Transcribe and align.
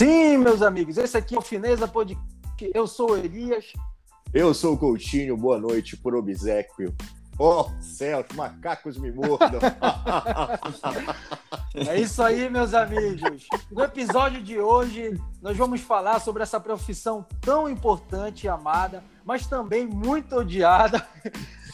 Sim, 0.00 0.38
meus 0.38 0.62
amigos, 0.62 0.96
esse 0.96 1.14
aqui 1.14 1.34
é 1.34 1.38
o 1.38 1.42
Fineza 1.42 1.86
Podcast. 1.86 2.24
Eu 2.72 2.86
sou 2.86 3.10
o 3.10 3.16
Elias. 3.18 3.66
Eu 4.32 4.54
sou 4.54 4.72
o 4.72 4.78
Coutinho, 4.78 5.36
boa 5.36 5.58
noite 5.58 5.94
por 5.94 6.14
obsequio. 6.14 6.94
Oh, 7.38 7.66
céus, 7.82 8.24
macacos 8.34 8.96
me 8.96 9.12
mordam. 9.12 9.60
é 11.86 12.00
isso 12.00 12.22
aí, 12.22 12.48
meus 12.48 12.72
amigos. 12.72 13.46
No 13.70 13.84
episódio 13.84 14.42
de 14.42 14.58
hoje, 14.58 15.20
nós 15.42 15.54
vamos 15.54 15.82
falar 15.82 16.18
sobre 16.18 16.42
essa 16.42 16.58
profissão 16.58 17.26
tão 17.42 17.68
importante 17.68 18.44
e 18.44 18.48
amada, 18.48 19.04
mas 19.22 19.46
também 19.46 19.86
muito 19.86 20.34
odiada. 20.34 21.06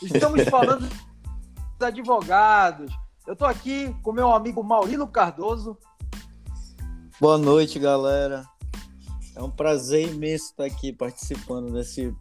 Estamos 0.02 0.42
falando 0.50 0.80
dos 0.80 1.80
advogados. 1.80 2.92
Eu 3.24 3.34
estou 3.34 3.46
aqui 3.46 3.94
com 4.02 4.10
meu 4.10 4.34
amigo 4.34 4.64
Maurino 4.64 5.06
Cardoso. 5.06 5.78
Boa 7.18 7.38
noite, 7.38 7.78
galera. 7.78 8.44
É 9.34 9.42
um 9.42 9.50
prazer 9.50 10.06
imenso 10.06 10.50
estar 10.50 10.66
aqui 10.66 10.92
participando 10.92 11.72
desse, 11.72 12.14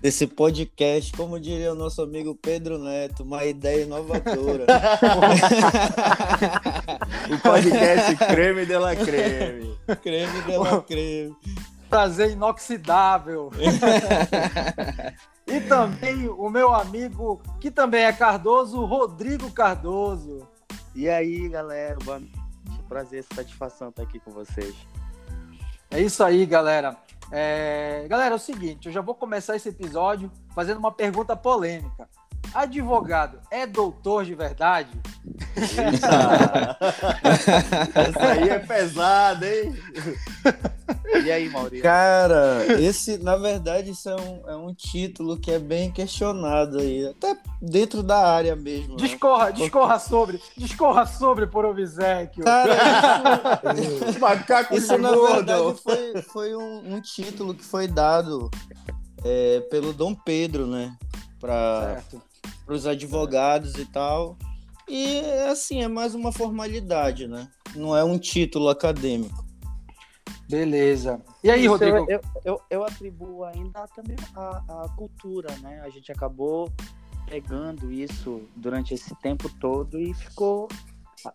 desse 0.00 0.26
podcast. 0.26 1.12
Como 1.12 1.38
diria 1.38 1.70
o 1.70 1.76
nosso 1.76 2.02
amigo 2.02 2.34
Pedro 2.34 2.76
Neto, 2.76 3.22
uma 3.22 3.44
ideia 3.44 3.84
inovadora. 3.84 4.66
o 7.32 7.38
podcast 7.38 8.16
Creme 8.16 8.66
de 8.66 8.76
la 8.76 8.96
Creme. 8.96 9.78
Creme 10.02 10.42
de 10.42 10.56
la 10.56 10.82
Creme. 10.82 11.36
Prazer 11.88 12.32
inoxidável. 12.32 13.52
e 15.46 15.60
também 15.60 16.28
o 16.28 16.50
meu 16.50 16.74
amigo, 16.74 17.40
que 17.60 17.70
também 17.70 18.02
é 18.02 18.12
Cardoso, 18.12 18.84
Rodrigo 18.84 19.48
Cardoso. 19.52 20.40
E 20.92 21.08
aí, 21.08 21.48
galera, 21.48 21.96
boa 22.04 22.20
prazer, 22.88 23.24
satisfação 23.34 23.88
estar 23.88 24.02
aqui 24.02 24.20
com 24.20 24.30
vocês. 24.30 24.74
É 25.90 26.00
isso 26.00 26.22
aí, 26.24 26.44
galera. 26.46 26.96
É... 27.30 28.06
Galera, 28.08 28.34
é 28.34 28.36
o 28.36 28.38
seguinte, 28.38 28.86
eu 28.86 28.92
já 28.92 29.00
vou 29.00 29.14
começar 29.14 29.56
esse 29.56 29.68
episódio 29.68 30.30
fazendo 30.54 30.78
uma 30.78 30.92
pergunta 30.92 31.36
polêmica. 31.36 32.08
Advogado 32.52 33.40
é 33.50 33.66
doutor 33.66 34.24
de 34.24 34.34
verdade? 34.34 34.90
Essa 37.94 38.26
aí 38.32 38.48
é 38.48 38.58
pesada, 38.58 39.46
hein? 39.48 39.74
E 41.24 41.32
aí, 41.32 41.48
Maurício? 41.48 41.82
Cara, 41.82 42.66
esse, 42.78 43.16
na 43.16 43.34
verdade, 43.36 43.90
isso 43.90 44.10
é 44.10 44.16
um, 44.16 44.50
é 44.50 44.56
um 44.56 44.74
título 44.74 45.38
que 45.38 45.50
é 45.50 45.58
bem 45.58 45.90
questionado 45.90 46.78
aí, 46.78 47.06
até 47.06 47.34
dentro 47.62 48.02
da 48.02 48.28
área 48.28 48.54
mesmo. 48.54 48.90
Né? 48.90 48.96
Discorra, 48.96 49.46
né? 49.46 49.52
discorra 49.52 49.98
sobre, 49.98 50.38
discorra 50.54 51.06
sobre 51.06 51.46
por 51.46 51.64
obsequio. 51.64 52.44
Cara, 52.44 52.74
isso, 53.80 54.20
Macaco 54.20 54.76
isso 54.76 54.98
na 54.98 55.12
verdade 55.12 55.80
foi, 55.82 56.22
foi 56.22 56.54
um, 56.54 56.94
um, 56.94 57.00
título 57.00 57.54
que 57.54 57.64
foi 57.64 57.88
dado 57.88 58.50
é, 59.24 59.60
pelo 59.70 59.94
Dom 59.94 60.14
Pedro, 60.14 60.66
né? 60.66 60.94
Para 61.40 62.02
os 62.68 62.86
advogados 62.86 63.76
e 63.76 63.86
tal. 63.86 64.36
E 64.86 65.20
assim, 65.50 65.82
é 65.82 65.88
mais 65.88 66.14
uma 66.14 66.30
formalidade, 66.30 67.26
né? 67.26 67.48
Não 67.74 67.96
é 67.96 68.04
um 68.04 68.18
título 68.18 68.68
acadêmico. 68.68 69.43
Beleza. 70.48 71.20
E 71.42 71.50
aí, 71.50 71.60
Isso 71.60 71.70
Rodrigo? 71.70 72.06
Eu, 72.08 72.20
eu, 72.44 72.60
eu, 72.68 72.84
atribuo 72.84 73.44
ainda 73.44 73.86
também 73.88 74.16
a, 74.34 74.84
a 74.84 74.88
cultura, 74.96 75.48
né? 75.62 75.80
A 75.84 75.88
gente 75.88 76.12
acabou 76.12 76.70
pegando 77.26 77.90
isso 77.90 78.42
durante 78.54 78.92
esse 78.94 79.14
tempo 79.16 79.48
todo 79.58 79.98
e 79.98 80.12
ficou 80.12 80.68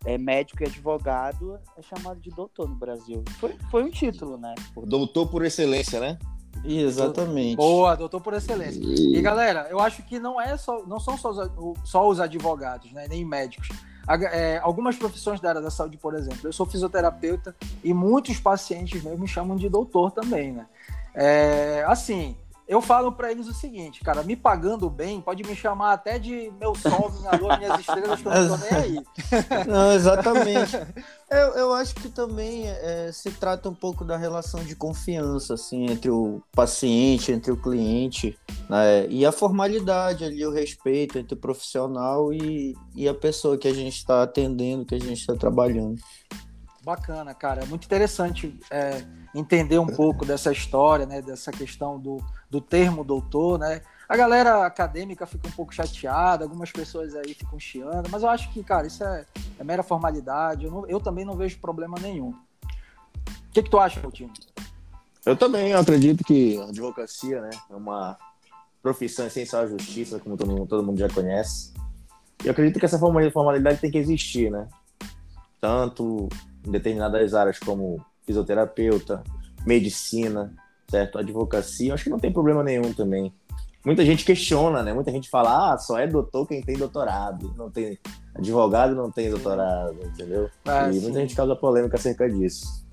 é 0.06 0.20
médico 0.20 0.62
e 0.62 0.68
advogado 0.68 1.60
é 1.76 1.82
chamado 1.82 2.20
de 2.20 2.30
doutor 2.30 2.70
no 2.70 2.76
Brasil. 2.76 3.24
Foi, 3.40 3.56
foi 3.72 3.84
um 3.84 3.90
título, 3.90 4.38
né? 4.38 4.54
Doutor 4.86 5.28
por 5.28 5.44
excelência, 5.44 6.00
né? 6.00 6.20
Exatamente. 6.64 7.56
Boa, 7.56 7.96
doutor 7.96 8.22
por 8.22 8.34
excelência. 8.34 8.82
E 8.82 9.22
galera, 9.22 9.68
eu 9.70 9.80
acho 9.80 10.04
que 10.04 10.20
não 10.20 10.40
é 10.40 10.58
só, 10.58 10.86
não 10.86 11.00
são 11.00 11.18
só 11.18 11.32
os, 11.32 11.90
só 11.90 12.08
os 12.08 12.20
advogados, 12.20 12.92
né, 12.92 13.08
nem 13.10 13.26
médicos. 13.26 13.70
É, 14.08 14.58
algumas 14.58 14.96
profissões 14.96 15.40
da 15.40 15.50
área 15.50 15.62
da 15.62 15.70
saúde, 15.70 15.98
por 15.98 16.16
exemplo, 16.16 16.48
eu 16.48 16.54
sou 16.54 16.66
fisioterapeuta 16.66 17.56
e 17.84 17.94
muitos 17.94 18.40
pacientes 18.40 19.04
mesmo 19.04 19.20
me 19.20 19.28
chamam 19.28 19.56
de 19.56 19.70
doutor 19.70 20.12
também, 20.12 20.52
né? 20.52 20.66
É, 21.14 21.84
assim, 21.88 22.36
eu 22.70 22.84
falo 22.84 23.12
para 23.12 23.32
eles 23.32 23.48
o 23.48 23.54
seguinte, 23.54 24.02
cara, 24.02 24.22
me 24.22 24.36
pagando 24.36 24.88
bem, 24.92 25.20
pode 25.20 25.42
me 25.42 25.56
chamar 25.56 25.94
até 25.94 26.20
de 26.20 26.52
meu 26.60 26.76
sol, 26.76 27.12
minha 27.20 27.32
lua, 27.32 27.58
minhas 27.58 27.80
estrelas, 27.80 28.22
que 28.22 28.28
eu 28.28 28.32
não 28.32 28.48
tô 28.48 28.58
nem 28.58 28.74
aí. 28.80 29.00
Não, 29.68 29.92
exatamente. 29.92 30.78
Eu, 31.32 31.48
eu 31.56 31.74
acho 31.74 31.96
que 31.96 32.10
também 32.10 32.68
é, 32.68 33.10
se 33.12 33.32
trata 33.32 33.68
um 33.70 33.74
pouco 33.74 34.06
da 34.06 34.18
relação 34.18 34.64
de 34.64 34.76
confiança, 34.76 35.56
assim, 35.56 35.90
entre 35.90 36.12
o 36.12 36.44
paciente, 36.52 37.32
entre 37.32 37.52
o 37.52 37.58
cliente, 37.58 38.38
né? 38.70 39.08
e 39.10 39.26
a 39.26 39.32
formalidade 39.32 40.24
ali, 40.24 40.46
o 40.46 40.52
respeito 40.52 41.18
entre 41.18 41.34
o 41.34 41.38
profissional 41.38 42.32
e, 42.32 42.78
e 42.96 43.10
a 43.10 43.14
pessoa 43.14 43.58
que 43.58 43.68
a 43.68 43.74
gente 43.74 43.98
está 43.98 44.22
atendendo, 44.22 44.86
que 44.86 44.94
a 44.94 45.00
gente 45.00 45.20
está 45.20 45.36
trabalhando. 45.36 46.00
Bacana, 46.84 47.34
cara. 47.34 47.64
É 47.64 47.66
muito 47.66 47.86
interessante 47.86 48.58
é, 48.72 49.04
entender 49.36 49.80
um 49.80 49.88
pouco 49.88 50.26
dessa 50.26 50.52
história, 50.52 51.06
né? 51.06 51.22
Dessa 51.22 51.52
questão 51.52 52.00
do, 52.00 52.18
do 52.50 52.62
termo 52.62 53.04
doutor, 53.04 53.60
né? 53.60 53.82
A 54.08 54.16
galera 54.16 54.66
acadêmica 54.66 55.28
fica 55.28 55.48
um 55.48 55.52
pouco 55.52 55.74
chateada, 55.74 56.44
algumas 56.44 56.72
pessoas 56.72 57.14
aí 57.16 57.34
ficam 57.34 57.60
chiando, 57.60 58.10
mas 58.10 58.24
eu 58.24 58.30
acho 58.30 58.52
que, 58.52 58.64
cara, 58.64 58.88
isso 58.88 59.04
é, 59.04 59.26
é 59.60 59.64
mera 59.64 59.84
formalidade. 59.84 60.66
Eu, 60.66 60.72
não, 60.72 60.88
eu, 60.88 61.00
também 61.00 61.26
não 61.26 61.36
vejo 61.36 61.60
problema 61.60 61.98
nenhum. 62.02 62.30
O 62.30 63.52
que, 63.52 63.62
que 63.62 63.70
tu 63.70 63.78
acha, 63.78 64.00
Coutinho? 64.00 64.32
Eu 65.26 65.36
também 65.36 65.72
eu 65.72 65.80
acredito 65.80 66.24
que 66.24 66.58
a 66.58 66.64
advocacia, 66.64 67.42
né, 67.42 67.50
é 67.70 67.76
uma 67.76 68.18
profissão 68.82 69.28
essencial 69.28 69.64
à 69.64 69.68
justiça, 69.68 70.20
como 70.20 70.38
todo 70.38 70.50
mundo, 70.50 70.68
todo 70.68 70.86
mundo 70.86 70.98
já 70.98 71.10
conhece. 71.10 71.74
E 72.44 72.48
eu 72.48 72.52
acredito 72.52 72.80
que 72.80 72.86
essa 72.86 72.98
formalidade 72.98 73.80
tem 73.80 73.92
que 73.92 73.98
existir, 73.98 74.50
né? 74.50 74.68
Tanto 75.60 76.30
em 76.66 76.72
determinadas 76.72 77.34
áreas 77.34 77.60
como 77.60 78.04
fisioterapeuta, 78.26 79.24
medicina, 79.66 80.54
certo? 80.90 81.18
Advocacia, 81.18 81.94
acho 81.94 82.06
que 82.06 82.10
não 82.10 82.20
tem 82.20 82.32
problema 82.32 82.64
nenhum 82.64 82.94
também. 82.94 83.34
Muita 83.84 84.06
gente 84.06 84.26
questiona, 84.26 84.84
né? 84.84 84.94
Muita 84.94 85.12
gente 85.12 85.30
fala, 85.30 85.74
ah, 85.74 85.78
só 85.78 85.98
é 85.98 86.06
doutor 86.06 86.46
quem 86.46 86.62
tem 86.62 86.78
doutorado. 86.78 87.54
Não 87.58 87.70
tem 87.70 87.98
advogado, 88.36 88.94
não 88.94 89.10
tem 89.10 89.30
doutorado, 89.30 89.98
entendeu? 90.04 90.50
É, 90.66 90.90
e 90.90 90.94
sim. 90.94 91.02
muita 91.02 91.20
gente 91.22 91.36
causa 91.36 91.56
polêmica 91.56 91.96
acerca 91.96 92.30
disso. 92.30 92.86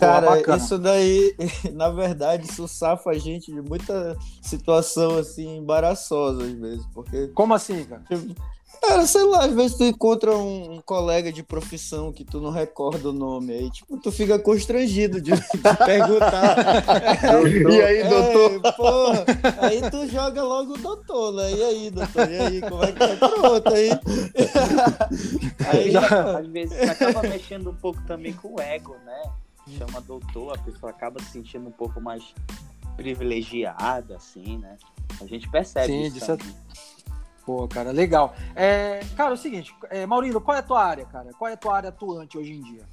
Cara, 0.00 0.42
Pô, 0.42 0.54
isso 0.56 0.78
daí, 0.78 1.34
na 1.72 1.90
verdade, 1.90 2.46
isso 2.46 2.66
safa 2.66 3.10
a 3.10 3.18
gente 3.18 3.52
de 3.52 3.60
muita 3.60 4.16
situação 4.40 5.18
assim 5.18 5.58
embaraçosa 5.58 6.42
às 6.42 6.52
vezes, 6.52 6.86
porque 6.94 7.28
Como 7.28 7.54
assim, 7.54 7.84
cara? 7.84 8.02
Tipo, 8.08 8.34
Cara, 8.80 9.06
sei 9.06 9.24
lá, 9.24 9.44
às 9.44 9.52
vezes 9.52 9.76
tu 9.76 9.84
encontra 9.84 10.34
um, 10.34 10.76
um, 10.76 10.80
colega 10.80 11.30
de 11.30 11.42
profissão 11.42 12.12
que 12.12 12.24
tu 12.24 12.40
não 12.40 12.50
recorda 12.50 13.10
o 13.10 13.12
nome 13.12 13.52
aí, 13.52 13.70
tipo, 13.70 13.98
tu 13.98 14.10
fica 14.10 14.38
constrangido 14.38 15.20
de, 15.20 15.32
de 15.36 15.76
perguntar. 15.84 16.56
e 17.70 17.82
aí, 17.82 18.08
doutor? 18.08 18.60
É, 18.64 18.72
porra, 18.72 19.24
aí 19.60 19.90
tu 19.90 20.08
joga 20.08 20.42
logo 20.42 20.74
o 20.74 20.78
doutor, 20.78 21.32
né? 21.34 21.52
E 21.52 21.62
aí, 21.62 21.90
doutor? 21.90 22.30
E 22.30 22.38
aí, 22.38 22.60
como 22.62 22.82
é 22.82 22.92
que 22.92 22.98
tá? 22.98 23.28
Pronto, 23.28 23.74
aí. 23.74 23.90
aí 25.68 25.90
já, 25.90 26.38
às 26.38 26.46
vezes 26.46 26.88
acaba 26.88 27.22
mexendo 27.22 27.70
um 27.70 27.76
pouco 27.76 28.00
também 28.06 28.32
com 28.32 28.54
o 28.54 28.60
ego, 28.60 28.96
né? 29.04 29.22
Chama 29.78 30.00
doutor, 30.00 30.54
a 30.54 30.58
pessoa 30.58 30.90
acaba 30.90 31.20
se 31.22 31.30
sentindo 31.30 31.68
um 31.68 31.72
pouco 31.72 32.00
mais 32.00 32.34
privilegiada, 32.96 34.16
assim, 34.16 34.58
né? 34.58 34.76
A 35.20 35.26
gente 35.26 35.48
percebe 35.50 35.86
Sim, 35.86 36.02
isso. 36.02 36.24
Sim, 36.24 36.54
Pô, 37.44 37.66
cara, 37.66 37.90
legal. 37.90 38.34
É, 38.54 39.00
cara, 39.16 39.30
é 39.30 39.34
o 39.34 39.36
seguinte, 39.36 39.74
é, 39.90 40.06
Maurino, 40.06 40.40
qual 40.40 40.56
é 40.56 40.60
a 40.60 40.62
tua 40.62 40.84
área, 40.84 41.04
cara? 41.06 41.32
Qual 41.32 41.50
é 41.50 41.54
a 41.54 41.56
tua 41.56 41.76
área 41.76 41.88
atuante 41.88 42.38
hoje 42.38 42.52
em 42.52 42.62
dia? 42.62 42.86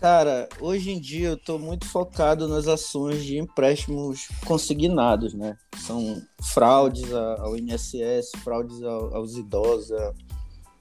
Cara, 0.00 0.48
hoje 0.60 0.92
em 0.92 1.00
dia 1.00 1.28
eu 1.28 1.34
estou 1.34 1.58
muito 1.58 1.84
focado 1.86 2.46
nas 2.46 2.68
ações 2.68 3.24
de 3.24 3.36
empréstimos 3.36 4.28
consignados, 4.46 5.34
né? 5.34 5.56
São 5.76 6.22
fraudes 6.40 7.12
ao 7.12 7.56
INSS, 7.56 8.30
fraudes 8.42 8.80
aos 8.82 9.36
idosos. 9.36 9.90
É 9.90 10.12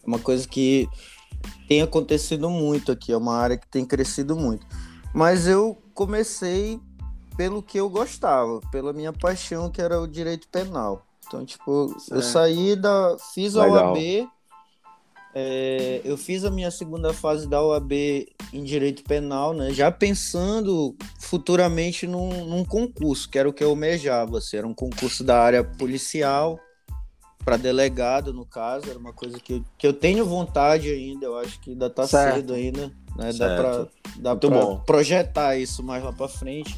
uma 0.05 0.19
coisa 0.19 0.47
que 0.47 0.87
tem 1.67 1.81
acontecido 1.81 2.47
muito 2.49 2.91
aqui, 2.91 3.11
é 3.11 3.17
uma 3.17 3.35
área 3.35 3.57
que 3.57 3.67
tem 3.67 3.83
crescido 3.83 4.35
muito. 4.35 4.65
Mas 5.13 5.47
eu 5.47 5.77
comecei 5.93 6.79
pelo 7.35 7.61
que 7.61 7.79
eu 7.79 7.89
gostava, 7.89 8.59
pela 8.71 8.91
minha 8.91 9.13
paixão, 9.13 9.69
que 9.69 9.81
era 9.81 9.99
o 10.01 10.07
direito 10.07 10.47
penal. 10.49 11.05
Então, 11.27 11.45
tipo, 11.45 11.95
eu 12.09 12.21
saí 12.21 12.75
da. 12.75 13.17
Fiz 13.33 13.55
a 13.55 13.65
Legal. 13.65 13.93
OAB. 13.93 14.29
É, 15.39 16.01
eu 16.03 16.17
fiz 16.17 16.43
a 16.43 16.49
minha 16.49 16.71
segunda 16.71 17.13
fase 17.13 17.47
da 17.47 17.61
OAB 17.61 17.91
em 18.51 18.63
direito 18.63 19.03
penal, 19.03 19.53
né? 19.53 19.71
Já 19.71 19.91
pensando 19.91 20.95
futuramente 21.19 22.07
num, 22.07 22.45
num 22.45 22.65
concurso, 22.65 23.29
que 23.29 23.37
era 23.37 23.47
o 23.47 23.53
que 23.53 23.63
eu 23.63 23.69
almejava. 23.69 24.39
Assim, 24.39 24.57
era 24.57 24.67
um 24.67 24.73
concurso 24.73 25.23
da 25.23 25.39
área 25.39 25.63
policial. 25.63 26.59
Para 27.47 27.55
delegado, 27.55 28.33
no 28.33 28.45
caso, 28.45 28.89
era 28.89 28.99
uma 28.99 29.13
coisa 29.13 29.39
que 29.39 29.53
eu, 29.53 29.63
que 29.77 29.87
eu 29.87 29.93
tenho 29.93 30.25
vontade 30.25 30.89
ainda, 30.91 31.27
eu 31.27 31.37
acho 31.37 31.57
que 31.61 31.69
ainda 31.71 31.89
tá 31.89 32.05
Certo. 32.05 32.35
cedo 32.35 32.53
ainda, 32.53 32.87
né? 33.15 33.31
Dá 33.31 33.31
Certo. 33.31 33.61
para 33.61 33.87
dá 34.17 34.29
Muito 34.31 34.49
pra 34.49 34.59
bom. 34.61 34.79
projetar 34.85 35.55
isso 35.57 35.81
mais 35.81 36.03
lá 36.03 36.11
para 36.11 36.27
frente. 36.27 36.77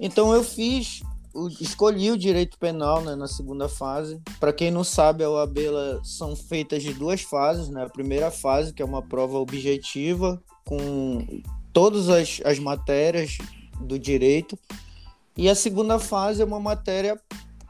Então 0.00 0.34
eu 0.34 0.42
fiz, 0.42 1.02
o- 1.32 1.46
escolhi 1.60 2.10
o 2.10 2.18
direito 2.18 2.58
penal 2.58 3.00
né, 3.00 3.14
na 3.14 3.28
segunda 3.28 3.68
fase. 3.68 4.20
Para 4.40 4.52
quem 4.52 4.72
não 4.72 4.82
sabe, 4.82 5.22
a 5.22 5.30
OAB 5.30 5.56
ela, 5.64 6.00
são 6.02 6.34
feitas 6.34 6.82
de 6.82 6.92
duas 6.92 7.20
fases, 7.22 7.68
né? 7.68 7.84
A 7.84 7.88
primeira 7.88 8.32
fase, 8.32 8.72
que 8.74 8.82
é 8.82 8.84
uma 8.84 9.02
prova 9.02 9.38
objetiva, 9.38 10.42
com 10.64 11.24
todas 11.72 12.08
as, 12.08 12.40
as 12.44 12.58
matérias 12.58 13.38
do 13.80 13.96
direito. 14.00 14.58
E 15.36 15.48
a 15.48 15.54
segunda 15.54 16.00
fase 16.00 16.42
é 16.42 16.44
uma 16.44 16.58
matéria 16.58 17.16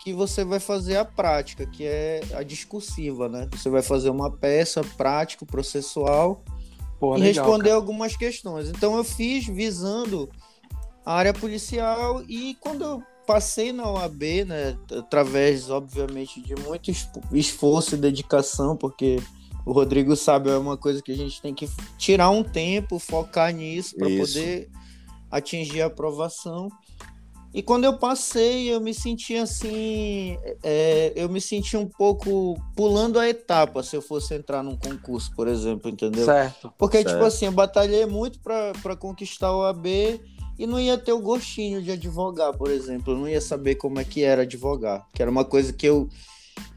que 0.06 0.12
você 0.12 0.44
vai 0.44 0.60
fazer 0.60 0.98
a 0.98 1.04
prática, 1.04 1.66
que 1.66 1.84
é 1.84 2.20
a 2.32 2.44
discursiva, 2.44 3.28
né? 3.28 3.48
Você 3.50 3.68
vai 3.68 3.82
fazer 3.82 4.08
uma 4.08 4.30
peça 4.30 4.80
prático 4.96 5.44
processual 5.44 6.44
Pô, 7.00 7.16
e 7.16 7.18
legal, 7.22 7.44
responder 7.44 7.70
cara. 7.70 7.74
algumas 7.74 8.16
questões. 8.16 8.68
Então 8.68 8.96
eu 8.96 9.02
fiz 9.02 9.48
visando 9.48 10.30
a 11.04 11.12
área 11.12 11.34
policial 11.34 12.22
e 12.28 12.56
quando 12.60 12.84
eu 12.84 13.02
passei 13.26 13.72
na 13.72 13.90
OAB, 13.90 14.44
né, 14.46 14.78
através 14.96 15.70
obviamente 15.70 16.40
de 16.40 16.54
muito 16.54 16.88
esforço 17.32 17.96
e 17.96 17.98
dedicação, 17.98 18.76
porque 18.76 19.20
o 19.64 19.72
Rodrigo 19.72 20.14
sabe 20.14 20.50
é 20.50 20.56
uma 20.56 20.76
coisa 20.76 21.02
que 21.02 21.10
a 21.10 21.16
gente 21.16 21.42
tem 21.42 21.52
que 21.52 21.68
tirar 21.98 22.30
um 22.30 22.44
tempo, 22.44 23.00
focar 23.00 23.52
nisso 23.52 23.96
para 23.96 24.06
poder 24.06 24.70
atingir 25.32 25.82
a 25.82 25.86
aprovação. 25.86 26.68
E 27.54 27.62
quando 27.62 27.84
eu 27.84 27.96
passei, 27.96 28.70
eu 28.72 28.81
me 28.81 28.93
senti 28.93 29.34
assim, 29.34 30.37
é, 30.62 31.12
eu 31.16 31.28
me 31.28 31.40
senti 31.40 31.76
um 31.76 31.87
pouco 31.87 32.54
pulando 32.76 33.19
a 33.19 33.26
etapa 33.28 33.82
se 33.82 33.96
eu 33.96 34.02
fosse 34.02 34.34
entrar 34.34 34.62
num 34.62 34.76
concurso, 34.76 35.31
por 35.34 35.48
exemplo, 35.48 35.90
entendeu? 35.90 36.25
Certo. 36.25 36.72
Porque, 36.76 36.98
Certo. 36.98 37.12
tipo 37.12 37.25
assim, 37.25 37.46
eu 37.46 37.52
batalhei 37.52 38.04
muito 38.04 38.38
pra 38.40 38.72
pra 38.82 38.94
conquistar 38.94 39.56
o 39.56 39.64
AB 39.64 40.20
e 40.58 40.66
não 40.66 40.81
ia 40.81 40.96
ter 40.96 41.12
o 41.12 41.20
gostinho 41.20 41.82
de 41.82 41.93
advogar, 41.93 42.56
por 42.56 42.70
exemplo. 42.70 43.12
Eu 43.12 43.19
não 43.19 43.28
ia 43.28 43.40
saber 43.40 43.76
como 43.76 43.99
é 44.00 44.04
que 44.04 44.22
era 44.22 44.42
advogar. 44.42 45.06
Que 45.14 45.22
era 45.22 45.31
uma 45.31 45.44
coisa 45.44 45.72
que 45.72 45.87
eu. 45.87 46.08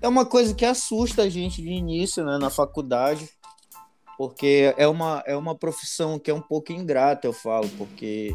É 0.02 0.08
uma 0.08 0.26
coisa 0.26 0.54
que 0.54 0.66
assusta 0.66 1.24
a 1.24 1.30
gente 1.30 1.62
de 1.62 1.70
início, 1.70 2.24
né, 2.26 2.38
na 2.38 2.50
faculdade. 2.50 3.30
Porque 4.18 4.74
é 4.78 4.86
uma, 4.86 5.24
é 5.26 5.36
uma 5.38 5.56
profissão 5.56 6.20
que 6.20 6.30
é 6.30 6.34
um 6.34 6.42
pouco 6.42 6.74
ingrata, 6.74 7.26
eu 7.26 7.32
falo, 7.32 7.70
porque 7.78 8.34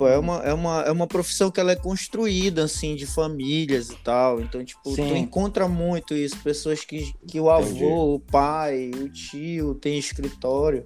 é, 0.00 0.18
uma, 0.18 0.42
é, 0.42 0.52
uma, 0.52 0.82
é 0.82 0.90
uma 0.90 1.06
profissão 1.06 1.50
que 1.50 1.58
ela 1.58 1.72
é 1.72 1.76
construída, 1.76 2.64
assim, 2.64 2.94
de 2.94 3.06
famílias 3.06 3.90
e 3.90 3.96
tal. 3.96 4.40
Então, 4.40 4.64
tipo, 4.64 4.82
tu 4.82 4.94
Sim. 4.94 5.16
encontra 5.16 5.66
muito 5.66 6.14
isso, 6.14 6.36
pessoas 6.38 6.84
que, 6.84 7.12
que 7.26 7.40
o 7.40 7.50
Entendi. 7.50 7.84
avô, 7.84 8.14
o 8.14 8.20
pai, 8.20 8.90
o 8.94 9.08
tio 9.08 9.74
tem 9.74 9.98
escritório. 9.98 10.84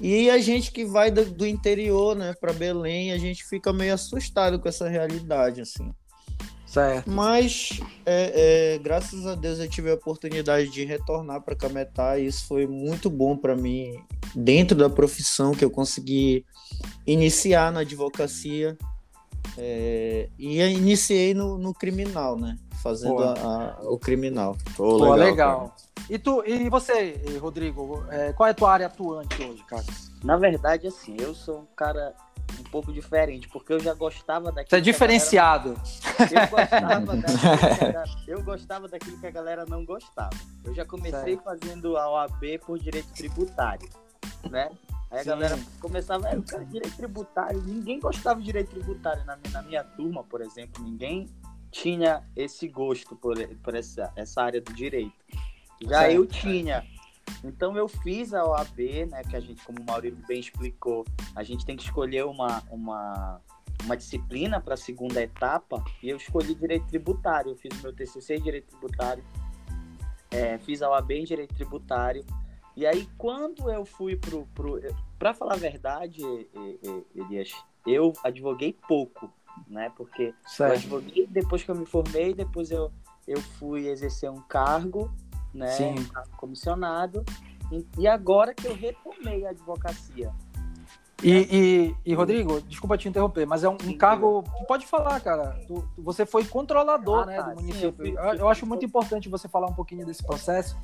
E 0.00 0.30
a 0.30 0.38
gente 0.38 0.70
que 0.70 0.84
vai 0.84 1.10
do, 1.10 1.24
do 1.24 1.46
interior, 1.46 2.14
né, 2.14 2.34
para 2.40 2.52
Belém, 2.52 3.12
a 3.12 3.18
gente 3.18 3.44
fica 3.44 3.72
meio 3.72 3.94
assustado 3.94 4.60
com 4.60 4.68
essa 4.68 4.88
realidade, 4.88 5.60
assim. 5.60 5.92
Certo. 6.70 7.10
Mas, 7.10 7.80
é, 8.06 8.74
é, 8.74 8.78
graças 8.78 9.26
a 9.26 9.34
Deus, 9.34 9.58
eu 9.58 9.68
tive 9.68 9.90
a 9.90 9.94
oportunidade 9.94 10.70
de 10.70 10.84
retornar 10.84 11.42
para 11.42 11.56
Cametá 11.56 12.16
e 12.16 12.26
isso 12.26 12.46
foi 12.46 12.64
muito 12.64 13.10
bom 13.10 13.36
para 13.36 13.56
mim, 13.56 13.98
dentro 14.34 14.76
da 14.76 14.88
profissão 14.90 15.52
que 15.52 15.64
eu 15.64 15.70
consegui 15.70 16.44
iniciar 17.06 17.72
na 17.72 17.80
advocacia. 17.80 18.76
é, 19.58 20.28
e 20.38 20.58
eu 20.58 20.68
iniciei 20.68 21.34
no, 21.34 21.58
no 21.58 21.74
criminal, 21.74 22.36
né? 22.38 22.56
Fazendo 22.82 23.22
a- 23.22 23.32
a- 23.34 23.78
o 23.90 23.98
criminal. 23.98 24.56
Pô, 24.76 24.98
Pô, 24.98 25.14
legal. 25.14 25.16
legal. 25.18 25.76
E, 26.08 26.18
tu, 26.18 26.42
e 26.46 26.68
você, 26.70 27.20
Rodrigo, 27.40 28.04
é, 28.10 28.32
qual 28.32 28.46
é 28.46 28.50
a 28.50 28.54
tua 28.54 28.72
área 28.72 28.86
atuante 28.86 29.42
hoje, 29.42 29.62
cara? 29.64 29.84
Na 30.24 30.36
verdade, 30.36 30.86
assim, 30.86 31.16
eu 31.20 31.34
sou 31.34 31.60
um 31.60 31.66
cara 31.76 32.14
um 32.58 32.62
pouco 32.70 32.92
diferente, 32.92 33.48
porque 33.48 33.72
eu 33.72 33.80
já 33.80 33.92
gostava 33.94 34.46
daquilo. 34.52 34.68
Você 34.70 34.76
é 34.76 34.80
diferenciado. 34.80 35.74
galera- 36.18 36.30
Eu 36.30 36.48
gostava, 36.48 37.16
daquilo 37.16 37.78
que 37.78 37.96
a- 37.96 38.04
eu 38.28 38.42
gostava 38.42 38.88
daquilo 38.88 39.18
que 39.20 39.26
a 39.26 39.30
galera 39.30 39.64
não 39.66 39.84
gostava. 39.84 40.30
Eu 40.64 40.74
já 40.74 40.84
comecei 40.84 41.34
Certo. 41.36 41.42
fazendo 41.44 41.96
a 41.96 42.10
OAB 42.10 42.58
por 42.64 42.78
direito 42.78 43.08
tributário, 43.12 43.88
né? 44.50 44.70
Aí 45.10 45.18
a 45.18 45.22
Sim. 45.22 45.28
galera 45.28 45.58
começava, 45.80 46.28
é, 46.28 46.40
cara, 46.40 46.64
direito 46.64 46.96
tributário, 46.96 47.60
ninguém 47.62 47.98
gostava 47.98 48.38
de 48.38 48.46
direito 48.46 48.70
tributário. 48.70 49.24
Na 49.24 49.36
minha, 49.36 49.52
na 49.52 49.62
minha 49.62 49.84
turma, 49.84 50.22
por 50.22 50.40
exemplo, 50.40 50.84
ninguém 50.84 51.28
tinha 51.70 52.22
esse 52.36 52.68
gosto 52.68 53.16
por, 53.16 53.36
por 53.58 53.74
essa, 53.74 54.12
essa 54.14 54.42
área 54.42 54.60
do 54.60 54.72
direito. 54.72 55.12
Já 55.82 56.00
Certo. 56.00 56.14
eu 56.14 56.26
tinha. 56.26 56.86
Então 57.44 57.76
eu 57.76 57.88
fiz 57.88 58.34
a 58.34 58.44
OAB, 58.44 59.06
né? 59.10 59.22
Que 59.28 59.36
a 59.36 59.40
gente, 59.40 59.64
como 59.64 59.80
o 59.80 59.84
Maurício 59.84 60.18
bem 60.26 60.40
explicou, 60.40 61.04
a 61.34 61.42
gente 61.42 61.64
tem 61.64 61.76
que 61.76 61.84
escolher 61.84 62.24
uma, 62.24 62.62
uma, 62.70 63.40
uma 63.84 63.96
disciplina 63.96 64.60
para 64.60 64.74
a 64.74 64.76
segunda 64.76 65.22
etapa, 65.22 65.82
e 66.02 66.10
eu 66.10 66.16
escolhi 66.16 66.54
direito 66.54 66.86
tributário. 66.86 67.52
Eu 67.52 67.56
fiz 67.56 67.78
o 67.78 67.82
meu 67.82 67.92
TCC 67.92 68.36
em 68.36 68.42
direito 68.42 68.68
tributário, 68.68 69.24
é, 70.30 70.58
fiz 70.58 70.82
a 70.82 70.90
OAB 70.90 71.10
em 71.12 71.24
direito 71.24 71.54
tributário. 71.54 72.24
E 72.76 72.86
aí, 72.86 73.08
quando 73.18 73.70
eu 73.70 73.84
fui 73.84 74.16
pro. 74.16 74.46
pro 74.54 74.80
para 75.18 75.34
falar 75.34 75.54
a 75.54 75.58
verdade, 75.58 76.22
Elias, 77.14 77.52
eu 77.86 78.12
advoguei 78.24 78.76
pouco, 78.88 79.30
né? 79.66 79.92
Porque 79.96 80.22
eu 80.28 80.34
Certo. 80.46 80.72
advoguei 80.78 81.26
depois 81.26 81.62
que 81.62 81.70
eu 81.70 81.74
me 81.74 81.84
formei, 81.84 82.32
depois 82.32 82.70
eu, 82.70 82.90
eu 83.28 83.40
fui 83.58 83.86
exercer 83.88 84.30
um 84.30 84.40
cargo, 84.40 85.10
né? 85.52 85.66
Sim. 85.66 85.98
Um 85.98 86.04
cargo 86.04 86.30
comissionado. 86.36 87.24
E, 87.98 88.08
agora 88.08 88.52
que 88.54 88.66
eu 88.66 88.74
retomei 88.74 89.46
a 89.46 89.50
advocacia. 89.50 90.32
E, 91.22 91.30
e, 91.30 91.96
e, 92.06 92.14
Rodrigo, 92.14 92.62
desculpa 92.62 92.96
te 92.96 93.06
interromper, 93.08 93.46
mas 93.46 93.62
é 93.62 93.68
um, 93.68 93.78
Sim, 93.78 93.96
cargo. 93.96 94.42
Tu 94.58 94.64
pode 94.64 94.86
falar, 94.86 95.20
cara. 95.20 95.60
Tu- 95.68 95.86
tu- 95.94 96.02
você 96.02 96.24
foi 96.24 96.44
controlador 96.46 97.24
Ah, 97.24 97.26
né, 97.26 97.36
tá, 97.36 97.42
do 97.42 97.48
sim, 97.50 97.66
município. 97.66 97.88
eu 97.88 97.92
fui- 98.16 98.30
eu, 98.30 98.34
eu 98.40 98.48
acho 98.48 98.64
muito 98.64 98.84
importante 98.86 99.28
você 99.28 99.46
falar 99.46 99.66
um 99.66 99.74
pouquinho 99.74 100.04
desse 100.06 100.24
processo. 100.24 100.76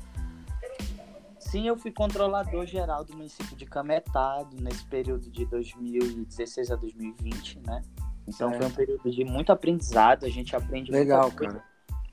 Sim, 1.49 1.65
eu 1.65 1.77
fui 1.77 1.91
controlador 1.91 2.65
geral 2.65 3.05
do 3.05 3.15
município 3.15 3.55
de 3.55 3.65
Cametado 3.65 4.57
nesse 4.61 4.85
período 4.85 5.31
de 5.31 5.45
2016 5.45 6.71
a 6.71 6.75
2020, 6.75 7.61
né? 7.65 7.81
Então 8.27 8.49
Certo. 8.49 8.61
foi 8.61 8.65
um 8.65 8.75
período 8.75 9.09
de 9.09 9.23
muito 9.23 9.51
aprendizado, 9.53 10.25
a 10.25 10.29
gente 10.29 10.53
aprende 10.53 10.91
Legal, 10.91 11.21
muita 11.21 11.37
coisa, 11.37 11.53
cara. 11.53 11.65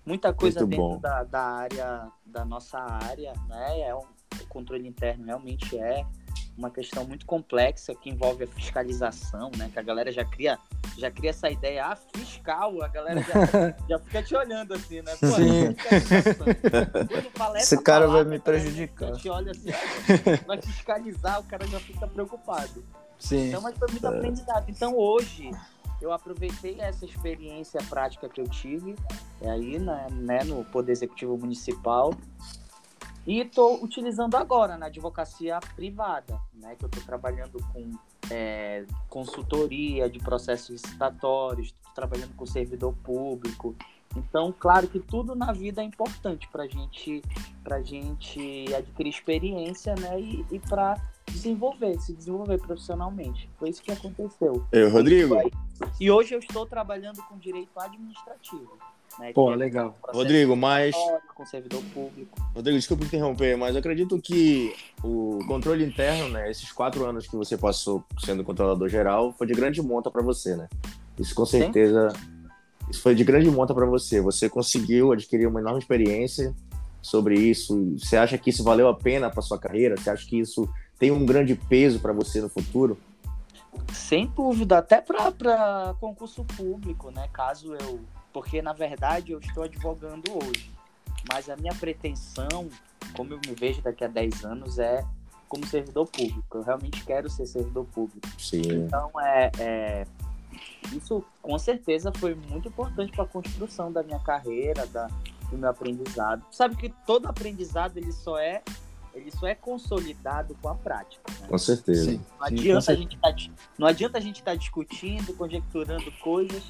muita 0.07 0.33
coisa 0.33 0.61
Muito 0.61 0.71
dentro 0.71 1.01
da, 1.01 1.25
da 1.25 1.43
área, 1.43 2.13
da 2.25 2.45
nossa 2.45 2.79
área, 2.79 3.33
né? 3.49 3.81
É 3.81 3.93
um, 3.93 4.07
o 4.41 4.47
controle 4.49 4.87
interno 4.87 5.25
realmente 5.25 5.77
é 5.77 6.07
uma 6.57 6.71
questão 6.71 7.05
muito 7.05 7.27
complexa 7.27 7.95
que 7.95 8.11
envolve 8.11 8.45
a 8.45 8.47
fiscalização, 8.47 9.51
né? 9.57 9.71
Que 9.73 9.79
a 9.79 9.83
galera 9.83 10.13
já 10.13 10.25
cria, 10.25 10.59
já 10.97 11.11
cria 11.11 11.31
essa 11.31 11.51
ideia, 11.51 11.87
ah, 11.87 11.97
fiscal, 11.97 12.83
a 12.83 12.89
galera 12.89 13.21
já, 13.23 13.35
já 13.89 13.99
fica 13.99 14.23
te 14.23 14.37
olhando 14.37 14.75
assim, 14.75 15.03
né? 15.03 15.17
Pô, 15.17 15.27
Sim. 15.27 15.77
fala 17.35 17.59
Esse 17.59 17.83
cara 17.83 18.07
vai 18.07 18.25
palavra, 18.25 18.31
me 18.31 18.37
a 18.37 18.39
galera 18.39 18.63
prejudicar. 18.63 19.13
Te 19.13 19.29
olha 19.29 19.51
assim, 19.51 19.71
ah, 19.71 20.45
vai 20.47 20.63
fiscalizar, 20.63 21.41
o 21.41 21.45
cara 21.45 21.67
já 21.67 21.81
fica 21.81 22.07
preocupado. 22.07 22.85
Sim. 23.19 23.49
Então, 23.49 23.61
mas 23.61 23.77
foi 23.77 23.89
muito 23.91 24.07
aprendizado. 24.07 24.65
Então, 24.69 24.97
hoje, 24.97 25.51
eu 26.01 26.13
aproveitei 26.13 26.81
essa 26.81 27.05
experiência 27.05 27.81
prática 27.89 28.29
que 28.29 28.41
eu 28.41 28.49
tive 28.49 28.95
é 29.41 29.51
aí, 29.51 29.79
né, 29.79 30.07
né, 30.11 30.45
no 30.45 30.65
Poder 30.65 30.93
Executivo 30.93 31.37
Municipal 31.37 32.15
e 33.27 33.41
estou 33.41 33.83
utilizando 33.83 34.37
agora 34.37 34.77
na 34.77 34.87
advocacia 34.87 35.59
privada, 35.75 36.39
né, 36.55 36.75
que 36.77 36.85
eu 36.85 36.89
estou 36.89 37.03
trabalhando 37.05 37.59
com 37.73 37.91
é, 38.31 38.85
consultoria 39.09 40.09
de 40.09 40.19
processos 40.19 40.71
licitatórios, 40.71 41.73
tô 41.73 41.91
trabalhando 41.95 42.35
com 42.35 42.47
servidor 42.47 42.95
público. 43.03 43.75
Então, 44.17 44.55
claro 44.57 44.87
que 44.87 45.01
tudo 45.01 45.35
na 45.35 45.53
vida 45.53 45.83
é 45.83 45.85
importante 45.85 46.49
para 46.49 46.67
gente, 46.67 47.23
a 47.69 47.81
gente 47.81 48.73
adquirir 48.75 49.11
experiência 49.11 49.95
né, 49.97 50.21
e, 50.21 50.45
e 50.53 50.59
para 50.59 50.97
desenvolver, 51.27 51.99
se 52.01 52.13
desenvolver 52.13 52.59
profissionalmente. 52.59 53.49
Foi 53.59 53.71
isso 53.71 53.83
que 53.83 53.91
aconteceu. 53.91 54.65
Eu, 54.71 54.91
Rodrigo, 54.91 55.35
E 56.01 56.11
hoje 56.11 56.35
eu 56.35 56.39
estou 56.39 56.67
trabalhando 56.67 57.23
com 57.29 57.39
direito 57.39 57.71
administrativo. 57.79 58.79
Né, 59.19 59.33
Pô, 59.33 59.53
é 59.53 59.57
legal. 59.57 59.97
Rodrigo, 60.03 60.57
mas 60.57 60.95
Com 61.35 61.47
servidor 61.47 61.83
público. 61.93 62.37
Rodrigo, 62.55 62.79
desculpa 62.79 63.05
interromper, 63.05 63.57
mas 63.57 63.75
eu 63.75 63.79
acredito 63.79 64.21
que 64.21 64.75
o 65.05 65.39
controle 65.47 65.85
interno, 65.85 66.29
né, 66.31 66.51
esses 66.51 66.73
quatro 66.73 67.05
anos 67.05 67.29
que 67.29 67.37
você 67.37 67.57
passou 67.57 68.05
sendo 68.25 68.43
controlador 68.43 68.89
geral, 68.89 69.33
foi 69.33 69.47
de 69.47 69.55
grande 69.55 69.81
monta 69.81 70.11
para 70.11 70.23
você, 70.23 70.57
né? 70.57 70.69
Isso 71.19 71.33
com 71.35 71.47
certeza, 71.47 72.13
isso 72.91 73.01
foi 73.01 73.15
de 73.15 73.23
grande 73.23 73.49
monta 73.49 73.73
para 73.73 73.87
você. 73.87 74.21
Você 74.21 74.49
conseguiu 74.49 75.13
adquirir 75.13 75.47
uma 75.47 75.61
enorme 75.61 75.79
experiência 75.79 76.53
sobre 77.01 77.39
isso. 77.39 77.97
Você 77.99 78.17
acha 78.17 78.37
que 78.37 78.51
isso 78.51 78.65
valeu 78.65 78.89
a 78.89 78.95
pena 78.95 79.31
para 79.31 79.43
sua 79.43 79.59
carreira? 79.59 79.97
Você 79.97 80.11
acha 80.11 80.27
que 80.27 80.41
isso 80.41 80.69
tem 80.99 81.13
um 81.13 81.25
grande 81.25 81.55
peso 81.55 82.01
para 82.01 82.13
você 82.13 82.41
no 82.41 82.49
futuro? 82.49 82.99
Sem 83.93 84.27
dúvida, 84.27 84.79
até 84.79 85.01
para 85.01 85.95
concurso 86.01 86.45
público, 86.45 87.11
né? 87.11 87.29
Caso 87.33 87.75
eu. 87.75 88.01
Porque, 88.33 88.61
na 88.61 88.73
verdade, 88.73 89.33
eu 89.33 89.39
estou 89.39 89.65
advogando 89.65 90.25
hoje. 90.33 90.71
mas 91.29 91.49
a 91.49 91.57
minha 91.57 91.75
pretensão, 91.75 92.69
como 93.17 93.33
eu 93.33 93.41
me 93.47 93.55
vejo 93.55 93.81
daqui 93.81 94.05
a 94.05 94.09
10 94.09 94.45
anos, 94.45 94.79
é 94.79 95.05
como 95.49 95.67
servidor 95.67 96.07
público. 96.07 96.59
Eu 96.59 96.63
realmente 96.63 97.05
quero 97.05 97.31
ser 97.31 97.47
servidor 97.47 97.87
público. 97.87 98.29
Sim. 98.39 98.63
Então, 98.87 99.11
é, 99.21 99.51
é 99.59 100.07
isso 100.93 101.25
com 101.41 101.59
certeza 101.59 102.13
foi 102.17 102.35
muito 102.35 102.69
importante 102.69 103.13
para 103.13 103.25
a 103.25 103.29
construção 103.29 103.93
da 103.93 104.03
minha 104.03 104.19
carreira, 104.19 104.87
da, 104.87 105.09
do 105.51 105.57
meu 105.57 105.71
aprendizado. 105.71 106.45
Sabe 106.51 106.77
que 106.77 106.89
todo 107.07 107.27
aprendizado 107.27 107.97
ele 107.97 108.13
só 108.13 108.39
é 108.39 108.63
ele 109.15 109.31
só 109.31 109.47
é 109.47 109.55
consolidado 109.55 110.57
com 110.61 110.69
a 110.69 110.75
prática. 110.75 111.23
Né? 111.41 111.47
Com 111.49 111.59
certeza. 111.59 112.11
Sim, 112.11 112.21
não, 112.39 112.47
adianta 112.47 112.81
sim, 112.81 112.93
a 112.93 112.95
gente 112.97 113.19
tá, 113.19 113.35
não 113.79 113.87
adianta 113.87 114.19
a 114.19 114.21
gente 114.21 114.39
estar 114.41 114.53
tá 114.53 114.57
discutindo, 114.57 115.35
conjecturando 115.35 116.11
coisas 116.23 116.63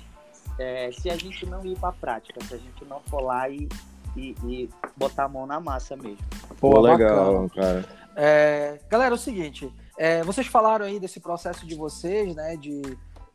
é, 0.59 0.91
se 0.93 1.11
a 1.11 1.17
gente 1.17 1.47
não 1.47 1.65
ir 1.65 1.79
para 1.79 1.89
a 1.89 1.93
prática, 1.93 2.43
se 2.45 2.55
a 2.55 2.59
gente 2.59 2.85
não 2.85 3.01
for 3.09 3.21
lá 3.21 3.49
e, 3.49 3.69
e, 4.17 4.35
e, 4.45 4.71
botar 4.97 5.25
a 5.25 5.29
mão 5.29 5.47
na 5.47 5.59
massa 5.59 5.97
mesmo. 5.97 6.25
Pô, 6.61 6.81
legal, 6.81 7.49
cara. 7.51 7.85
É, 8.17 8.79
galera, 8.89 9.15
é 9.15 9.17
o 9.17 9.19
seguinte, 9.19 9.73
é, 9.99 10.23
vocês 10.23 10.47
falaram 10.47 10.85
aí 10.85 11.01
desse 11.01 11.19
processo 11.19 11.67
de 11.67 11.75
vocês, 11.75 12.35
né, 12.35 12.57
de, 12.57 12.83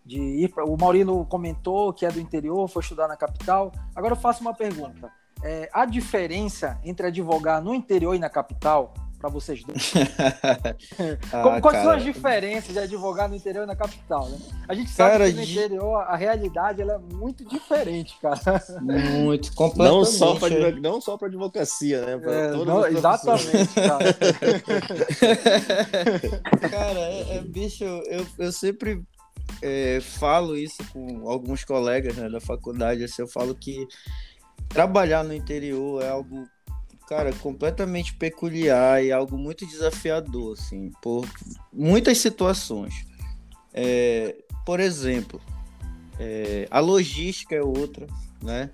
de 0.06 0.20
ir 0.20 0.50
pra, 0.50 0.64
o 0.64 0.78
Maurino 0.78 1.26
comentou 1.26 1.92
que 1.92 2.06
é 2.06 2.12
do 2.12 2.20
interior, 2.20 2.68
foi 2.70 2.82
estudar 2.82 3.08
na 3.08 3.18
capital. 3.18 3.72
Agora 3.94 4.14
eu 4.14 4.20
faço 4.20 4.42
uma 4.42 4.54
pergunta. 4.54 5.12
É, 5.44 5.70
a 5.74 5.86
diferença 5.86 6.80
entre 6.84 7.08
advogar 7.08 7.62
no 7.62 7.74
interior 7.74 8.14
e 8.14 8.20
na 8.20 8.30
capital, 8.30 8.94
para 9.20 9.30
vocês 9.30 9.64
dois? 9.64 9.94
ah, 11.32 11.62
Quais 11.62 11.62
cara... 11.62 11.84
são 11.84 11.92
as 11.92 12.04
diferenças 12.04 12.74
de 12.74 12.80
advogar 12.80 13.30
no 13.30 13.36
interior 13.36 13.64
e 13.64 13.68
na 13.68 13.76
capital? 13.76 14.28
Né? 14.30 14.38
A 14.68 14.74
gente 14.74 14.90
sabe 14.90 15.12
cara, 15.12 15.30
que 15.30 15.38
no 15.38 15.44
interior 15.44 16.02
a 16.02 16.16
realidade 16.16 16.82
ela 16.82 16.94
é 16.94 17.16
muito 17.16 17.46
diferente, 17.46 18.18
cara. 18.22 18.40
Muito, 18.82 19.54
completamente. 19.54 19.98
Não 19.98 20.06
só 20.06 20.36
para 20.36 20.72
não 20.72 21.02
só 21.02 21.18
para 21.18 21.28
advocacia, 21.28 22.06
né? 22.06 22.18
Pra 22.18 22.34
é, 22.34 22.52
não, 22.52 22.86
exatamente, 22.86 23.74
cara. 23.76 24.14
cara, 26.70 27.00
é, 27.00 27.38
é, 27.38 27.42
bicho, 27.42 27.84
eu, 27.84 28.26
eu 28.38 28.52
sempre 28.52 29.04
é, 29.62 30.00
falo 30.02 30.56
isso 30.56 30.84
com 30.94 31.30
alguns 31.30 31.64
colegas 31.64 32.16
né, 32.16 32.30
da 32.30 32.40
faculdade, 32.40 33.04
assim, 33.04 33.22
eu 33.22 33.28
falo 33.28 33.54
que 33.54 33.88
trabalhar 34.70 35.24
no 35.24 35.34
interior 35.34 36.02
é 36.04 36.10
algo, 36.10 36.48
cara, 37.08 37.34
completamente 37.34 38.14
peculiar 38.14 39.04
e 39.04 39.12
algo 39.12 39.38
muito 39.38 39.66
desafiador, 39.66 40.54
assim, 40.58 40.92
por 41.02 41.28
muitas 41.74 42.20
situações. 42.20 42.94
É, 43.74 44.36
por 44.66 44.80
exemplo, 44.80 45.42
é, 46.20 46.68
a 46.70 46.80
logística 46.80 47.56
é 47.56 47.62
outra, 47.62 48.08
né? 48.42 48.70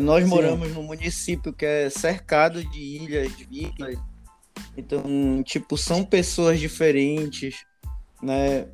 Nós 0.00 0.24
Sim. 0.24 0.30
moramos 0.30 0.72
num 0.72 0.82
município 0.82 1.52
que 1.52 1.64
é 1.64 1.90
cercado 1.90 2.64
de 2.64 2.80
ilhas, 2.80 3.36
de 3.36 3.46
ilhas. 3.50 3.98
Então, 4.76 5.42
tipo, 5.44 5.76
são 5.76 6.04
pessoas 6.04 6.58
diferentes, 6.58 7.64
né? 8.22 8.66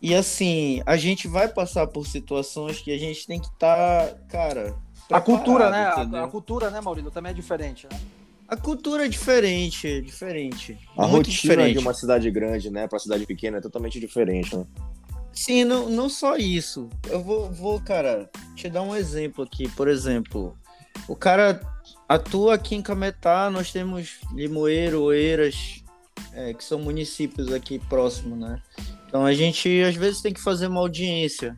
E 0.00 0.14
assim, 0.14 0.80
a 0.86 0.96
gente 0.96 1.26
vai 1.26 1.48
passar 1.48 1.86
por 1.88 2.06
situações 2.06 2.80
que 2.80 2.92
a 2.92 2.98
gente 2.98 3.26
tem 3.26 3.40
que 3.40 3.48
estar, 3.48 4.08
tá, 4.08 4.18
cara, 4.28 4.76
a 5.10 5.20
cultura, 5.20 5.70
né? 5.70 5.86
A, 5.86 6.24
a, 6.24 6.28
cultura, 6.28 6.70
né, 6.70 6.80
Maurício, 6.80 7.10
também 7.10 7.30
é 7.30 7.34
diferente, 7.34 7.86
né? 7.90 7.98
A 8.46 8.56
cultura 8.56 9.04
é 9.04 9.08
diferente, 9.08 9.86
é 9.86 10.00
diferente. 10.00 10.78
A 10.96 11.02
Muito 11.02 11.26
rotina 11.26 11.32
diferente. 11.32 11.72
de 11.74 11.78
uma 11.78 11.92
cidade 11.92 12.30
grande, 12.30 12.70
né, 12.70 12.88
para 12.88 12.98
cidade 12.98 13.26
pequena 13.26 13.58
é 13.58 13.60
totalmente 13.60 14.00
diferente, 14.00 14.56
né? 14.56 14.64
Sim, 15.32 15.64
não, 15.64 15.88
não 15.88 16.08
só 16.08 16.36
isso. 16.36 16.88
Eu 17.08 17.22
vou, 17.22 17.50
vou, 17.50 17.80
cara, 17.80 18.28
te 18.56 18.68
dar 18.68 18.82
um 18.82 18.96
exemplo 18.96 19.44
aqui. 19.44 19.68
Por 19.68 19.86
exemplo, 19.86 20.56
o 21.06 21.14
cara 21.14 21.60
atua 22.08 22.54
aqui 22.54 22.74
em 22.74 22.82
Cametá, 22.82 23.50
nós 23.50 23.70
temos 23.70 24.18
Limoeiro, 24.32 25.02
Oeiras, 25.02 25.84
é, 26.32 26.54
que 26.54 26.64
são 26.64 26.78
municípios 26.78 27.52
aqui 27.52 27.78
próximos, 27.78 28.38
né? 28.38 28.60
Então 29.06 29.24
a 29.24 29.32
gente 29.32 29.82
às 29.82 29.94
vezes 29.94 30.20
tem 30.20 30.32
que 30.32 30.40
fazer 30.40 30.66
uma 30.66 30.80
audiência. 30.80 31.56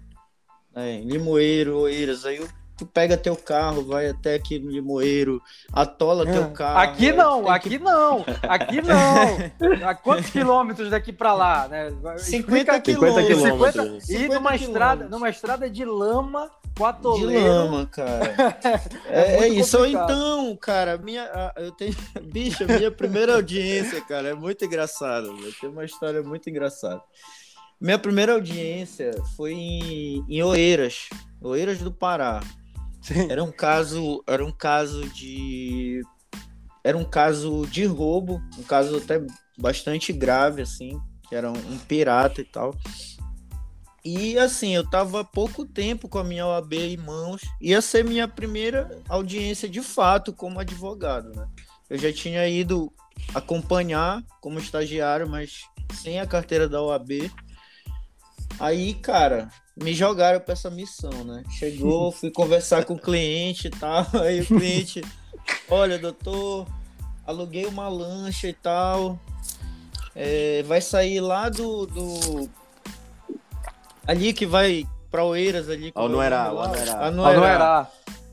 Né? 0.74 1.00
Limoeiro, 1.00 1.78
Oeiras, 1.78 2.24
aí 2.26 2.40
o 2.40 2.48
tu 2.80 2.86
pega 2.86 3.14
teu 3.14 3.36
carro, 3.36 3.84
vai 3.84 4.08
até 4.08 4.36
aqui 4.36 4.58
no 4.58 4.70
Limoeiro, 4.70 5.42
atola 5.70 6.24
teu 6.24 6.44
é. 6.44 6.50
carro. 6.50 6.78
Aqui 6.78 7.12
não, 7.12 7.46
aqui 7.46 7.68
que... 7.68 7.78
não, 7.78 8.24
aqui 8.42 8.80
não. 8.80 9.86
A 9.86 9.94
quantos 9.94 10.30
quilômetros 10.30 10.88
daqui 10.88 11.12
para 11.12 11.34
lá, 11.34 11.68
né? 11.68 11.92
50 12.16 12.80
quilômetros. 12.80 14.04
50, 14.04 14.12
e 14.14 14.28
numa 14.28 14.56
estrada, 14.56 15.08
numa 15.10 15.28
estrada 15.28 15.68
de 15.68 15.84
lama, 15.84 16.50
com 16.74 16.86
atoleiro. 16.86 17.42
De 17.42 17.48
lama, 17.48 17.84
cara. 17.84 18.34
é, 19.10 19.20
é, 19.20 19.42
é 19.42 19.48
isso. 19.48 19.76
Complicado. 19.76 20.10
Então, 20.10 20.56
cara, 20.56 20.96
minha, 20.96 21.52
eu 21.56 21.72
tenho, 21.72 21.94
bicho, 22.32 22.64
minha 22.64 22.90
primeira 22.90 23.34
audiência, 23.34 24.00
cara, 24.00 24.28
é 24.28 24.34
muito 24.34 24.64
engraçado. 24.64 25.36
Tem 25.60 25.68
uma 25.68 25.84
história 25.84 26.22
muito 26.22 26.48
engraçada. 26.48 27.02
Minha 27.78 27.98
primeira 27.98 28.32
audiência 28.32 29.10
foi 29.36 29.52
em, 29.52 30.24
em 30.26 30.42
Oeiras, 30.42 31.10
Oeiras 31.42 31.78
do 31.78 31.92
Pará. 31.92 32.40
Sim. 33.10 33.26
Era 33.28 33.42
um 33.42 33.50
caso, 33.50 34.22
era 34.24 34.44
um 34.44 34.52
caso 34.52 35.08
de 35.10 36.00
era 36.84 36.96
um 36.96 37.04
caso 37.04 37.66
de 37.66 37.84
roubo, 37.84 38.40
um 38.56 38.62
caso 38.62 38.98
até 38.98 39.20
bastante 39.58 40.12
grave 40.12 40.62
assim, 40.62 40.98
que 41.28 41.34
era 41.34 41.50
um, 41.50 41.56
um 41.56 41.76
pirata 41.76 42.40
e 42.40 42.44
tal. 42.44 42.72
E 44.04 44.38
assim, 44.38 44.74
eu 44.74 44.88
tava 44.88 45.20
há 45.20 45.24
pouco 45.24 45.66
tempo 45.66 46.08
com 46.08 46.18
a 46.18 46.24
minha 46.24 46.46
OAB 46.46 46.72
em 46.74 46.96
mãos, 46.96 47.42
ia 47.60 47.82
ser 47.82 48.04
minha 48.04 48.28
primeira 48.28 48.98
audiência 49.08 49.68
de 49.68 49.82
fato 49.82 50.32
como 50.32 50.60
advogado, 50.60 51.34
né? 51.34 51.46
Eu 51.90 51.98
já 51.98 52.12
tinha 52.12 52.48
ido 52.48 52.92
acompanhar 53.34 54.22
como 54.40 54.60
estagiário, 54.60 55.28
mas 55.28 55.62
sem 55.94 56.20
a 56.20 56.26
carteira 56.26 56.68
da 56.68 56.80
OAB. 56.80 57.30
Aí, 58.58 58.94
cara, 58.94 59.50
me 59.82 59.94
jogaram 59.94 60.40
para 60.40 60.52
essa 60.52 60.70
missão, 60.70 61.24
né? 61.24 61.42
Chegou, 61.50 62.12
fui 62.12 62.30
conversar 62.30 62.84
com 62.84 62.94
o 62.94 62.98
cliente 62.98 63.68
e 63.68 63.70
tal. 63.70 64.06
Aí 64.22 64.40
o 64.40 64.46
cliente, 64.46 65.02
olha, 65.68 65.98
doutor, 65.98 66.66
aluguei 67.26 67.66
uma 67.66 67.88
lancha 67.88 68.48
e 68.48 68.52
tal. 68.52 69.18
É, 70.14 70.62
vai 70.64 70.80
sair 70.80 71.20
lá 71.20 71.48
do, 71.48 71.86
do. 71.86 72.50
Ali 74.06 74.32
que 74.32 74.44
vai 74.44 74.84
para 75.10 75.24
Oeiras 75.24 75.68
ali. 75.68 75.92
Anuerá, 75.94 76.46
Anuerá. 76.46 77.06
Anuerá. 77.06 77.90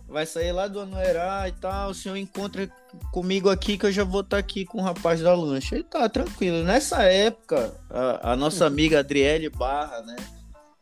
Vai 0.07 0.25
sair 0.25 0.51
lá 0.53 0.67
do 0.67 0.79
Anuerá 0.79 1.47
e 1.47 1.51
tal. 1.51 1.91
O 1.91 1.93
senhor 1.93 2.15
encontra 2.15 2.69
comigo 3.11 3.49
aqui 3.49 3.77
que 3.77 3.85
eu 3.85 3.91
já 3.91 4.03
vou 4.03 4.21
estar 4.21 4.37
tá 4.37 4.39
aqui 4.39 4.65
com 4.65 4.79
o 4.79 4.83
rapaz 4.83 5.21
da 5.21 5.35
lancha. 5.35 5.77
E 5.77 5.83
tá, 5.83 6.09
tranquilo. 6.09 6.63
Nessa 6.63 7.03
época, 7.03 7.73
a, 7.89 8.31
a 8.31 8.35
nossa 8.35 8.65
amiga 8.65 8.99
Adriele 8.99 9.49
Barra, 9.49 10.01
né? 10.01 10.15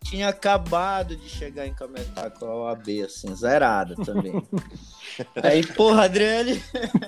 Tinha 0.05 0.29
acabado 0.29 1.15
de 1.15 1.27
chegar 1.27 1.65
em 1.65 1.73
Cametá 1.73 2.29
com 2.29 2.45
a 2.45 2.55
OAB, 2.55 3.03
assim, 3.03 3.35
zerada 3.35 3.95
também. 3.95 4.33
Aí, 5.41 5.65
porra, 5.65 6.03
Adriele. 6.05 6.61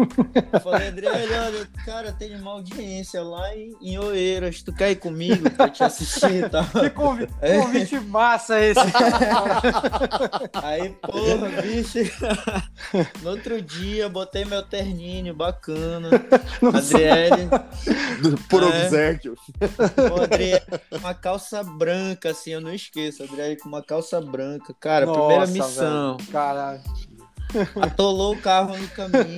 Falei, 0.64 0.88
Adriele, 0.88 1.34
olha, 1.34 1.68
cara, 1.86 2.12
tem 2.12 2.36
uma 2.36 2.52
audiência 2.52 3.22
lá 3.22 3.54
em, 3.56 3.76
em 3.82 3.98
Oeiras. 3.98 4.62
Tu 4.62 4.74
quer 4.74 4.92
ir 4.92 4.96
comigo 4.98 5.50
pra 5.52 5.70
te 5.70 5.84
assistir 5.84 6.46
e 6.46 6.50
tal? 6.50 6.66
Que 6.78 6.90
convite, 6.92 7.34
é. 7.42 7.58
convite 7.58 8.00
massa 8.00 8.60
esse. 8.62 8.80
Aí, 10.54 10.90
porra, 11.02 11.62
bicho. 11.62 12.00
No 13.22 13.32
outro 13.32 13.62
dia, 13.62 14.08
botei 14.08 14.46
meu 14.46 14.62
terninho 14.64 15.34
bacana. 15.34 16.10
Adriele. 16.62 17.50
Por 18.48 18.64
é, 18.64 18.66
obséquio. 18.66 19.36
Pô, 20.10 20.22
Adriele, 20.24 20.62
uma 20.92 21.14
calça 21.14 21.64
branca, 21.64 22.30
assim, 22.30 22.52
eu 22.52 22.62
não 22.62 22.74
esqueço. 22.88 23.24
Adriele 23.24 23.58
com 23.58 23.70
uma 23.70 23.84
calça 23.84 24.20
branca. 24.20 24.74
Cara, 24.80 25.06
Nossa, 25.06 25.20
primeira 25.20 25.48
missão. 25.48 26.18
Velho, 26.18 26.32
caralho. 26.32 26.82
Atolou 27.82 28.34
o 28.34 28.42
carro 28.42 28.78
no 28.78 28.88
caminho. 28.90 29.36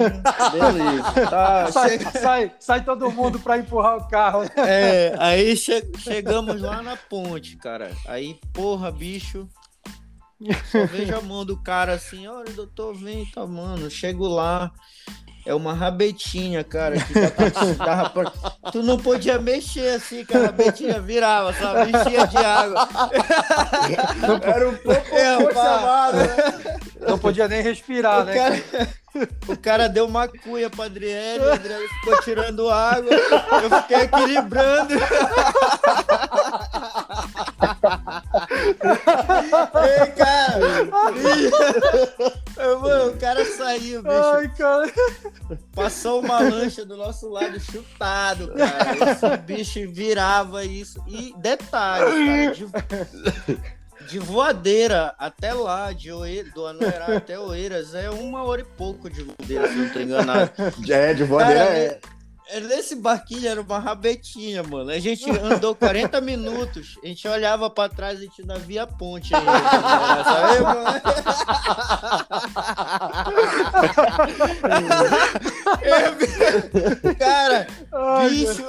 Beleza. 0.51 1.29
Tá, 1.29 1.69
sai, 1.71 1.89
chega... 1.89 2.11
sai, 2.11 2.51
sai, 2.59 2.83
todo 2.83 3.11
mundo 3.11 3.39
para 3.39 3.59
empurrar 3.59 3.97
o 3.97 4.07
carro. 4.07 4.43
É, 4.57 5.15
aí 5.19 5.55
che 5.55 5.83
chegamos 5.99 6.59
lá 6.59 6.81
na 6.81 6.97
ponte, 6.97 7.55
cara. 7.57 7.91
Aí, 8.07 8.39
porra, 8.51 8.91
bicho. 8.91 9.47
Só 10.71 10.85
vejo 10.85 11.15
a 11.15 11.21
mão 11.21 11.45
do 11.45 11.61
cara 11.61 11.93
assim, 11.93 12.25
olha, 12.25 12.51
doutor, 12.53 12.95
vem, 12.95 13.25
tá, 13.25 13.45
mano. 13.45 13.91
Chego 13.91 14.27
lá, 14.27 14.71
é 15.49 15.55
uma 15.55 15.73
rabetinha, 15.73 16.63
cara, 16.63 16.95
que 16.95 17.11
dá 17.75 18.07
pra, 18.07 18.31
Tu 18.71 18.83
não 18.83 18.99
podia 18.99 19.39
mexer 19.39 19.95
assim, 19.95 20.23
que 20.23 20.37
a 20.37 20.41
rabetinha 20.41 21.01
virava, 21.01 21.51
sabe? 21.53 21.89
Enchia 21.89 22.27
de 22.27 22.37
água. 22.37 22.87
Era 24.43 24.69
um 24.69 24.75
pouco 24.75 25.15
é, 25.15 25.51
chamado, 25.51 26.17
né? 26.17 26.79
Não 26.99 27.17
podia 27.17 27.47
nem 27.47 27.63
respirar, 27.63 28.21
o 28.21 28.25
né? 28.25 28.35
Cara, 28.35 28.61
o 29.47 29.57
cara 29.57 29.89
deu 29.89 30.05
uma 30.05 30.27
cuia 30.27 30.69
pra 30.69 30.85
Adriele, 30.85 31.49
a 31.49 31.53
Adriele 31.53 31.87
ficou 31.87 32.21
tirando 32.21 32.69
água, 32.69 33.11
eu 33.11 33.81
fiquei 33.81 34.01
equilibrando. 34.01 34.93
Ei, 39.83 40.11
cara! 40.11 40.85
Mano, 42.81 43.11
o 43.11 43.17
cara 43.17 43.45
saiu, 43.45 44.03
bicho. 44.03 44.15
Ai, 44.15 44.47
cara. 44.49 44.91
Passou 45.73 46.21
uma 46.21 46.39
lancha 46.39 46.85
do 46.85 46.97
nosso 46.97 47.29
lado 47.29 47.59
chutado, 47.59 48.53
cara. 48.53 49.11
Esse 49.11 49.37
bicho 49.37 49.79
virava 49.91 50.65
isso. 50.65 51.03
E 51.07 51.33
detalhe, 51.37 52.51
cara, 52.69 53.05
de, 53.47 54.07
de 54.07 54.19
voadeira 54.19 55.15
até 55.17 55.53
lá, 55.53 55.91
de 55.93 56.11
Oeiras, 56.11 56.53
do 56.53 56.65
Anoerá 56.65 57.17
até 57.17 57.39
Oeiras, 57.39 57.95
é 57.95 58.09
uma 58.09 58.43
hora 58.43 58.61
e 58.61 58.65
pouco 58.65 59.09
de 59.09 59.23
voadeira, 59.23 59.67
se 59.67 59.75
não 59.75 59.89
tô 59.89 59.99
enganado. 59.99 60.51
É, 60.89 61.13
de 61.13 61.23
voadeira 61.23 61.65
Cara, 61.65 61.77
é. 61.77 61.85
É, 61.85 61.99
Nesse 62.67 62.95
barquinho 62.95 63.47
era 63.47 63.61
uma 63.61 63.77
rabetinha, 63.79 64.63
mano. 64.63 64.89
A 64.89 64.97
gente 64.99 65.29
andou 65.29 65.75
40 65.75 66.19
minutos, 66.21 66.97
a 67.03 67.07
gente 67.07 67.27
olhava 67.27 67.69
pra 67.69 67.87
trás 67.87 68.19
e 68.19 68.23
a 68.23 68.25
gente 68.25 68.43
não 68.45 68.57
via 68.57 68.83
a 68.83 68.87
ponte 68.87 69.33
ainda. 69.35 69.51
Sabe, 70.23 70.59
mano? 70.63 70.83
Cara, 77.17 77.67
Ai, 77.91 78.29
bicho, 78.29 78.63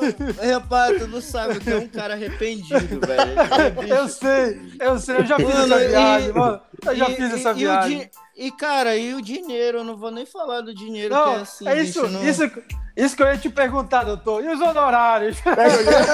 rapaz, 0.52 0.98
tu 0.98 1.08
não 1.08 1.20
sabe 1.20 1.58
o 1.58 1.60
que 1.60 1.70
é 1.70 1.76
um 1.76 1.88
cara 1.88 2.14
arreprendido, 2.14 3.00
velho. 3.00 3.90
É. 3.92 4.00
Eu 4.00 4.08
sei, 4.08 4.60
eu 4.80 4.98
sei, 4.98 5.16
eu 5.16 5.26
já 5.26 5.36
fiz 5.36 5.46
Mano, 5.48 5.74
essa 5.74 5.84
e- 5.84 5.88
viagem, 5.88 6.32
mano. 6.32 6.60
Eu 6.86 6.96
já 6.96 7.10
E- 7.10 7.14
fiz 7.16 7.30
e- 7.30 7.34
essa 7.34 7.50
e 7.50 7.54
viagem. 7.54 7.98
di- 7.98 8.10
E, 8.36 8.50
cara, 8.52 8.96
e 8.96 9.14
o 9.14 9.20
dinheiro? 9.22 9.78
Eu 9.78 9.84
não 9.84 9.96
vou 9.96 10.10
nem 10.10 10.24
falar 10.26 10.60
do 10.62 10.74
dinheiro, 10.74 11.14
Não, 11.14 11.24
que 11.24 11.30
é 11.30 11.42
assim, 11.42 11.68
é 11.68 11.82
isso, 11.82 12.02
bicho, 12.02 12.12
não... 12.12 12.24
isso, 12.28 12.50
isso 12.96 13.16
que 13.16 13.22
eu 13.22 13.26
ia 13.26 13.36
te 13.38 13.50
perguntar, 13.50 14.04
doutor. 14.04 14.42
E 14.44 14.48
os 14.48 14.60
honorários? 14.60 15.38
Pega 15.44 15.74
o 15.74 15.84
dinheiro. 15.84 16.06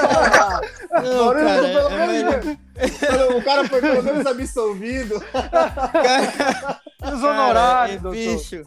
Não, 1.02 1.32
cara, 1.34 1.68
é 1.68 3.36
O 3.36 3.44
cara 3.44 3.68
foi 3.68 3.80
pelo 3.80 4.02
menos 4.02 4.26
absolvido. 4.26 5.20
cara, 5.32 6.80
E 7.04 7.08
os 7.14 7.22
honorários, 7.22 7.54
Cara, 7.64 7.92
é, 7.92 7.98
doutor? 7.98 8.12
bicho. 8.38 8.64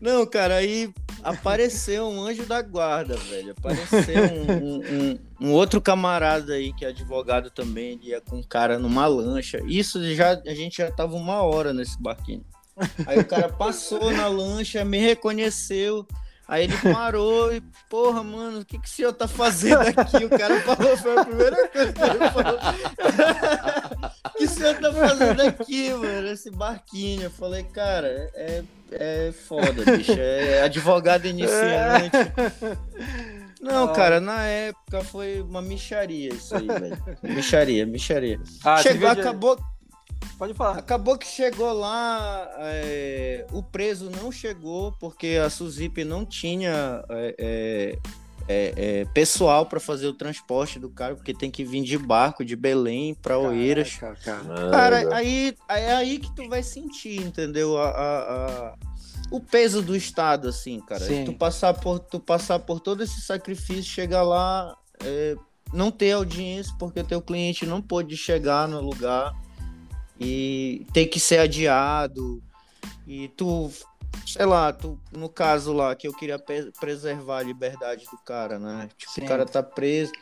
Não, 0.00 0.24
cara, 0.26 0.56
aí 0.56 0.92
apareceu 1.22 2.08
um 2.08 2.22
anjo 2.24 2.46
da 2.46 2.62
guarda, 2.62 3.16
velho. 3.16 3.52
Apareceu 3.56 4.22
um, 4.24 4.76
um- 4.78 5.18
um- 5.48 5.52
outro 5.52 5.80
camarada 5.80 6.54
aí, 6.54 6.72
que 6.72 6.84
é 6.84 6.88
advogado 6.88 7.50
também, 7.50 7.92
ele 7.92 8.08
ia 8.08 8.20
com 8.20 8.36
um 8.38 8.42
cara 8.42 8.78
numa 8.78 9.06
lancha. 9.06 9.60
Isso 9.66 10.02
já, 10.14 10.40
a 10.46 10.54
gente 10.54 10.78
já 10.78 10.90
tava 10.90 11.14
uma 11.16 11.42
hora 11.42 11.72
nesse 11.74 12.00
barquinho. 12.02 12.44
Aí 13.06 13.18
o 13.18 13.26
cara 13.26 13.48
passou 13.50 14.10
na 14.10 14.26
lancha, 14.26 14.82
me 14.84 14.98
reconheceu. 14.98 16.06
Aí 16.50 16.64
ele 16.64 16.76
parou 16.92 17.52
e, 17.54 17.60
porra, 17.88 18.24
mano, 18.24 18.58
o 18.60 18.64
que, 18.64 18.76
que 18.76 18.88
o 18.88 18.90
senhor 18.90 19.12
tá 19.12 19.28
fazendo 19.28 19.82
aqui? 19.82 20.24
O 20.24 20.28
cara 20.30 20.60
falou, 20.62 20.96
foi 20.96 21.16
a 21.16 21.24
primeira 21.24 21.68
coisa 21.68 21.92
que 21.92 22.02
ele 22.02 22.30
falou. 22.30 22.58
O 24.26 24.30
que 24.36 24.44
o 24.44 24.48
senhor 24.48 24.74
tá 24.80 24.92
fazendo 24.92 25.40
aqui, 25.42 25.90
mano? 25.94 26.26
Esse 26.28 26.50
barquinho. 26.50 27.22
Eu 27.22 27.30
falei, 27.30 27.62
cara, 27.62 28.08
é, 28.34 28.62
é 28.90 29.32
foda, 29.32 29.84
bicho. 29.96 30.12
É 30.18 30.62
advogado 30.62 31.26
iniciante. 31.26 32.16
Não, 33.60 33.84
Ah. 33.84 33.92
cara, 33.92 34.20
na 34.20 34.44
época 34.46 35.04
foi 35.04 35.40
uma 35.42 35.62
micharia 35.62 36.32
isso 36.34 36.56
aí, 36.56 36.66
velho. 36.66 36.98
Micharia, 37.22 37.86
micharia. 37.86 38.40
Ah, 38.64 38.78
Chegou, 38.82 39.14
de- 39.14 39.20
acabou, 39.20 39.56
Pode 40.40 40.54
falar. 40.54 40.78
Acabou 40.78 41.18
que 41.18 41.26
chegou 41.26 41.70
lá, 41.70 42.50
é, 42.60 43.44
o 43.52 43.62
preso 43.62 44.08
não 44.08 44.32
chegou, 44.32 44.90
porque 44.98 45.38
a 45.44 45.50
Suzip 45.50 46.02
não 46.02 46.24
tinha 46.24 47.04
é, 47.10 47.34
é, 47.38 47.98
é, 48.48 49.00
é, 49.00 49.04
pessoal 49.12 49.66
para 49.66 49.78
fazer 49.78 50.06
o 50.06 50.14
transporte 50.14 50.78
do 50.78 50.88
cara, 50.88 51.14
porque 51.14 51.34
tem 51.34 51.50
que 51.50 51.62
vir 51.62 51.82
de 51.82 51.98
barco 51.98 52.42
de 52.42 52.56
Belém 52.56 53.12
para 53.12 53.38
Oeiras. 53.38 53.98
Cara. 53.98 55.14
Aí, 55.14 55.54
aí 55.68 55.82
é 55.82 55.92
aí 55.92 56.18
que 56.18 56.34
tu 56.34 56.48
vai 56.48 56.62
sentir, 56.62 57.20
entendeu? 57.20 57.76
A, 57.76 57.90
a- 57.90 58.46
a- 58.70 58.74
o 59.30 59.40
peso 59.40 59.82
do 59.82 59.94
Estado, 59.94 60.48
assim, 60.48 60.80
cara. 60.80 61.04
Sim. 61.04 61.26
Tu 61.26 61.34
passar, 61.34 61.74
por, 61.74 61.98
tu 61.98 62.18
passar 62.18 62.58
por 62.60 62.80
todo 62.80 63.02
esse 63.02 63.20
sacrifício, 63.20 63.82
chegar 63.82 64.22
lá, 64.22 64.74
é, 65.04 65.36
não 65.70 65.90
ter 65.90 66.12
audiência, 66.12 66.74
porque 66.78 67.04
teu 67.04 67.20
cliente 67.20 67.66
não 67.66 67.82
pôde 67.82 68.16
chegar 68.16 68.66
no 68.66 68.80
lugar 68.80 69.34
e 70.20 70.86
ter 70.92 71.06
que 71.06 71.18
ser 71.18 71.38
adiado. 71.38 72.42
E 73.06 73.28
tu, 73.28 73.70
sei 74.26 74.44
lá, 74.44 74.72
tu, 74.72 74.98
no 75.10 75.28
caso 75.28 75.72
lá, 75.72 75.94
que 75.96 76.06
eu 76.06 76.12
queria 76.12 76.38
preservar 76.78 77.38
a 77.38 77.42
liberdade 77.42 78.04
do 78.04 78.18
cara, 78.18 78.58
né? 78.58 78.88
Tipo, 78.96 79.12
Sim. 79.12 79.24
o 79.24 79.26
cara 79.26 79.46
tá 79.46 79.62
preso. 79.62 80.12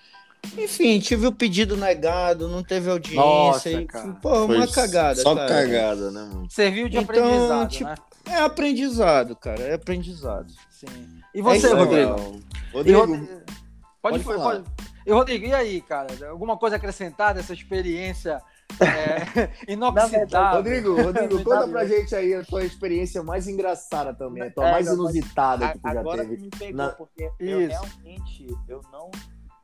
Enfim, 0.56 1.00
tive 1.00 1.26
o 1.26 1.32
pedido 1.32 1.76
negado, 1.76 2.46
não 2.48 2.62
teve 2.62 2.88
audiência. 2.88 3.20
Nossa, 3.20 3.70
e, 3.70 3.84
cara. 3.86 4.12
pô, 4.22 4.44
uma 4.44 4.64
Foi 4.64 4.72
cagada, 4.72 5.20
Só 5.20 5.34
cara. 5.34 5.48
cagada, 5.48 6.10
né, 6.12 6.20
mano? 6.32 6.46
Serviu 6.48 6.88
de 6.88 6.96
Então, 6.96 7.02
aprendizado, 7.24 7.68
tipo, 7.68 7.84
né? 7.90 7.96
É 8.24 8.36
aprendizado, 8.36 9.34
cara, 9.34 9.60
é 9.62 9.74
aprendizado. 9.74 10.52
Sim. 10.70 10.86
E 11.34 11.42
você, 11.42 11.56
isso 11.56 11.66
aí, 11.66 11.72
Rodrigo? 11.74 12.40
Rodrigo, 12.72 12.98
Rodrigo- 13.00 13.26
Pode, 14.00 14.20
pode 14.20 14.24
falar. 14.24 14.44
pode. 14.62 14.64
E 15.04 15.10
Rodrigo, 15.12 15.46
e 15.46 15.54
aí, 15.54 15.80
cara? 15.80 16.06
Alguma 16.28 16.56
coisa 16.56 16.76
a 16.76 16.78
acrescentar 16.78 17.34
dessa 17.34 17.52
experiência 17.52 18.40
é, 18.80 19.50
inoxidável? 19.72 20.56
Rodrigo, 20.58 21.02
Rodrigo, 21.02 21.44
conta 21.44 21.68
pra 21.68 21.84
gente 21.86 22.14
aí 22.14 22.34
a 22.34 22.44
tua 22.44 22.64
experiência 22.64 23.22
mais 23.22 23.48
engraçada 23.48 24.14
também, 24.14 24.44
a 24.44 24.50
tua 24.50 24.68
É, 24.68 24.72
mais 24.72 24.86
não, 24.86 24.94
inusitada 24.94 25.72
que 25.72 25.78
tu 25.78 25.82
já 25.92 26.00
Agora 26.00 26.22
teve. 26.22 26.36
tu 26.36 26.42
me 26.42 26.50
pegou, 26.50 26.76
na- 26.76 26.88
porque 26.90 27.30
eu 27.40 27.60
Isso. 27.62 27.70
realmente 27.82 28.46
eu 28.68 28.80
não, 28.92 29.10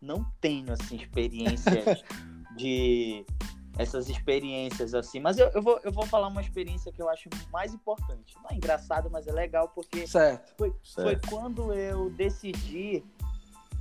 não 0.00 0.26
tenho 0.40 0.72
assim, 0.72 0.96
experiências 0.96 2.02
de 2.56 3.24
essas 3.76 4.08
experiências 4.08 4.94
assim, 4.94 5.18
mas 5.18 5.36
eu, 5.36 5.48
eu, 5.48 5.60
vou, 5.60 5.80
eu 5.82 5.90
vou 5.90 6.06
falar 6.06 6.28
uma 6.28 6.40
experiência 6.40 6.92
que 6.92 7.02
eu 7.02 7.08
acho 7.08 7.28
mais 7.52 7.74
importante. 7.74 8.34
Não 8.42 8.50
é 8.50 8.54
engraçado, 8.54 9.10
mas 9.10 9.26
é 9.26 9.32
legal 9.32 9.68
porque 9.74 10.06
Certo. 10.06 10.54
foi, 10.56 10.70
foi 10.94 11.04
Certo. 11.04 11.28
quando 11.28 11.72
eu 11.74 12.08
decidi. 12.10 13.04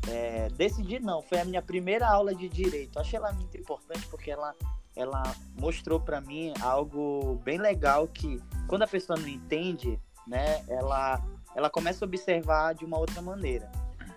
é, 0.09 0.49
decidi 0.49 0.99
não, 0.99 1.21
foi 1.21 1.39
a 1.39 1.45
minha 1.45 1.61
primeira 1.61 2.07
aula 2.07 2.33
de 2.33 2.49
direito. 2.49 2.99
Achei 2.99 3.17
ela 3.17 3.31
muito 3.33 3.55
importante 3.55 4.05
porque 4.07 4.31
ela, 4.31 4.55
ela 4.95 5.23
mostrou 5.59 5.99
para 5.99 6.21
mim 6.21 6.53
algo 6.61 7.41
bem 7.43 7.57
legal 7.57 8.07
que 8.07 8.41
quando 8.67 8.83
a 8.83 8.87
pessoa 8.87 9.17
não 9.19 9.27
entende, 9.27 9.99
né, 10.27 10.63
ela, 10.67 11.21
ela 11.55 11.69
começa 11.69 12.03
a 12.03 12.07
observar 12.07 12.73
de 12.75 12.85
uma 12.85 12.97
outra 12.97 13.21
maneira. 13.21 13.71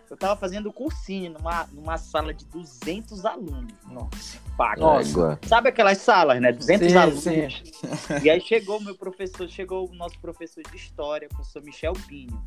Eu 0.09 0.17
tava 0.17 0.37
fazendo 0.37 0.73
cursinho 0.73 1.33
numa, 1.33 1.67
numa 1.73 1.99
sala 1.99 2.33
de 2.33 2.45
200 2.47 3.25
alunos. 3.25 3.75
Nossa. 3.91 4.39
Pá, 4.57 4.77
Nossa. 4.77 5.37
Sabe 5.45 5.69
aquelas 5.69 5.99
salas, 5.99 6.41
né? 6.41 6.53
200 6.53 6.93
Sim, 6.93 6.97
alunos. 6.97 7.23
sim. 7.25 7.49
E 8.23 8.31
aí 8.31 8.41
chegou 8.41 8.79
o 8.79 8.83
meu 8.85 8.95
professor, 8.95 9.49
chegou 9.49 9.91
o 9.91 9.95
nosso 9.97 10.17
professor 10.21 10.63
de 10.63 10.77
história, 10.77 11.27
o 11.31 11.35
professor 11.35 11.61
Michel 11.65 11.93
Pinho. 12.07 12.41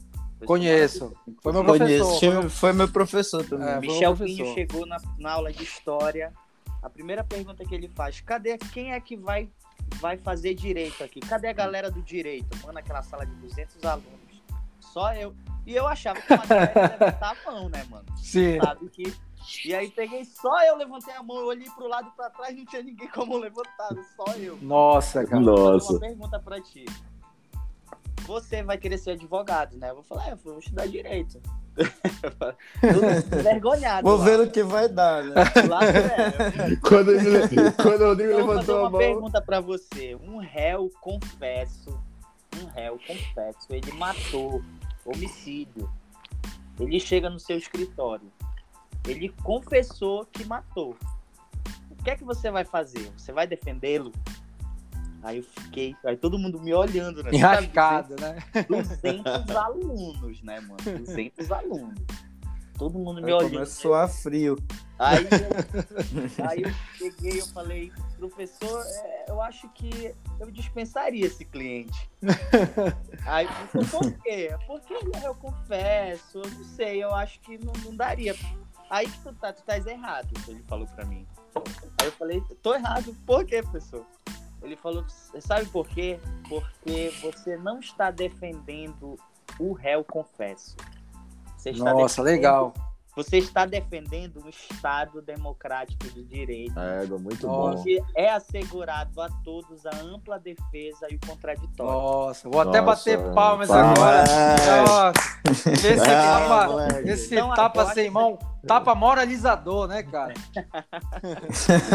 Conheço. 0.45 1.13
Foi 1.43 1.51
meu 1.51 1.65
professor. 1.65 2.19
Conheço, 2.19 2.49
foi 2.49 2.71
meu- 2.71 2.87
professor 2.87 3.45
também. 3.45 3.67
É, 3.67 3.79
Michel 3.81 4.11
o 4.13 4.15
professor. 4.15 4.43
Pinho 4.43 4.53
chegou 4.55 4.85
na, 4.85 4.97
na 5.17 5.31
aula 5.33 5.51
de 5.51 5.61
história. 5.63 6.33
A 6.81 6.89
primeira 6.89 7.23
pergunta 7.23 7.65
que 7.65 7.75
ele 7.75 7.87
faz: 7.89 8.21
cadê 8.21 8.57
quem 8.57 8.93
é 8.93 8.99
que 8.99 9.15
vai, 9.17 9.49
vai 9.95 10.17
fazer 10.17 10.53
direito 10.53 11.03
aqui? 11.03 11.19
Cadê 11.19 11.47
a 11.47 11.53
galera 11.53 11.91
do 11.91 12.01
direito? 12.01 12.57
Mano, 12.65 12.79
aquela 12.79 13.01
sala 13.03 13.25
de 13.25 13.35
200 13.35 13.83
alunos. 13.85 14.19
Só 14.79 15.13
eu. 15.13 15.35
E 15.65 15.75
eu 15.75 15.87
achava 15.87 16.19
que 16.21 16.33
uma 16.33 16.45
galera 16.45 16.73
ia 16.75 16.81
levantar 16.91 17.37
a 17.45 17.51
mão, 17.51 17.69
né, 17.69 17.85
mano? 17.89 18.05
Sim. 18.17 18.59
Sabe 18.59 18.89
que. 18.89 19.13
E 19.65 19.73
aí 19.73 19.89
peguei, 19.89 20.25
só 20.25 20.63
eu 20.65 20.75
levantei 20.75 21.13
a 21.13 21.23
mão, 21.23 21.37
eu 21.37 21.47
olhei 21.47 21.69
pro 21.71 21.87
lado 21.87 22.09
e 22.09 22.15
pra 22.15 22.29
trás, 22.29 22.55
não 22.55 22.65
tinha 22.65 22.83
ninguém 22.83 23.07
com 23.07 23.21
a 23.21 23.25
mão 23.25 23.37
levantada, 23.37 23.99
só 24.15 24.33
eu. 24.35 24.57
Nossa, 24.61 25.25
cara. 25.25 25.41
Vou 25.41 25.55
fazer 25.55 25.71
Nossa. 25.71 25.93
uma 25.93 25.99
pergunta 25.99 26.39
pra 26.39 26.61
ti. 26.61 26.85
Você 28.25 28.61
vai 28.61 28.77
querer 28.77 28.97
ser 28.97 29.11
advogado, 29.11 29.77
né? 29.77 29.89
Eu 29.89 29.95
vou 29.95 30.03
falar, 30.03 30.27
é, 30.27 30.31
eu 30.33 30.37
vou 30.37 30.59
estudar 30.59 30.87
direito. 30.87 31.41
Tudo 31.75 33.39
envergonhado. 33.39 34.08
Vou 34.08 34.17
lá. 34.17 34.25
ver 34.25 34.39
o 34.41 34.49
que 34.51 34.63
vai 34.63 34.88
dar, 34.89 35.23
né? 35.23 35.34
Lá 35.67 35.79
é. 35.86 36.75
Quando, 36.77 37.12
ele- 37.12 37.71
quando 37.82 38.01
o 38.01 38.08
Rodrigo 38.08 38.32
Então, 38.34 38.39
eu 38.39 38.45
vou 38.45 38.55
fazer 38.55 38.71
levantou 38.71 38.75
a 38.77 38.82
uma 38.82 38.89
mão. 38.89 38.99
pergunta 38.99 39.41
pra 39.41 39.60
você. 39.62 40.15
Um 40.15 40.38
réu 40.38 40.89
confesso, 41.01 41.99
um 42.62 42.65
réu 42.67 42.99
confesso, 43.05 43.67
ele 43.69 43.91
matou, 43.93 44.62
homicídio. 45.05 45.89
Ele 46.79 46.99
chega 46.99 47.29
no 47.29 47.39
seu 47.39 47.58
escritório. 47.58 48.32
Ele 49.08 49.29
confessou 49.43 50.25
que 50.25 50.45
matou. 50.45 50.95
O 51.89 52.03
que 52.03 52.12
é 52.12 52.15
que 52.15 52.23
você 52.23 52.49
vai 52.49 52.63
fazer? 52.63 53.12
Você 53.17 53.32
vai 53.34 53.45
defendê-lo? 53.45 54.12
Aí 55.21 55.38
eu 55.38 55.43
fiquei, 55.43 55.95
aí 56.05 56.15
todo 56.15 56.39
mundo 56.39 56.60
me 56.62 56.73
olhando, 56.73 57.23
né? 57.23 57.32
Enrascado, 57.34 58.15
né? 58.19 58.38
200 58.67 59.55
alunos, 59.55 60.41
né, 60.41 60.60
mano? 60.62 60.77
200 61.05 61.51
alunos. 61.51 61.99
Todo 62.77 62.97
mundo 62.97 63.21
me 63.21 63.34
olhando. 63.34 63.51
começar 63.51 64.03
a 64.03 64.08
frio. 64.08 64.58
Aí 64.97 65.17
eu, 65.25 66.47
aí 66.47 66.62
eu 66.62 66.71
cheguei, 66.97 67.41
eu 67.41 67.45
falei, 67.47 67.91
professor, 68.17 68.86
é, 68.86 69.25
eu 69.27 69.41
acho 69.41 69.67
que 69.69 70.15
eu 70.39 70.49
dispensaria 70.49 71.25
esse 71.25 71.43
cliente. 71.43 72.10
Aí 73.25 73.45
ele 73.45 73.86
falou, 73.86 73.88
por 73.88 74.23
quê? 74.23 74.55
Porque 74.65 74.93
eu 75.23 75.36
confesso, 75.36 76.38
eu 76.38 76.49
não 76.49 76.63
sei, 76.63 77.03
eu 77.03 77.13
acho 77.13 77.41
que 77.41 77.58
não, 77.58 77.73
não 77.84 77.95
daria. 77.95 78.34
Aí 78.89 79.10
que 79.10 79.19
tu 79.19 79.34
tá, 79.34 79.51
tu 79.51 79.62
tá 79.63 79.77
errado, 79.77 80.29
ele 80.47 80.63
falou 80.67 80.88
pra 80.88 81.05
mim. 81.05 81.27
Aí 81.99 82.08
eu 82.08 82.12
falei, 82.13 82.41
tô 82.63 82.73
errado, 82.73 83.13
por 83.25 83.45
quê, 83.45 83.62
professor? 83.62 84.05
Ele 84.62 84.76
falou, 84.76 85.06
sabe 85.39 85.65
por 85.67 85.88
quê? 85.88 86.19
Porque 86.48 87.13
você 87.22 87.58
não 87.58 87.80
está 87.80 88.12
defendendo 88.12 89.17
o 89.60 89.74
réu 89.74 90.04
confesso. 90.04 90.76
Você 91.58 91.72
Nossa, 91.72 92.22
legal. 92.22 92.74
Você 93.19 93.38
está 93.38 93.65
defendendo 93.65 94.41
um 94.45 94.47
Estado 94.47 95.21
democrático 95.21 96.05
de 96.05 96.23
direito. 96.23 96.79
É, 96.79 97.05
muito 97.05 97.45
bom. 97.45 97.71
Onde 97.71 98.01
é 98.15 98.32
assegurado 98.32 99.21
a 99.21 99.27
todos 99.43 99.86
a 99.86 99.93
ampla 99.97 100.39
defesa 100.39 101.05
e 101.12 101.15
o 101.15 101.19
contraditório. 101.27 101.91
Nossa, 101.91 102.49
vou 102.49 102.62
até 102.62 102.79
Nossa, 102.79 103.17
bater 103.17 103.34
palmas 103.34 103.69
agora. 103.69 104.23
Nossa, 104.88 105.69
esse 105.69 105.88
é, 105.91 105.95
tapa, 105.97 107.01
esse 107.03 107.36
então, 107.36 107.53
tapa 107.53 107.93
sem 107.93 108.10
mão, 108.10 108.39
tapa 108.65 108.95
moralizador, 108.95 109.89
né, 109.89 110.01
cara? 110.01 110.34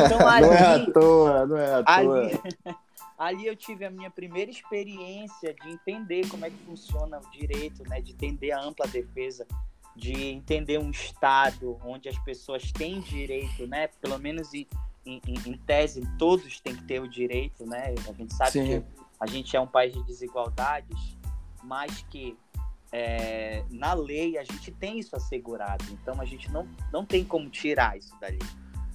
então, 0.04 0.28
ali, 0.28 0.46
não 0.46 0.52
é 0.52 0.74
à 0.74 0.92
toa, 0.92 1.46
não 1.46 1.56
é 1.56 1.74
à 1.74 1.82
toa. 1.82 2.20
Ali, 2.20 2.40
ali 3.16 3.46
eu 3.46 3.56
tive 3.56 3.86
a 3.86 3.90
minha 3.90 4.10
primeira 4.10 4.50
experiência 4.50 5.54
de 5.54 5.70
entender 5.70 6.28
como 6.28 6.44
é 6.44 6.50
que 6.50 6.58
funciona 6.66 7.18
o 7.18 7.30
direito, 7.30 7.82
né, 7.88 8.02
de 8.02 8.12
entender 8.12 8.52
a 8.52 8.60
ampla 8.60 8.86
defesa 8.86 9.46
de 9.96 10.12
entender 10.30 10.78
um 10.78 10.90
Estado 10.90 11.78
onde 11.84 12.08
as 12.08 12.18
pessoas 12.20 12.72
têm 12.72 13.00
direito, 13.00 13.66
né? 13.66 13.88
Pelo 14.00 14.18
menos 14.18 14.52
em, 14.52 14.66
em, 15.06 15.20
em 15.26 15.56
tese, 15.58 16.02
todos 16.18 16.60
têm 16.60 16.74
que 16.74 16.84
ter 16.84 17.00
o 17.00 17.08
direito, 17.08 17.64
né? 17.64 17.94
A 18.08 18.12
gente 18.12 18.34
sabe 18.34 18.50
Sim. 18.50 18.66
que 18.66 18.86
a 19.20 19.26
gente 19.26 19.56
é 19.56 19.60
um 19.60 19.66
país 19.66 19.92
de 19.92 20.02
desigualdades, 20.02 21.16
mas 21.62 22.04
que 22.10 22.36
é, 22.90 23.64
na 23.70 23.92
lei 23.92 24.36
a 24.38 24.44
gente 24.44 24.70
tem 24.72 24.98
isso 24.98 25.14
assegurado. 25.14 25.84
Então 25.90 26.20
a 26.20 26.24
gente 26.24 26.50
não, 26.50 26.68
não 26.92 27.04
tem 27.04 27.24
como 27.24 27.48
tirar 27.48 27.96
isso 27.96 28.14
dali, 28.20 28.38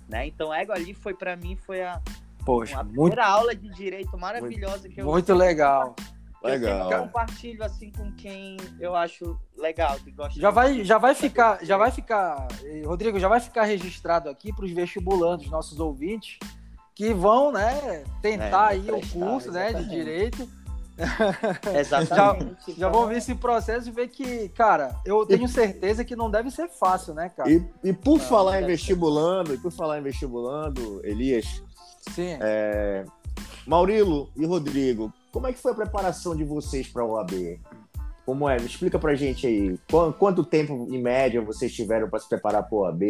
né? 0.07 0.27
Então 0.27 0.53
ego 0.53 0.71
ali 0.71 0.93
foi 0.93 1.13
para 1.13 1.35
mim 1.35 1.55
foi 1.55 1.81
a 1.81 2.01
Poxa, 2.45 2.79
a 2.79 2.83
primeira 2.83 3.15
muito, 3.15 3.19
aula 3.19 3.55
de 3.55 3.69
direito 3.69 4.17
maravilhosa 4.17 4.87
que 4.89 5.01
eu 5.01 5.05
muito 5.05 5.33
legal. 5.33 5.95
Legal. 6.43 6.91
Eu 6.91 6.99
compartilho 6.99 7.63
assim 7.63 7.91
com 7.91 8.11
quem 8.13 8.57
eu 8.79 8.95
acho 8.95 9.37
legal, 9.57 9.97
que 9.99 10.11
gosta. 10.11 10.39
Já 10.39 10.49
vai, 10.49 10.83
já 10.85 10.97
vai 10.97 11.13
ficar, 11.13 11.63
já 11.63 11.77
vai 11.77 11.91
ficar, 11.91 12.47
Rodrigo, 12.85 13.19
já 13.19 13.27
vai 13.27 13.41
ficar 13.41 13.63
registrado 13.63 14.29
aqui 14.29 14.53
para 14.53 14.65
os 14.65 14.71
vestibulandos, 14.71 15.49
nossos 15.49 15.79
ouvintes, 15.79 16.39
que 16.95 17.13
vão, 17.13 17.51
né, 17.51 18.03
tentar 18.21 18.73
é, 18.73 18.77
aí 18.77 18.81
prestar, 18.81 19.17
o 19.17 19.19
curso, 19.19 19.49
exatamente. 19.49 19.73
né, 19.73 19.83
de 19.83 19.89
direito. 19.89 20.49
Exatamente. 21.77 22.71
já, 22.71 22.77
já 22.77 22.89
vão 22.89 23.07
ver 23.07 23.17
esse 23.17 23.35
processo 23.35 23.89
e 23.89 23.91
ver 23.91 24.07
que, 24.07 24.47
cara, 24.49 24.95
eu 25.05 25.25
tenho 25.25 25.47
certeza 25.47 26.05
que 26.05 26.15
não 26.15 26.31
deve 26.31 26.51
ser 26.51 26.69
fácil, 26.69 27.13
né, 27.13 27.29
cara? 27.29 27.49
E, 27.49 27.65
e 27.83 27.91
por 27.91 28.17
não, 28.17 28.25
falar 28.25 28.61
em 28.61 28.65
vestibulando, 28.65 29.51
ser. 29.51 29.55
e 29.55 29.57
por 29.59 29.71
falar 29.71 29.99
em 29.99 30.03
vestibulando, 30.03 31.01
Elias, 31.03 31.63
Sim. 32.13 32.37
É, 32.41 33.05
Maurilo 33.69 34.31
e 34.35 34.47
Rodrigo, 34.47 35.13
como 35.31 35.45
é 35.45 35.53
que 35.53 35.59
foi 35.59 35.73
a 35.73 35.75
preparação 35.75 36.35
de 36.35 36.43
vocês 36.43 36.87
para 36.87 37.03
a 37.03 37.05
OAB? 37.05 37.59
Como 38.25 38.49
é? 38.49 38.57
Explica 38.57 38.97
pra 38.97 39.13
gente 39.13 39.45
aí. 39.45 39.77
Quanto 40.17 40.43
tempo, 40.43 40.87
em 40.89 40.99
média, 40.99 41.39
vocês 41.39 41.71
tiveram 41.71 42.09
para 42.09 42.17
se 42.17 42.27
preparar 42.27 42.63
para 42.63 42.75
a 42.75 42.81
OAB? 42.81 43.03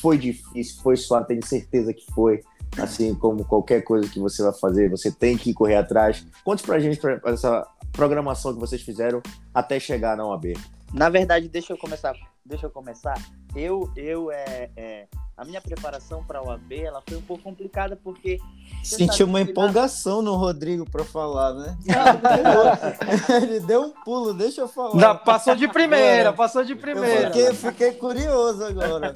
Foi 0.00 0.16
difícil? 0.16 0.82
Foi 0.82 0.96
suave? 0.96 1.26
Tenho 1.26 1.44
certeza 1.44 1.92
que 1.92 2.10
foi. 2.14 2.40
Assim 2.78 3.14
como 3.14 3.44
qualquer 3.44 3.82
coisa 3.82 4.08
que 4.08 4.18
você 4.18 4.42
vai 4.42 4.54
fazer, 4.54 4.88
você 4.88 5.12
tem 5.12 5.36
que 5.36 5.52
correr 5.52 5.76
atrás. 5.76 6.26
Conte 6.42 6.62
pra 6.62 6.78
gente 6.78 6.98
pra 6.98 7.20
essa 7.26 7.66
programação 7.92 8.54
que 8.54 8.60
vocês 8.60 8.80
fizeram 8.80 9.20
até 9.52 9.78
chegar 9.78 10.16
na 10.16 10.26
OAB. 10.26 10.54
Na 10.94 11.10
verdade, 11.10 11.46
deixa 11.46 11.74
eu 11.74 11.76
começar. 11.76 12.14
Deixa 12.50 12.66
eu 12.66 12.70
começar. 12.70 13.14
Eu, 13.54 13.88
eu 13.96 14.32
é, 14.32 14.70
é 14.76 15.06
a 15.36 15.44
minha 15.44 15.60
preparação 15.60 16.24
para 16.24 16.40
a 16.40 16.42
UAB 16.42 16.72
ela 16.72 17.00
foi 17.08 17.16
um 17.16 17.22
pouco 17.22 17.44
complicada 17.44 17.94
porque 17.96 18.40
senti 18.82 19.22
uma 19.22 19.40
empolgação 19.40 20.20
na... 20.20 20.30
no 20.30 20.36
Rodrigo 20.36 20.84
para 20.84 21.04
falar, 21.04 21.54
né? 21.54 21.78
Ele 23.40 23.60
deu 23.60 23.82
um 23.82 23.90
pulo, 23.90 24.34
deixa 24.34 24.62
eu 24.62 24.68
falar. 24.68 24.96
Não, 24.96 25.16
passou 25.16 25.54
de 25.54 25.68
primeira, 25.68 26.32
passou 26.32 26.64
de 26.64 26.74
primeira. 26.74 27.28
Eu 27.28 27.54
fiquei, 27.54 27.54
fiquei 27.54 27.92
curioso 27.92 28.64
agora. 28.64 29.14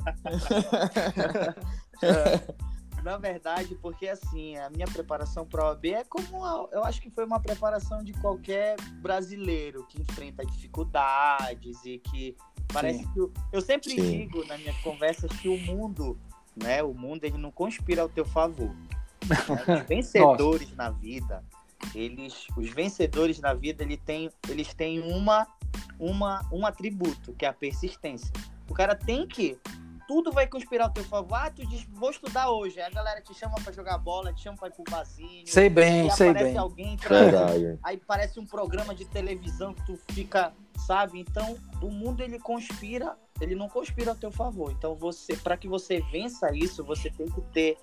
na 3.03 3.19
verdade, 3.19 3.75
porque 3.83 4.09
assim, 4.09 4.57
a 4.57 4.71
minha 4.71 4.87
preparação 4.87 5.45
para 5.45 5.63
a 5.63 5.69
OAB 5.71 5.85
é 5.87 6.05
como 6.05 6.43
a, 6.43 6.69
eu 6.73 6.85
acho 6.85 7.03
que 7.03 7.11
foi 7.11 7.27
uma 7.27 7.39
preparação 7.39 8.03
de 8.03 8.15
qualquer 8.15 8.77
brasileiro 9.03 9.85
que 9.89 10.01
enfrenta 10.01 10.47
dificuldades 10.47 11.85
e 11.85 11.99
que 11.99 12.35
parece 12.73 13.01
Sim. 13.01 13.13
que 13.13 13.19
eu, 13.19 13.33
eu 13.53 13.61
sempre 13.61 13.91
Sim. 13.91 14.19
digo 14.19 14.45
nas 14.47 14.59
minhas 14.61 14.77
conversas 14.79 15.31
que 15.39 15.49
o 15.49 15.59
mundo, 15.59 16.19
né, 16.57 16.83
o 16.83 16.95
mundo 16.95 17.25
ele 17.25 17.39
não 17.39 17.51
conspira 17.51 18.03
ao 18.03 18.09
teu 18.09 18.25
favor. 18.25 18.69
Né? 18.69 19.79
Os 19.81 19.83
vencedores 19.89 20.75
na 20.75 20.91
vida, 20.91 21.45
eles, 21.95 22.47
os 22.57 22.71
vencedores 22.71 23.41
na 23.41 23.55
vida, 23.55 23.83
ele 23.83 23.97
tem, 23.97 24.31
eles 24.49 24.73
têm 24.75 25.01
uma, 25.01 25.47
uma, 25.99 26.47
um 26.53 26.67
atributo 26.67 27.33
que 27.35 27.45
é 27.45 27.49
a 27.49 27.53
persistência. 27.53 28.31
O 28.69 28.75
cara 28.75 28.95
tem 28.95 29.27
que 29.27 29.59
tudo 30.07 30.33
vai 30.33 30.47
conspirar 30.47 30.89
ao 30.89 30.93
teu 30.93 31.05
favor. 31.05 31.35
Ah, 31.35 31.51
tu 31.51 31.67
diz, 31.67 31.87
vou 31.93 32.11
estudar 32.11 32.51
hoje. 32.51 32.81
Aí 32.81 32.87
a 32.87 32.91
galera 32.91 33.21
te 33.21 33.35
chama 33.35 33.55
pra 33.63 33.73
jogar 33.73 33.99
bola, 33.99 34.33
te 34.33 34.43
chama 34.43 34.57
pra 34.57 34.69
ir 34.69 34.73
pro 34.73 34.85
barzinho. 34.91 35.47
Sei 35.47 35.69
bem, 35.69 36.11
sei 36.11 36.33
bem. 36.33 36.57
alguém. 36.57 36.97
Verdade. 36.97 37.79
Aí 37.83 37.97
parece 37.97 38.39
um 38.39 38.47
programa 38.47 38.95
de 38.95 39.05
televisão 39.05 39.75
que 39.75 39.85
tu 39.87 39.99
fica, 40.13 40.53
sabe? 40.87 41.21
Então, 41.21 41.57
o 41.83 41.91
mundo 41.91 42.23
ele 42.23 42.39
conspira, 42.39 43.17
ele 43.41 43.55
não 43.55 43.69
conspira 43.69 44.11
ao 44.11 44.17
teu 44.17 44.31
favor. 44.31 44.71
Então, 44.73 44.95
você, 44.95 45.37
para 45.37 45.57
que 45.57 45.69
você 45.69 46.01
vença 46.11 46.55
isso, 46.55 46.85
você 46.85 47.11
tem 47.11 47.29
que 47.29 47.41
ter 47.53 47.77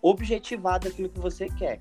objetivado 0.00 0.88
aquilo 0.88 1.08
que 1.08 1.20
você 1.20 1.48
quer. 1.48 1.80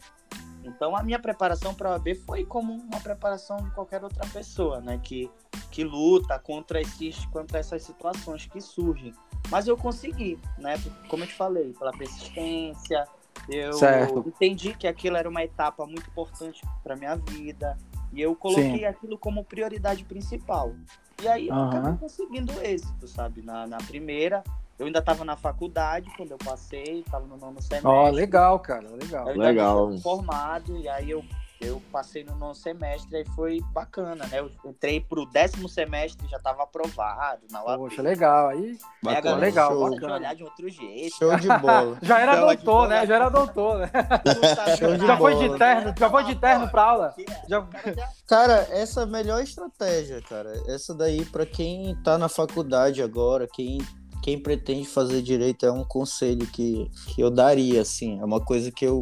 Então, 0.64 0.96
a 0.96 1.04
minha 1.04 1.20
preparação 1.20 1.74
para 1.74 1.90
a 1.90 1.92
OAB 1.94 2.16
foi 2.26 2.46
como 2.46 2.74
uma 2.74 3.00
preparação 3.00 3.58
de 3.58 3.70
qualquer 3.72 4.04
outra 4.04 4.26
pessoa, 4.30 4.80
né? 4.80 4.98
Que, 5.04 5.30
que 5.70 5.84
luta 5.84 6.40
contra, 6.40 6.80
esses, 6.80 7.26
contra 7.26 7.60
essas 7.60 7.84
situações 7.84 8.46
que 8.46 8.62
surgem. 8.62 9.14
Mas 9.54 9.68
eu 9.68 9.78
consegui, 9.78 10.40
né? 10.58 10.74
Como 11.08 11.22
eu 11.22 11.28
te 11.28 11.36
falei, 11.36 11.76
pela 11.78 11.92
persistência, 11.92 13.08
eu 13.48 13.74
certo. 13.74 14.24
entendi 14.26 14.74
que 14.74 14.88
aquilo 14.88 15.16
era 15.16 15.30
uma 15.30 15.44
etapa 15.44 15.86
muito 15.86 16.10
importante 16.10 16.60
para 16.84 16.96
minha 16.96 17.16
vida 17.16 17.78
e 18.12 18.20
eu 18.20 18.36
coloquei 18.36 18.80
Sim. 18.80 18.86
aquilo 18.86 19.16
como 19.16 19.44
prioridade 19.44 20.06
principal. 20.06 20.74
E 21.22 21.28
aí 21.28 21.50
eu 21.50 21.54
uhum. 21.54 21.70
acabei 21.70 21.98
conseguindo 21.98 22.52
êxito, 22.64 23.08
sabe? 23.08 23.44
Na, 23.44 23.68
na 23.68 23.78
primeira, 23.78 24.44
eu 24.80 24.88
ainda 24.88 24.98
estava 24.98 25.24
na 25.24 25.38
faculdade 25.38 26.10
quando 26.18 26.32
eu 26.32 26.38
passei, 26.40 27.02
estava 27.02 27.28
no 27.28 27.38
nono 27.38 27.62
semestre. 27.62 27.88
Ó, 27.88 28.08
oh, 28.08 28.10
legal, 28.10 28.60
cara, 28.60 28.90
legal. 28.90 29.30
Eu 29.30 29.38
legal. 29.38 29.98
formado 30.00 30.76
e 30.78 30.90
aí 30.90 31.12
eu 31.12 31.24
eu 31.62 31.82
passei 31.92 32.24
no 32.24 32.36
nono 32.36 32.56
semestre 32.56 33.22
e 33.22 33.26
foi 33.36 33.62
bacana, 33.72 34.26
né? 34.28 34.40
Eu 34.40 34.52
entrei 34.66 35.00
pro 35.00 35.26
décimo 35.26 35.70
semestre 35.70 36.28
já 36.28 36.38
estava 36.38 36.64
aprovado 36.64 37.42
na 37.52 37.64
UAB. 37.64 37.80
Poxa, 37.80 38.02
legal. 38.02 38.50
Aí, 38.50 38.78
bacana, 39.02 39.38
legal, 39.38 39.72
show. 39.72 39.90
bacana. 39.90 40.16
olhar 40.16 40.36
de 40.36 40.44
outro 40.44 40.70
jeito. 40.70 41.16
Show 41.16 41.36
de 41.38 41.48
bola. 41.48 41.98
já 42.04 42.20
era 42.20 42.36
doutor, 42.36 42.88
né? 42.88 43.06
Já 43.06 43.16
era 43.16 43.30
doutor, 43.30 43.80
né? 43.80 43.92
já 45.06 45.18
foi 45.18 45.36
de 45.36 45.58
terno, 45.58 45.94
já 45.98 46.10
foi 46.10 46.24
de 46.26 46.36
terno 46.36 46.70
pra 46.70 46.84
aula. 46.84 47.16
Já... 47.48 47.68
Cara, 48.28 48.68
essa 48.72 49.02
é 49.02 49.04
a 49.04 49.08
melhor 49.08 49.42
estratégia, 49.42 50.22
cara. 50.22 50.54
Essa 50.68 50.94
daí 50.94 51.24
para 51.26 51.46
quem 51.46 51.96
tá 52.04 52.18
na 52.18 52.28
faculdade 52.28 53.02
agora, 53.02 53.48
quem 53.48 53.80
quem 54.22 54.42
pretende 54.42 54.88
fazer 54.88 55.22
direito 55.22 55.66
é 55.66 55.72
um 55.72 55.84
conselho 55.84 56.48
que, 56.48 56.90
que 57.08 57.20
eu 57.20 57.30
daria, 57.30 57.82
assim. 57.82 58.22
É 58.22 58.24
uma 58.24 58.40
coisa 58.40 58.72
que 58.72 58.86
eu 58.86 59.02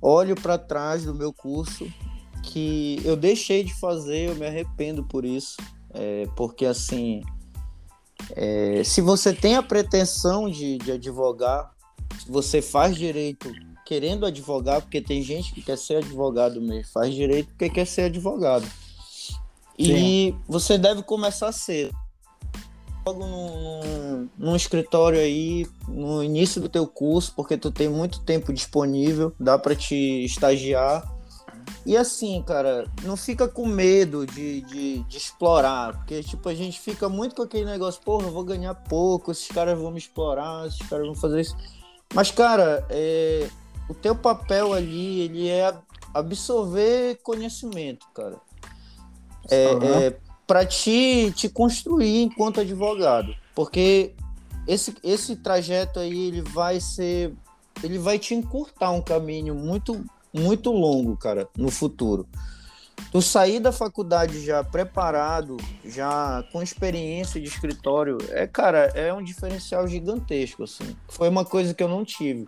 olho 0.00 0.34
para 0.34 0.58
trás 0.58 1.04
do 1.04 1.14
meu 1.14 1.32
curso 1.32 1.86
que 2.42 3.00
eu 3.04 3.16
deixei 3.16 3.62
de 3.62 3.74
fazer, 3.74 4.30
eu 4.30 4.36
me 4.36 4.46
arrependo 4.46 5.04
por 5.04 5.24
isso, 5.24 5.56
é, 5.92 6.26
porque 6.36 6.64
assim, 6.64 7.22
é, 8.34 8.82
se 8.84 9.00
você 9.00 9.34
tem 9.34 9.56
a 9.56 9.62
pretensão 9.62 10.48
de, 10.48 10.78
de 10.78 10.92
advogar, 10.92 11.70
você 12.26 12.62
faz 12.62 12.96
direito 12.96 13.52
querendo 13.84 14.26
advogar, 14.26 14.82
porque 14.82 15.00
tem 15.00 15.22
gente 15.22 15.52
que 15.52 15.62
quer 15.62 15.76
ser 15.76 15.96
advogado 15.96 16.60
mesmo, 16.60 16.92
faz 16.92 17.14
direito 17.14 17.48
porque 17.48 17.68
quer 17.68 17.86
ser 17.86 18.02
advogado. 18.02 18.66
E 19.78 19.86
Sim. 19.86 20.38
você 20.48 20.76
deve 20.76 21.02
começar 21.02 21.52
cedo 21.52 21.94
logo 23.08 23.26
num, 23.26 24.28
num, 24.36 24.56
escritório 24.56 25.18
aí 25.18 25.66
no 25.86 26.22
início 26.22 26.60
do 26.60 26.68
teu 26.68 26.86
curso, 26.86 27.32
porque 27.34 27.56
tu 27.56 27.70
tem 27.70 27.88
muito 27.88 28.20
tempo 28.20 28.52
disponível, 28.52 29.32
dá 29.38 29.58
para 29.58 29.74
te 29.74 30.24
estagiar. 30.24 31.16
E 31.84 31.96
assim, 31.96 32.42
cara, 32.42 32.86
não 33.02 33.16
fica 33.16 33.48
com 33.48 33.66
medo 33.66 34.26
de, 34.26 34.62
de, 34.62 34.98
de, 35.04 35.16
explorar, 35.16 35.96
porque 35.96 36.22
tipo, 36.22 36.48
a 36.48 36.54
gente 36.54 36.78
fica 36.78 37.08
muito 37.08 37.34
com 37.34 37.42
aquele 37.42 37.64
negócio, 37.64 38.00
porra, 38.02 38.26
eu 38.26 38.32
vou 38.32 38.44
ganhar 38.44 38.74
pouco, 38.74 39.30
esses 39.30 39.48
caras 39.48 39.78
vão 39.78 39.90
me 39.90 39.98
explorar, 39.98 40.66
esses 40.66 40.86
caras 40.86 41.06
vão 41.06 41.14
fazer 41.14 41.40
isso. 41.40 41.56
Mas, 42.14 42.30
cara, 42.30 42.86
é, 42.90 43.48
o 43.88 43.94
teu 43.94 44.14
papel 44.14 44.72
ali, 44.72 45.20
ele 45.20 45.48
é 45.48 45.74
absorver 46.12 47.20
conhecimento, 47.22 48.06
cara. 48.14 48.36
É, 49.50 49.72
uhum. 49.72 50.00
é 50.00 50.27
para 50.48 50.64
te, 50.64 51.30
te 51.36 51.46
construir 51.50 52.22
enquanto 52.22 52.60
advogado. 52.60 53.36
Porque 53.54 54.14
esse, 54.66 54.96
esse 55.04 55.36
trajeto 55.36 56.00
aí, 56.00 56.28
ele 56.28 56.40
vai 56.40 56.80
ser. 56.80 57.34
Ele 57.84 57.98
vai 57.98 58.18
te 58.18 58.34
encurtar 58.34 58.90
um 58.90 59.02
caminho 59.02 59.54
muito, 59.54 60.02
muito 60.32 60.72
longo, 60.72 61.16
cara, 61.16 61.46
no 61.56 61.70
futuro. 61.70 62.26
Tu 63.12 63.22
sair 63.22 63.60
da 63.60 63.70
faculdade 63.70 64.44
já 64.44 64.64
preparado, 64.64 65.56
já 65.84 66.42
com 66.50 66.60
experiência 66.60 67.40
de 67.40 67.46
escritório, 67.46 68.18
é, 68.30 68.44
cara, 68.46 68.90
é 68.94 69.14
um 69.14 69.22
diferencial 69.22 69.86
gigantesco, 69.86 70.64
assim. 70.64 70.96
Foi 71.08 71.28
uma 71.28 71.44
coisa 71.44 71.72
que 71.72 71.82
eu 71.82 71.88
não 71.88 72.04
tive. 72.04 72.46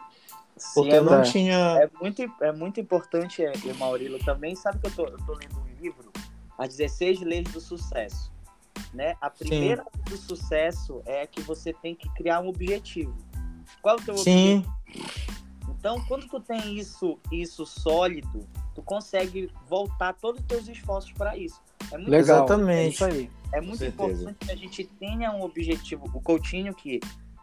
Porque 0.74 0.90
Sim, 0.90 0.96
eu 0.96 1.04
não 1.04 1.20
é. 1.20 1.22
tinha. 1.22 1.56
É 1.80 1.88
muito, 2.00 2.22
é 2.40 2.52
muito 2.52 2.80
importante, 2.80 3.44
é, 3.44 3.52
e 3.64 3.72
Maurilo, 3.74 4.18
também. 4.18 4.56
Sabe 4.56 4.78
que 4.80 4.88
eu 4.88 4.90
tô, 4.90 5.04
eu 5.04 5.18
tô 5.24 5.32
lendo 5.34 5.58
um 5.60 5.80
livro, 5.80 6.10
As 6.60 6.76
16 6.76 7.20
Leis 7.20 7.44
do 7.50 7.60
Sucesso. 7.60 8.30
Né? 8.92 9.14
A 9.20 9.30
primeira 9.30 9.82
lei 9.82 10.04
do 10.04 10.16
sucesso 10.16 11.00
é 11.06 11.26
que 11.26 11.40
você 11.40 11.72
tem 11.72 11.94
que 11.94 12.08
criar 12.14 12.40
um 12.40 12.48
objetivo. 12.48 13.16
Qual 13.80 13.96
é 13.96 14.00
o 14.00 14.04
teu 14.04 14.18
Sim, 14.18 14.58
objetivo? 14.58 15.20
Então, 15.68 16.04
quando 16.06 16.28
tu 16.28 16.38
tem 16.38 16.76
isso, 16.76 17.18
isso 17.32 17.64
sólido, 17.64 18.46
tu 18.74 18.82
consegue 18.82 19.50
voltar 19.68 20.12
todos 20.12 20.40
os 20.40 20.46
teus 20.46 20.68
esforços 20.68 21.12
para 21.12 21.36
isso. 21.36 21.58
É 21.90 21.96
muito, 21.96 22.10
Legal. 22.10 22.44
Exatamente. 22.44 22.86
É 22.86 22.88
isso 22.88 23.04
aí. 23.04 23.30
é 23.54 23.60
muito 23.60 23.84
importante 23.84 24.34
que 24.44 24.50
a 24.50 24.56
gente 24.56 24.84
tenha 24.84 25.32
um 25.32 25.42
objetivo. 25.42 26.04
O 26.12 26.20
Coutinho, 26.20 26.74
que, 26.74 27.00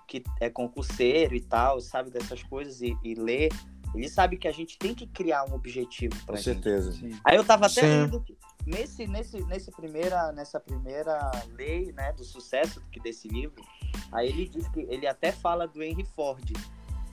que 0.07 0.23
é 0.39 0.49
concurseiro 0.49 1.33
e 1.33 1.41
tal, 1.41 1.81
sabe 1.81 2.11
dessas 2.11 2.43
coisas 2.43 2.81
e, 2.81 2.95
e 3.03 3.15
lê, 3.15 3.49
ele 3.95 4.09
sabe 4.09 4.37
que 4.37 4.47
a 4.47 4.51
gente 4.51 4.77
tem 4.77 4.93
que 4.93 5.07
criar 5.07 5.45
um 5.45 5.55
objetivo 5.55 6.15
Com 6.19 6.25
pra 6.27 6.35
gente. 6.35 6.45
certeza. 6.45 6.91
Sim. 6.91 7.17
Aí 7.23 7.35
eu 7.35 7.43
tava 7.43 7.65
até 7.65 7.81
Sim. 7.81 7.87
lendo 7.87 8.21
que 8.21 8.37
nesse, 8.67 9.07
nesse, 9.07 9.39
nesse 9.45 9.71
primeira, 9.71 10.31
nessa 10.33 10.59
primeira 10.59 11.31
lei 11.55 11.93
né, 11.93 12.11
do 12.11 12.23
sucesso 12.23 12.81
que 12.91 12.99
desse 12.99 13.27
livro, 13.29 13.63
aí 14.11 14.27
ele 14.27 14.47
diz 14.47 14.67
que 14.67 14.81
ele 14.81 15.07
até 15.07 15.31
fala 15.31 15.65
do 15.65 15.81
Henry 15.81 16.05
Ford. 16.05 16.51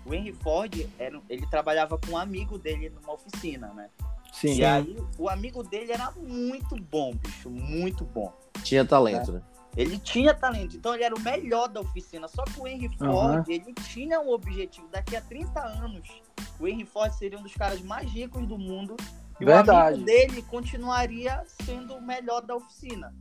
O 0.05 0.13
Henry 0.13 0.33
Ford 0.33 0.91
era, 0.99 1.19
ele 1.31 1.47
trabalhava 1.47 1.97
com 1.97 2.13
um 2.13 2.19
amigo 2.19 2.59
dele 2.59 2.91
numa 2.91 3.15
oficina, 3.15 3.73
né? 3.73 3.89
Sim. 4.33 4.57
E 4.57 4.65
aí 4.65 4.97
o 5.17 5.29
amigo 5.29 5.63
dele 5.63 5.93
era 5.93 6.11
muito 6.11 6.75
bom, 6.75 7.15
bicho, 7.15 7.49
muito 7.49 8.05
bom. 8.05 8.33
Tinha 8.65 8.85
talento, 8.85 9.33
né? 9.33 9.41
Ele 9.77 9.99
tinha 9.99 10.35
talento, 10.35 10.77
então 10.77 10.95
ele 10.95 11.05
era 11.05 11.15
o 11.15 11.21
melhor 11.21 11.69
da 11.69 11.81
oficina. 11.81 12.29
Só 12.29 12.45
que 12.45 12.61
o 12.61 12.67
Henry 12.67 12.89
Ford, 12.97 13.11
Aham. 13.11 13.45
ele 13.49 13.73
tinha 13.75 14.21
um 14.21 14.31
objetivo. 14.31 14.89
Daqui 14.89 15.17
a 15.17 15.21
30 15.21 15.61
anos, 15.61 16.09
o 16.61 16.67
Henry 16.67 16.85
Ford 16.85 17.13
seria 17.13 17.39
um 17.39 17.43
dos 17.43 17.55
caras 17.55 17.81
mais 17.81 18.11
ricos 18.11 18.47
do 18.47 18.59
mundo. 18.59 18.97
E 19.45 19.53
o 19.53 19.55
Verdade. 19.57 19.95
amigo 19.95 20.05
dele 20.07 20.43
continuaria 20.43 21.43
sendo 21.65 21.95
o 21.95 22.03
melhor 22.03 22.41
da 22.43 22.57
oficina. 22.57 23.15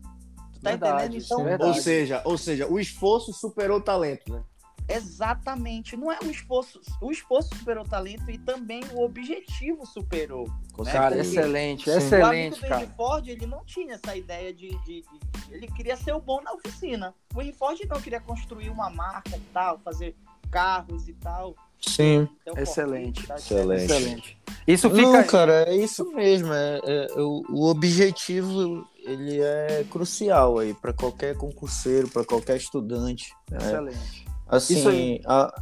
Tu 0.53 0.59
tá 0.61 0.69
Verdade, 0.71 0.93
entendendo? 1.03 1.17
isso 1.21 1.33
Então, 1.33 1.47
é. 1.47 1.57
Ou 1.67 1.73
seja, 1.73 2.21
ou 2.25 2.37
seja, 2.37 2.67
o 2.67 2.79
esforço 2.79 3.33
superou 3.33 3.77
o 3.77 3.81
talento, 3.81 4.31
né? 4.33 4.43
exatamente. 4.89 5.95
Não 5.95 6.11
é 6.11 6.19
o 6.23 6.29
esforço. 6.29 6.81
O 7.01 7.09
esforço 7.11 7.55
superou 7.55 7.85
o 7.85 7.87
talento 7.87 8.29
e 8.29 8.37
também 8.37 8.81
o 8.93 9.01
objetivo 9.01 9.85
superou. 9.85 10.45
Com 10.73 10.83
Né? 10.83 10.91
Cara, 10.91 11.15
certeza. 11.15 11.39
excelente, 11.39 11.83
Sim. 11.85 11.89
o 11.89 11.93
amigo 11.95 12.07
excelente, 12.17 12.61
do 12.61 12.67
cara. 12.67 12.87
Ford, 12.89 13.27
ele 13.27 13.45
não 13.45 13.63
tinha 13.63 13.93
essa 13.95 14.15
ideia 14.15 14.53
de, 14.53 14.69
de- 14.83 15.01
de- 15.01 15.19
Ele 15.51 15.67
queria 15.67 15.95
ser 15.95 16.13
o 16.13 16.19
bom 16.19 16.41
na 16.41 16.51
oficina. 16.53 17.13
O 17.35 17.41
Henry 17.41 17.53
Ford 17.53 17.79
não 17.89 18.01
queria 18.01 18.19
construir 18.19 18.69
uma 18.69 18.89
marca 18.89 19.35
e 19.37 19.41
tal, 19.53 19.79
fazer 19.79 20.15
carros 20.51 21.07
e 21.07 21.13
tal. 21.13 21.55
Sim. 21.87 22.27
um 22.47 22.57
Excelente. 22.59 23.27
Tá? 23.27 23.35
Excelente. 23.35 23.83
Excelente. 23.83 24.37
Isso 24.67 24.89
fica. 24.89 25.01
Não, 25.11 25.23
cara, 25.23 25.69
é 25.69 25.75
isso 25.75 26.05
mesmo. 26.13 26.53
É, 26.53 26.79
é- 26.83 27.07
o, 27.17 27.43
o 27.49 27.69
objetivo 27.69 28.87
ele 29.05 29.41
é 29.41 29.85
crucial 29.89 30.59
aí 30.59 30.73
para 30.73 30.93
qualquer 30.93 31.35
concurseiro, 31.35 32.07
para 32.07 32.23
qualquer 32.23 32.57
estudante. 32.57 33.33
né? 33.49 33.57
Excelente. 33.57 34.25
Assim, 34.47 34.77
Isso 34.79 34.89
aí. 34.89 35.21
a, 35.25 35.53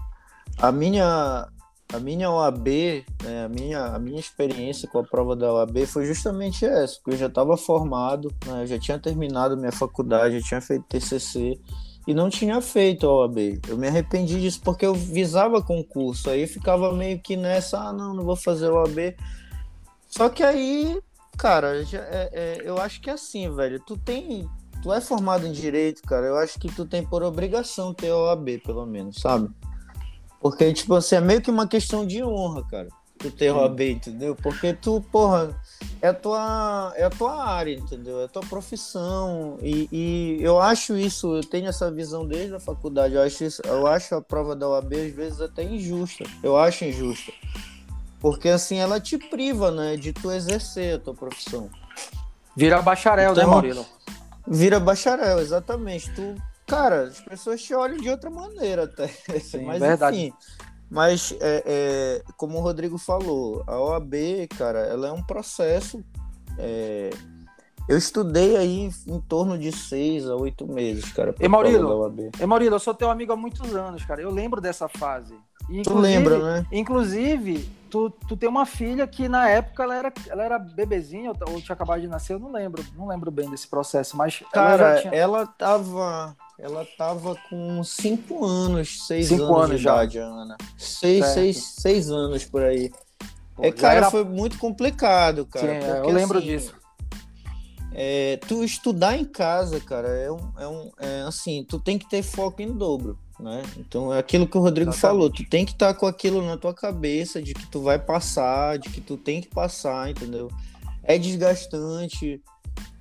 a 0.60 0.72
minha 0.72 1.48
a 1.94 2.00
minha 2.00 2.32
OAB, 2.32 3.04
né, 3.24 3.46
a 3.46 3.50
minha 3.50 3.86
a 3.86 4.00
minha 4.00 4.20
experiência 4.20 4.88
com 4.88 5.00
a 5.00 5.04
prova 5.04 5.36
da 5.36 5.52
OAB 5.52 5.86
foi 5.86 6.06
justamente 6.06 6.66
essa, 6.66 6.96
porque 6.96 7.12
eu 7.12 7.18
já 7.18 7.26
estava 7.28 7.58
formado, 7.58 8.34
né, 8.46 8.64
eu 8.64 8.68
já 8.68 8.80
tinha 8.80 8.98
terminado 8.98 9.58
minha 9.58 9.72
faculdade, 9.74 10.40
já 10.40 10.48
tinha 10.48 10.62
feito 10.62 10.86
TCC 10.88 11.60
e 12.08 12.14
não 12.14 12.30
tinha 12.30 12.60
feito 12.62 13.08
a 13.08 13.14
OAB. 13.14 13.60
Eu 13.68 13.78
me 13.78 13.88
arrependi 13.88 14.40
disso 14.42 14.62
porque 14.64 14.86
eu 14.86 14.94
visava 14.94 15.62
concurso, 15.62 16.30
aí 16.30 16.48
ficava 16.48 16.92
meio 16.94 17.20
que 17.20 17.36
nessa, 17.38 17.80
ah, 17.80 17.94
não, 17.94 18.14
não 18.14 18.24
vou 18.24 18.36
fazer 18.36 18.68
a 18.68 18.74
OAB. 18.74 19.16
Só 20.08 20.28
que 20.30 20.44
aí, 20.44 21.00
cara, 21.38 21.84
já- 21.84 22.00
é- 22.00 22.30
é, 22.34 22.62
eu 22.64 22.78
acho 22.80 23.00
que 23.02 23.10
é 23.10 23.14
assim, 23.14 23.54
velho, 23.54 23.80
tu 23.86 23.98
tem 23.98 24.48
tu 24.82 24.92
é 24.92 25.00
formado 25.00 25.46
em 25.46 25.52
direito, 25.52 26.02
cara, 26.02 26.26
eu 26.26 26.36
acho 26.38 26.58
que 26.60 26.68
tu 26.68 26.88
tem 26.88 27.06
por 27.06 27.22
obrigação 27.22 27.94
ter 27.94 28.10
a 28.10 28.18
OAB, 28.18 28.58
pelo 28.66 28.84
menos, 28.84 29.18
sabe? 29.22 29.48
Porque, 30.40 30.74
tipo 30.74 30.96
assim, 30.96 31.18
é 31.18 31.22
meio 31.22 31.40
que 31.40 31.52
uma 31.52 31.68
questão 31.68 32.04
de 32.06 32.24
honra, 32.24 32.64
cara. 32.68 32.88
Tu 33.22 33.30
ter 33.30 33.52
OAB, 33.52 33.82
entendeu? 33.82 34.36
Porque 34.36 34.74
tu, 34.74 35.00
porra, 35.12 35.56
é 36.02 36.08
a 36.08 36.14
tua, 36.14 36.92
é 36.96 37.04
a 37.04 37.10
tua 37.10 37.46
área, 37.46 37.76
entendeu? 37.76 38.20
É 38.22 38.26
a 38.26 38.28
tua 38.28 38.42
profissão. 38.42 39.60
E, 39.62 39.88
e 39.92 40.38
eu 40.42 40.60
acho 40.60 40.98
isso, 40.98 41.36
eu 41.36 41.44
tenho 41.44 41.68
essa 41.68 41.92
visão 41.92 42.26
desde 42.26 42.56
a 42.56 42.60
faculdade. 42.60 43.14
Eu 43.14 43.22
acho, 43.22 43.44
isso, 43.44 43.62
eu 43.66 43.86
acho 43.86 44.16
a 44.16 44.22
prova 44.22 44.56
da 44.56 44.68
OAB, 44.68 44.94
às 44.94 45.14
vezes, 45.14 45.40
até 45.40 45.64
injusta. 45.64 46.24
Eu 46.42 46.58
acho 46.58 46.84
injusta. 46.84 47.32
Porque, 48.20 48.50
assim, 48.50 48.78
ela 48.78 49.00
te 49.00 49.18
priva, 49.18 49.70
né, 49.70 49.96
de 49.96 50.14
tu 50.14 50.32
exercer 50.32 50.96
a 50.96 51.00
tua 51.00 51.14
profissão. 51.14 51.70
Vira 52.56 52.82
bacharel, 52.82 53.36
né, 53.36 53.42
Então, 53.42 53.54
Murilo? 53.54 53.86
Vira 54.48 54.80
bacharel, 54.80 55.40
exatamente. 55.40 56.12
Tu, 56.14 56.36
cara, 56.66 57.04
as 57.04 57.20
pessoas 57.20 57.62
te 57.62 57.74
olham 57.76 57.98
de 57.98 58.10
outra 58.10 58.32
maneira 58.32 58.86
até. 58.86 59.08
Sim, 59.40 59.66
Mas 59.66 59.80
verdade. 59.80 60.18
enfim. 60.18 60.34
Mas 60.92 61.34
é, 61.40 61.64
é, 61.66 62.24
como 62.36 62.58
o 62.58 62.62
Rodrigo 62.62 62.98
falou, 62.98 63.64
a 63.66 63.80
OAB, 63.80 64.14
cara, 64.58 64.80
ela 64.80 65.08
é 65.08 65.12
um 65.12 65.24
processo. 65.24 66.04
é, 66.60 67.10
eu 67.88 67.98
estudei 67.98 68.58
aí 68.58 68.90
em 69.08 69.20
torno 69.22 69.58
de 69.58 69.72
seis 69.72 70.30
a 70.30 70.36
oito 70.36 70.68
meses, 70.68 71.12
cara. 71.14 71.34
E, 71.40 71.48
OAB. 71.96 72.20
E, 72.40 72.46
Murilo, 72.46 72.76
eu 72.76 72.80
sou 72.80 72.94
teu 72.94 73.10
amigo 73.10 73.32
há 73.32 73.38
muitos 73.38 73.74
anos, 73.74 74.04
cara. 74.04 74.22
Eu 74.22 74.30
lembro 74.30 74.60
dessa 74.60 74.90
fase. 74.90 75.34
E, 75.70 75.82
Tu 75.82 75.98
lembra, 75.98 76.38
né? 76.38 76.66
Inclusive, 76.72 77.70
tu, 77.90 78.10
tu 78.10 78.36
tem 78.36 78.50
uma 78.50 78.66
filha 78.66 79.08
que 79.08 79.30
na 79.30 79.48
época 79.50 79.84
ela 79.84 79.96
era, 79.96 80.14
ela 80.28 80.44
era 80.44 80.60
bebezinha 80.60 81.32
ou, 81.32 81.62
tinha 81.62 81.74
acabado 81.74 82.02
de 82.02 82.08
nascer, 82.08 82.34
eu 82.34 82.40
não 82.40 82.52
lembro, 82.52 82.84
não 82.98 83.08
lembro 83.08 83.32
bem 83.32 83.50
desse 83.50 83.68
processo, 83.68 84.18
mas 84.18 84.42
ela 84.42 84.52
Cara, 84.52 84.96
já 84.96 85.02
tinha... 85.02 85.14
ela 85.14 85.48
tava. 85.48 86.36
Ela 86.62 86.86
tava 86.96 87.36
com 87.50 87.84
cinco 87.84 88.46
anos, 88.46 89.08
seis 89.08 89.30
Cinco 89.30 89.44
anos, 89.46 89.58
anos 89.66 89.78
de 89.78 89.84
já. 89.84 89.94
idade, 89.96 90.18
Ana. 90.20 90.58
Seis, 90.78 91.20
Certo. 91.26 91.34
seis, 91.34 91.58
seis 91.80 92.10
anos 92.12 92.46
por 92.46 92.62
aí. 92.62 92.92
Pô, 93.56 93.64
é, 93.66 93.72
cara, 93.72 93.96
era- 93.96 94.12
foi 94.12 94.24
muito 94.24 94.60
complicado, 94.60 95.46
cara. 95.48 95.68
Sim, 95.68 95.74
é, 95.74 95.90
eu 95.92 95.96
porque, 95.96 96.12
lembro 96.12 96.38
assim, 96.38 96.48
disso. 96.48 96.76
É, 97.94 98.38
tu 98.48 98.64
estudar 98.64 99.18
em 99.18 99.26
casa, 99.26 99.80
cara, 99.82 100.08
é 100.08 100.32
um, 100.32 100.52
é 100.58 100.68
um 100.68 100.92
é 101.00 101.22
assim, 101.24 101.66
tu 101.68 101.78
tem 101.80 101.98
que 101.98 102.08
ter 102.08 102.24
foco 102.24 102.62
em 102.62 102.72
dobro, 102.72 103.18
né? 103.40 103.64
Então 103.78 104.14
é 104.14 104.20
aquilo 104.20 104.48
que 104.48 104.58
o 104.58 104.62
Rodrigo 104.62 104.92
Exatamente. 104.92 105.02
falou, 105.18 105.30
tu 105.30 105.44
tem 105.50 105.66
que 105.66 105.74
estar 105.74 105.94
com 105.96 106.06
aquilo 106.06 106.42
na 106.46 106.56
tua 106.58 106.74
cabeça 106.74 107.42
de 107.42 107.54
que 107.54 107.66
tu 107.66 107.82
vai 107.82 108.00
passar, 108.00 108.78
de 108.80 108.88
que 108.90 109.02
tu 109.02 109.18
tem 109.18 109.42
que 109.42 109.50
passar, 109.50 110.10
entendeu? 110.10 110.48
É 111.04 111.18
desgastante. 111.18 112.42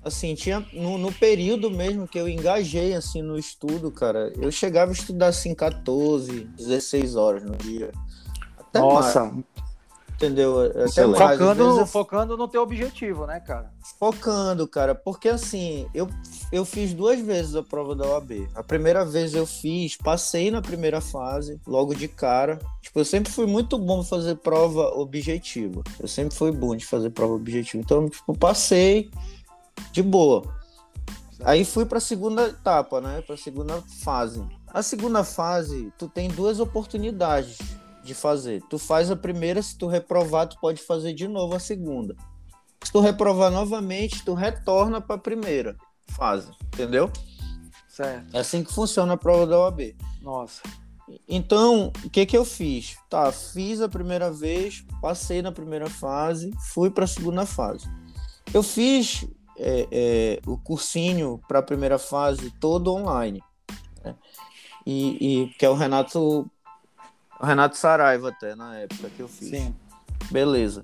Assim, 0.03 0.33
tinha 0.33 0.65
no, 0.73 0.97
no 0.97 1.11
período 1.13 1.69
mesmo 1.69 2.07
que 2.07 2.19
eu 2.19 2.27
engajei 2.27 2.95
assim 2.95 3.21
no 3.21 3.37
estudo, 3.37 3.91
cara, 3.91 4.33
eu 4.39 4.51
chegava 4.51 4.91
a 4.91 4.93
estudar 4.93 5.27
assim 5.27 5.53
14, 5.53 6.45
16 6.57 7.15
horas 7.15 7.43
no 7.43 7.55
dia. 7.55 7.91
Até 8.57 8.79
Nossa, 8.79 9.25
mais, 9.25 9.43
entendeu? 10.15 10.59
Até 10.61 11.05
mais. 11.05 11.37
Focando, 11.37 11.79
eu 11.79 11.85
focando 11.85 12.37
no 12.37 12.47
teu 12.47 12.63
objetivo, 12.63 13.27
né, 13.27 13.39
cara? 13.39 13.71
Focando, 13.99 14.67
cara, 14.67 14.95
porque 14.95 15.29
assim, 15.29 15.85
eu, 15.93 16.09
eu 16.51 16.65
fiz 16.65 16.95
duas 16.95 17.19
vezes 17.19 17.55
a 17.55 17.61
prova 17.61 17.95
da 17.95 18.07
OAB. 18.07 18.47
A 18.55 18.63
primeira 18.63 19.05
vez 19.05 19.35
eu 19.35 19.45
fiz, 19.45 19.97
passei 19.97 20.49
na 20.49 20.63
primeira 20.63 20.99
fase, 20.99 21.61
logo 21.67 21.93
de 21.93 22.07
cara. 22.07 22.57
Tipo, 22.81 23.01
eu 23.01 23.05
sempre 23.05 23.31
fui 23.31 23.45
muito 23.45 23.77
bom 23.77 24.03
fazer 24.03 24.35
prova 24.37 24.87
objetiva. 24.95 25.83
Eu 25.99 26.07
sempre 26.07 26.35
fui 26.35 26.51
bom 26.51 26.75
de 26.75 26.87
fazer 26.87 27.11
prova 27.11 27.33
objetiva. 27.33 27.83
Então, 27.83 28.09
tipo, 28.09 28.35
passei 28.35 29.11
de 29.91 30.01
boa. 30.01 30.43
Aí 31.43 31.65
fui 31.65 31.85
pra 31.85 31.99
segunda 31.99 32.47
etapa, 32.47 33.01
né? 33.01 33.21
Pra 33.21 33.35
segunda 33.35 33.81
fase. 34.03 34.43
A 34.67 34.83
segunda 34.83 35.23
fase, 35.23 35.91
tu 35.97 36.07
tem 36.07 36.29
duas 36.29 36.59
oportunidades 36.59 37.57
de 38.03 38.13
fazer. 38.13 38.61
Tu 38.69 38.77
faz 38.77 39.09
a 39.11 39.15
primeira, 39.15 39.61
se 39.61 39.77
tu 39.77 39.87
reprovar, 39.87 40.47
tu 40.47 40.57
pode 40.59 40.81
fazer 40.81 41.13
de 41.13 41.27
novo 41.27 41.55
a 41.55 41.59
segunda. 41.59 42.15
Se 42.83 42.91
tu 42.91 42.99
reprovar 42.99 43.51
novamente, 43.51 44.23
tu 44.23 44.33
retorna 44.33 45.01
para 45.01 45.15
a 45.15 45.19
primeira 45.19 45.75
fase, 46.07 46.51
entendeu? 46.73 47.11
Certo. 47.87 48.35
É 48.35 48.39
assim 48.39 48.63
que 48.63 48.73
funciona 48.73 49.13
a 49.13 49.17
prova 49.17 49.45
da 49.45 49.59
OAB. 49.59 49.95
Nossa. 50.21 50.61
Então, 51.27 51.91
o 52.03 52.09
que 52.09 52.25
que 52.25 52.37
eu 52.37 52.45
fiz? 52.45 52.95
Tá, 53.09 53.31
fiz 53.31 53.81
a 53.81 53.89
primeira 53.89 54.31
vez, 54.31 54.85
passei 55.01 55.41
na 55.41 55.51
primeira 55.51 55.89
fase, 55.89 56.51
fui 56.73 56.89
para 56.89 57.03
a 57.03 57.07
segunda 57.07 57.45
fase. 57.45 57.89
Eu 58.53 58.63
fiz 58.63 59.27
é, 59.61 59.87
é, 59.91 60.39
o 60.45 60.57
cursinho 60.57 61.39
para 61.47 61.59
a 61.59 61.63
primeira 61.63 61.99
fase 61.99 62.49
todo 62.59 62.93
online, 62.93 63.43
né? 64.03 64.15
e, 64.85 65.43
e 65.43 65.47
que 65.49 65.65
é 65.65 65.69
o 65.69 65.75
Renato, 65.75 66.49
o 67.39 67.45
Renato 67.45 67.77
Saraiva 67.77 68.29
até 68.29 68.55
na 68.55 68.77
época 68.79 69.09
que 69.09 69.21
eu 69.21 69.27
fiz. 69.27 69.49
Sim. 69.49 69.75
Beleza. 70.31 70.83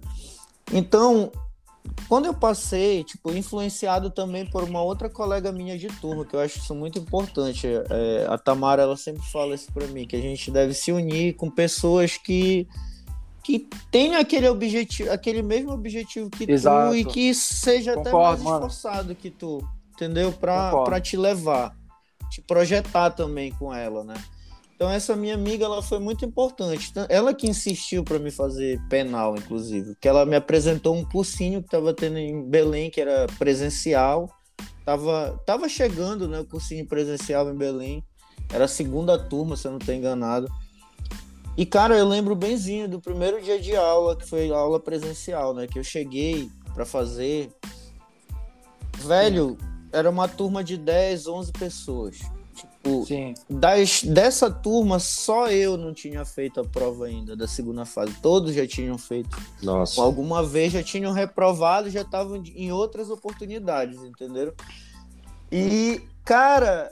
Então, 0.72 1.32
quando 2.08 2.26
eu 2.26 2.34
passei, 2.34 3.04
tipo, 3.04 3.32
influenciado 3.32 4.10
também 4.10 4.46
por 4.46 4.64
uma 4.64 4.82
outra 4.82 5.10
colega 5.10 5.52
minha 5.52 5.78
de 5.78 5.88
turma, 5.88 6.26
que 6.26 6.36
eu 6.36 6.40
acho 6.40 6.60
isso 6.60 6.76
muito 6.76 7.00
importante. 7.00 7.68
É, 7.68 8.28
a 8.30 8.38
Tamara, 8.38 8.84
ela 8.84 8.98
sempre 8.98 9.24
fala 9.32 9.56
isso 9.56 9.72
para 9.74 9.88
mim, 9.88 10.06
que 10.06 10.16
a 10.16 10.22
gente 10.22 10.52
deve 10.52 10.74
se 10.74 10.92
unir 10.92 11.34
com 11.34 11.50
pessoas 11.50 12.18
que 12.18 12.68
que 13.48 13.66
tenham 13.90 14.20
aquele 14.20 14.50
objetivo, 14.50 15.10
aquele 15.10 15.42
mesmo 15.42 15.72
objetivo 15.72 16.30
que 16.30 16.52
Exato. 16.52 16.90
tu 16.90 16.98
e 16.98 17.06
que 17.06 17.34
seja 17.34 17.94
Concordo, 17.94 18.18
até 18.18 18.28
mais 18.28 18.44
mano. 18.44 18.56
esforçado 18.68 19.16
que 19.16 19.30
tu, 19.30 19.66
entendeu? 19.94 20.34
Pra, 20.34 20.84
pra 20.84 21.00
te 21.00 21.16
levar, 21.16 21.74
te 22.30 22.42
projetar 22.42 23.12
também 23.12 23.54
com 23.54 23.74
ela, 23.74 24.04
né? 24.04 24.16
Então 24.76 24.92
essa 24.92 25.16
minha 25.16 25.34
amiga, 25.34 25.64
ela 25.64 25.82
foi 25.82 25.98
muito 25.98 26.26
importante. 26.26 26.92
Ela 27.08 27.34
que 27.34 27.48
insistiu 27.48 28.04
para 28.04 28.20
me 28.20 28.32
fazer 28.32 28.82
penal, 28.90 29.38
inclusive, 29.38 29.96
que 30.02 30.10
ela 30.10 30.26
me 30.26 30.36
apresentou 30.36 30.94
um 30.94 31.06
cursinho 31.06 31.62
que 31.62 31.68
estava 31.68 31.94
tendo 31.94 32.18
em 32.18 32.44
Belém, 32.44 32.92
que 32.92 33.00
era 33.00 33.28
presencial. 33.40 34.30
Tava, 34.84 35.42
tava 35.46 35.70
chegando, 35.70 36.28
né, 36.28 36.42
o 36.42 36.46
cursinho 36.46 36.86
presencial 36.86 37.50
em 37.50 37.56
Belém. 37.56 38.04
Era 38.52 38.66
a 38.66 38.68
segunda 38.68 39.18
turma, 39.18 39.56
se 39.56 39.68
eu 39.68 39.72
não 39.72 39.80
estou 39.80 39.96
enganado. 39.96 40.50
E, 41.58 41.66
cara, 41.66 41.98
eu 41.98 42.08
lembro 42.08 42.36
benzinho 42.36 42.88
do 42.88 43.02
primeiro 43.02 43.42
dia 43.42 43.60
de 43.60 43.76
aula, 43.76 44.16
que 44.16 44.30
foi 44.30 44.52
a 44.52 44.56
aula 44.56 44.80
presencial, 44.80 45.56
né? 45.56 45.66
Que 45.66 45.80
eu 45.80 45.84
cheguei 45.84 46.52
para 46.76 46.86
fazer. 46.86 47.52
Velho, 49.00 49.58
era 49.92 50.08
uma 50.08 50.28
turma 50.28 50.64
de 50.64 50.78
10, 50.78 51.26
11 51.26 51.52
pessoas. 51.54 52.20
Tipo, 52.54 53.06
Sim. 53.06 53.34
das, 53.50 54.04
dessa 54.04 54.52
turma, 54.52 55.00
só 55.00 55.50
eu 55.50 55.78
não 55.78 55.96
tinha 55.96 56.24
feito 56.26 56.60
a 56.60 56.64
prova 56.64 57.06
ainda 57.06 57.36
da 57.36 57.48
segunda 57.48 57.86
fase. 57.86 58.14
Todos 58.22 58.54
já 58.54 58.68
tinham 58.68 58.98
feito. 58.98 59.36
Nossa. 59.64 60.00
Alguma 60.00 60.44
vez 60.44 60.74
já 60.74 60.84
tinham 60.84 61.12
reprovado, 61.12 61.90
já 61.90 62.02
estavam 62.02 62.44
em 62.56 62.72
outras 62.72 63.10
oportunidades, 63.10 63.98
entenderam? 64.04 64.54
E, 65.52 66.02
cara, 66.24 66.92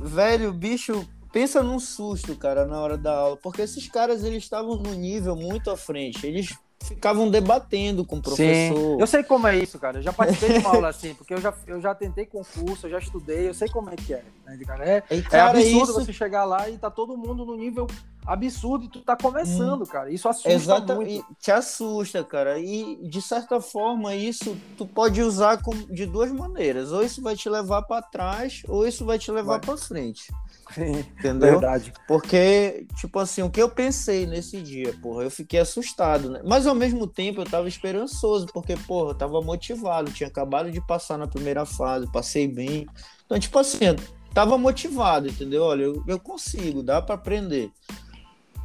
velho, 0.00 0.52
bicho, 0.54 1.06
pensa 1.32 1.62
num 1.62 1.78
susto, 1.78 2.34
cara, 2.36 2.64
na 2.66 2.80
hora 2.80 2.96
da 2.98 3.12
aula. 3.12 3.36
Porque 3.36 3.62
esses 3.62 3.88
caras, 3.88 4.24
eles 4.24 4.42
estavam 4.42 4.76
num 4.76 4.94
nível 4.94 5.34
muito 5.36 5.70
à 5.70 5.76
frente. 5.76 6.26
Eles 6.26 6.56
ficavam 6.82 7.30
debatendo 7.30 8.04
com 8.04 8.16
o 8.16 8.22
professor. 8.22 8.76
Sim. 8.76 9.00
Eu 9.00 9.06
sei 9.06 9.22
como 9.22 9.46
é 9.46 9.58
isso, 9.58 9.78
cara. 9.78 9.98
Eu 9.98 10.02
já 10.02 10.12
participei 10.12 10.58
de 10.58 10.64
uma 10.66 10.74
aula 10.74 10.88
assim, 10.88 11.14
porque 11.14 11.34
eu 11.34 11.40
já, 11.40 11.52
eu 11.66 11.80
já 11.80 11.94
tentei 11.94 12.24
concurso, 12.26 12.86
eu 12.86 12.90
já 12.90 12.98
estudei, 12.98 13.48
eu 13.48 13.54
sei 13.54 13.68
como 13.68 13.90
é 13.90 13.96
que 13.96 14.14
é. 14.14 14.24
né, 14.46 14.58
Cara, 14.66 14.84
é, 14.88 15.02
E, 15.10 15.18
é 15.18 15.22
cara, 15.22 15.58
absurdo 15.58 15.82
isso- 15.84 15.92
você 16.04 16.12
chegar 16.12 16.44
lá 16.44 16.68
e 16.70 16.78
tá 16.78 16.90
todo 16.90 17.16
mundo 17.16 17.44
no 17.44 17.54
nível 17.56 17.86
absurdo 18.26 18.84
e 18.84 18.88
tu 18.88 19.00
tá 19.00 19.16
começando, 19.16 19.86
cara. 19.86 20.12
Isso 20.12 20.28
assusta 20.28 20.52
Exata, 20.52 20.94
muito. 20.94 21.24
te 21.40 21.50
assusta, 21.50 22.22
cara. 22.22 22.58
E 22.58 22.96
de 23.08 23.22
certa 23.22 23.60
forma, 23.60 24.14
isso 24.14 24.56
tu 24.76 24.86
pode 24.86 25.22
usar 25.22 25.62
com- 25.62 25.86
de 25.92 26.06
duas 26.06 26.30
maneiras. 26.30 26.92
Ou 26.92 27.02
isso 27.02 27.22
vai 27.22 27.36
te 27.36 27.48
levar 27.48 27.82
para 27.82 28.02
trás, 28.02 28.62
ou 28.68 28.86
isso 28.86 29.04
vai 29.04 29.18
te 29.18 29.30
levar 29.30 29.58
para 29.60 29.76
frente. 29.76 30.32
Entendeu? 30.78 31.58
verdade. 31.58 31.92
Porque, 32.06 32.86
tipo 32.96 33.18
assim, 33.18 33.42
o 33.42 33.50
que 33.50 33.60
eu 33.60 33.68
pensei 33.68 34.26
nesse 34.26 34.62
dia, 34.62 34.94
porra, 35.02 35.24
eu 35.24 35.30
fiquei 35.30 35.58
assustado, 35.58 36.30
né? 36.30 36.40
Mas 36.44 36.66
ao 36.66 36.74
mesmo 36.74 37.06
tempo 37.06 37.40
eu 37.40 37.44
tava 37.44 37.68
esperançoso, 37.68 38.46
porque, 38.52 38.76
porra, 38.76 39.10
eu 39.10 39.14
tava 39.14 39.40
motivado, 39.42 40.12
tinha 40.12 40.28
acabado 40.28 40.70
de 40.70 40.80
passar 40.86 41.18
na 41.18 41.26
primeira 41.26 41.66
fase, 41.66 42.10
passei 42.12 42.46
bem. 42.46 42.86
Então, 43.24 43.38
tipo 43.38 43.58
assim, 43.58 43.96
tava 44.32 44.56
motivado, 44.56 45.28
entendeu? 45.28 45.64
Olha, 45.64 45.82
eu, 45.84 46.04
eu 46.06 46.20
consigo, 46.20 46.82
dá 46.82 47.02
pra 47.02 47.16
aprender. 47.16 47.70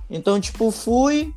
Então, 0.10 0.40
tipo, 0.40 0.72
fui. 0.72 1.34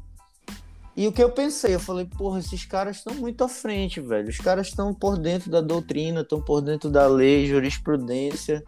E 0.96 1.06
o 1.06 1.12
que 1.12 1.22
eu 1.22 1.30
pensei? 1.30 1.74
Eu 1.74 1.80
falei, 1.80 2.04
porra, 2.06 2.40
esses 2.40 2.64
caras 2.64 2.96
estão 2.96 3.14
muito 3.14 3.44
à 3.44 3.48
frente, 3.48 4.00
velho. 4.00 4.28
Os 4.28 4.38
caras 4.38 4.66
estão 4.66 4.92
por 4.92 5.16
dentro 5.16 5.48
da 5.50 5.60
doutrina, 5.60 6.22
estão 6.22 6.40
por 6.42 6.60
dentro 6.60 6.90
da 6.90 7.06
lei, 7.06 7.46
jurisprudência. 7.46 8.64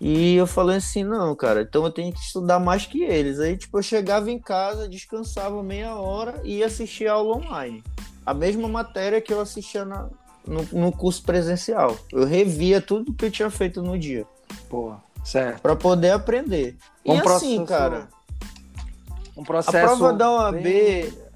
E 0.00 0.34
eu 0.34 0.46
falei 0.46 0.78
assim, 0.78 1.04
não, 1.04 1.36
cara, 1.36 1.62
então 1.62 1.84
eu 1.84 1.90
tenho 1.92 2.12
que 2.12 2.18
estudar 2.18 2.58
mais 2.58 2.86
que 2.86 3.02
eles. 3.04 3.38
Aí, 3.38 3.56
tipo, 3.56 3.78
eu 3.78 3.82
chegava 3.82 4.30
em 4.30 4.38
casa, 4.38 4.88
descansava 4.88 5.62
meia 5.62 5.94
hora 5.94 6.40
e 6.42 6.56
ia 6.56 6.66
assistir 6.66 7.06
aula 7.06 7.36
online. 7.36 7.84
A 8.26 8.34
mesma 8.34 8.66
matéria 8.66 9.20
que 9.20 9.32
eu 9.32 9.40
assistia 9.40 9.84
na- 9.84 10.08
no, 10.44 10.62
no 10.72 10.90
curso 10.90 11.22
presencial. 11.22 11.96
Eu 12.10 12.24
revia 12.24 12.80
tudo 12.80 13.12
que 13.14 13.26
eu 13.26 13.30
tinha 13.30 13.48
feito 13.50 13.80
no 13.80 13.96
dia, 13.96 14.26
Pô, 14.68 14.94
certo. 15.24 15.60
para 15.60 15.76
poder 15.76 16.10
aprender. 16.10 16.76
E 17.04 17.12
assim, 17.12 17.64
cara, 17.64 18.08
Um 19.36 19.42
a 19.42 19.44
processo. 19.44 19.96
prova 19.96 20.12
da 20.12 20.30
OAB 20.30 20.62
bem- 20.62 21.32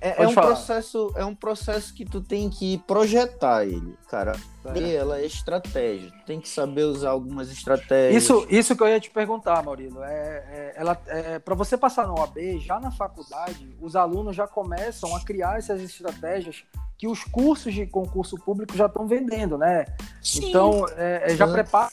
é, 0.00 0.24
é 0.24 0.26
um 0.26 0.32
falar. 0.32 0.48
processo, 0.48 1.12
é 1.14 1.24
um 1.24 1.34
processo 1.34 1.94
que 1.94 2.04
tu 2.04 2.20
tem 2.20 2.50
que 2.50 2.78
projetar 2.78 3.64
ele, 3.64 3.96
cara. 4.08 4.32
E 4.74 4.92
ela 4.94 5.18
é 5.18 5.26
estratégia. 5.26 6.10
Tu 6.10 6.24
tem 6.24 6.40
que 6.40 6.48
saber 6.48 6.82
usar 6.84 7.10
algumas 7.10 7.50
estratégias. 7.52 8.22
Isso, 8.22 8.44
isso 8.50 8.74
que 8.76 8.82
eu 8.82 8.88
ia 8.88 8.98
te 8.98 9.10
perguntar, 9.10 9.62
Maurílio. 9.62 10.02
É, 10.02 10.08
é, 10.10 10.72
ela, 10.76 11.00
é, 11.06 11.38
para 11.38 11.54
você 11.54 11.76
passar 11.76 12.06
no 12.08 12.18
OAB, 12.18 12.58
já 12.60 12.80
na 12.80 12.90
faculdade, 12.90 13.68
os 13.80 13.94
alunos 13.94 14.34
já 14.34 14.46
começam 14.48 15.14
a 15.14 15.20
criar 15.20 15.58
essas 15.58 15.80
estratégias 15.80 16.64
que 16.98 17.06
os 17.08 17.22
cursos 17.24 17.72
de 17.74 17.86
concurso 17.86 18.36
público 18.36 18.76
já 18.76 18.86
estão 18.86 19.06
vendendo, 19.06 19.56
né? 19.58 19.86
Sim. 20.22 20.48
Então, 20.48 20.84
é, 20.96 21.32
é, 21.32 21.36
já 21.36 21.46
prepara 21.46 21.90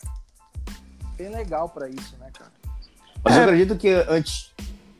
bem 1.16 1.30
legal 1.30 1.70
para 1.70 1.88
isso, 1.90 2.16
né, 2.20 2.30
cara? 2.38 2.52
Mas 3.24 3.36
É. 3.36 3.40
eu 3.40 3.44
acredito 3.44 3.76
que 3.78 3.90
antes. 4.08 4.52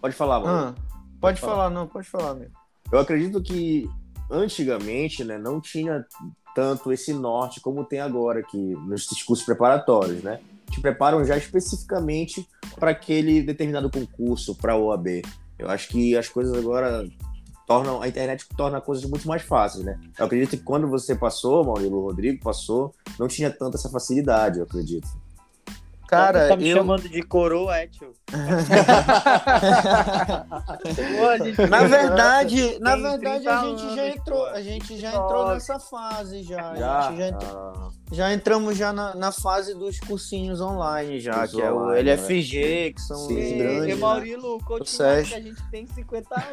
Pode 0.02 0.16
falar, 0.16 0.40
mano. 0.40 0.76
Ah, 0.78 0.82
pode 1.20 1.40
falar. 1.40 1.54
falar, 1.54 1.70
não, 1.70 1.88
pode 1.88 2.08
falar, 2.08 2.34
meu. 2.36 2.50
Eu 2.92 3.00
acredito 3.00 3.42
que 3.42 3.90
antigamente, 4.32 5.24
né, 5.24 5.38
não 5.38 5.60
tinha 5.60 6.06
tanto 6.56 6.92
esse 6.92 7.14
norte 7.14 7.62
como 7.62 7.86
tem 7.86 8.00
agora 8.00 8.40
aqui 8.40 8.58
nos 8.58 9.06
cursos 9.24 9.46
preparatórios, 9.46 10.24
né? 10.24 10.40
Te 10.70 10.82
preparam 10.82 11.24
já 11.24 11.38
especificamente 11.38 12.48
para 12.80 12.92
aquele 12.92 13.42
determinado 13.42 13.90
concurso, 13.90 14.56
para 14.56 14.74
a 14.74 14.78
OAB. 14.78 15.22
Eu 15.58 15.70
acho 15.70 15.90
que 15.90 16.16
as 16.16 16.30
coisas 16.30 16.56
agora 16.58 17.08
tornam 17.68 18.02
a 18.02 18.08
internet 18.08 18.48
torna 18.58 18.82
coisas 18.82 19.06
muito 19.06 19.28
mais 19.28 19.42
fáceis, 19.42 19.86
né? 19.86 20.00
Eu 20.18 20.26
acredito 20.26 20.52
que 20.52 20.64
quando 20.64 20.88
você 20.88 21.16
passou, 21.16 21.64
Maurílio 21.64 21.98
o 21.98 22.06
Rodrigo 22.06 22.44
passou, 22.44 22.94
não 23.20 23.28
tinha 23.28 23.52
tanta 23.52 23.78
essa 23.78 23.90
facilidade, 23.90 24.58
eu 24.58 24.64
acredito. 24.64 25.08
Cara, 26.10 26.48
tá 26.48 26.58
me 26.58 26.68
eu... 26.68 26.78
chamando 26.78 27.08
de 27.08 27.22
coroa, 27.22 27.78
é, 27.78 27.86
tio? 27.86 28.16
Na 31.70 31.84
verdade, 31.84 32.80
na 32.80 32.96
verdade 32.96 33.44
30 33.44 33.60
a 33.60 33.64
gente 33.64 33.96
já 33.96 34.08
entrou, 34.08 34.46
a 34.48 34.62
gente 34.62 34.98
já 34.98 35.10
entrou 35.10 35.48
nessa 35.50 35.80
fase 35.80 36.44
já. 36.44 36.76
Já, 36.76 36.98
A 36.98 37.02
gente 37.10 37.18
já, 37.20 37.28
entrou- 37.28 37.58
ah, 37.58 37.90
já 38.12 38.34
entramos 38.34 38.76
já 38.78 38.92
na, 38.92 39.14
na 39.16 39.32
fase 39.32 39.74
dos 39.76 40.00
cursinhos 40.00 40.60
online 40.62 41.20
já, 41.20 41.44
Dos 41.46 41.52
que 41.52 41.62
é 41.62 41.72
o 41.72 41.76
online, 41.78 42.04
né? 42.04 42.12
LFG, 42.14 42.94
que 42.96 43.02
são 43.02 43.18
Sim, 43.18 43.44
os 43.52 43.58
grandes. 43.58 43.84
e 43.84 43.88
né? 43.88 43.96
Maurílio, 43.96 44.58
continua 44.66 44.86
Sérgio. 44.86 45.34
que 45.36 45.40
a 45.40 45.44
gente 45.44 45.62
tem 45.70 45.86
50 45.88 46.36
anos. 46.36 46.50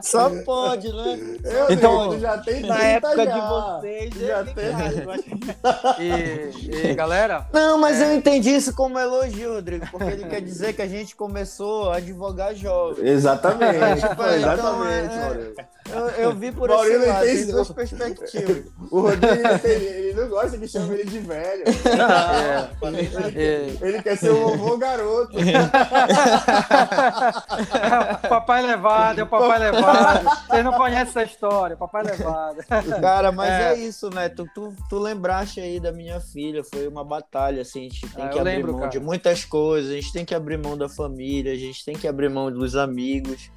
Só 0.02 0.30
pode, 0.44 0.92
né? 0.92 1.18
Eu, 1.44 1.70
Então- 1.70 2.08
Deus, 2.10 2.20
já 2.22 2.38
tem 2.38 2.60
Na 2.62 2.74
30 2.76 2.84
época 2.86 3.24
já. 3.24 3.34
de 3.34 3.40
vocês, 3.80 4.14
Já 4.14 4.38
é 4.38 4.44
tem. 4.44 4.64
E, 6.00 6.88
e, 6.90 6.94
galera, 6.94 7.46
Não, 7.52 7.78
mas 7.78 8.00
eu 8.00 8.12
entendi 8.14 8.50
isso 8.50 8.74
como 8.74 8.98
elogio, 8.98 9.54
Rodrigo, 9.54 9.86
porque 9.90 10.10
ele 10.10 10.24
quer 10.26 10.40
dizer 10.40 10.72
que 10.74 10.82
a 10.82 10.88
gente 10.88 11.14
começou 11.16 11.90
a 11.90 11.96
advogar 11.96 12.54
jovem. 12.54 13.06
Exatamente, 13.06 13.74
Tipo, 14.00 14.14
foi 14.16 14.38
então, 14.38 14.52
exatamente, 14.52 15.14
é- 15.14 15.20
Maurílio. 15.20 15.54
Eu, 15.90 16.06
eu 16.08 16.34
vi 16.34 16.50
por 16.50 16.68
Maurílio 16.68 16.98
esse 17.02 17.08
lado, 17.08 17.24
tem 17.26 17.46
duas 17.46 17.70
perspectivas. 17.70 18.64
O 18.90 19.00
Rodrigo, 19.00 19.48
ele, 19.64 19.84
ele 19.84 20.20
não 20.20 20.28
gosta 20.28 20.56
que 20.58 20.66
chame 20.68 20.94
ele 20.94 21.04
de 21.04 21.18
velho. 21.20 21.64
e- 23.36 23.78
Ele 23.84 24.02
quer 24.02 24.16
ser 24.16 24.30
o 24.30 24.56
vovô 24.56 24.76
garoto. 24.78 25.32
papai 28.28 28.62
levado, 28.66 29.20
é 29.20 29.22
o 29.22 29.26
papai 29.26 29.58
levado. 29.58 30.46
Vocês 30.48 30.64
não 30.64 30.72
conhecem 30.72 31.08
essa 31.08 31.22
história, 31.22 31.76
papai 31.76 32.04
levado. 32.04 32.58
Cara, 33.00 33.32
mas 33.32 33.50
é, 33.50 33.74
É. 33.74 33.78
isso, 33.78 34.10
né? 34.10 34.28
Tu, 34.28 34.46
tu, 34.54 34.74
tu 34.88 34.98
lembraste 34.98 35.60
aí 35.60 35.78
da 35.80 35.92
minha 35.92 36.20
filha, 36.20 36.62
foi 36.64 36.86
uma 36.88 37.04
batalha, 37.04 37.62
assim, 37.62 37.80
a 37.80 37.82
gente 37.90 38.08
tem 38.08 38.24
Ah, 38.24 38.28
que 38.28 38.38
abrir 38.38 38.50
lembro, 38.56 38.72
mão 38.72 38.80
cara. 38.82 38.92
de 38.92 39.00
muitas 39.00 39.44
coisas, 39.44 39.90
a 39.90 39.94
gente 39.94 40.12
tem 40.12 40.24
que 40.24 40.34
abrir 40.34 40.56
mão 40.58 40.76
da 40.76 40.88
família, 40.88 41.52
a 41.52 41.56
gente 41.56 41.84
tem 41.84 41.94
que 41.96 42.06
abrir 42.08 42.28
mão 42.28 42.50
dos 42.50 42.76
amigos. 42.76 43.50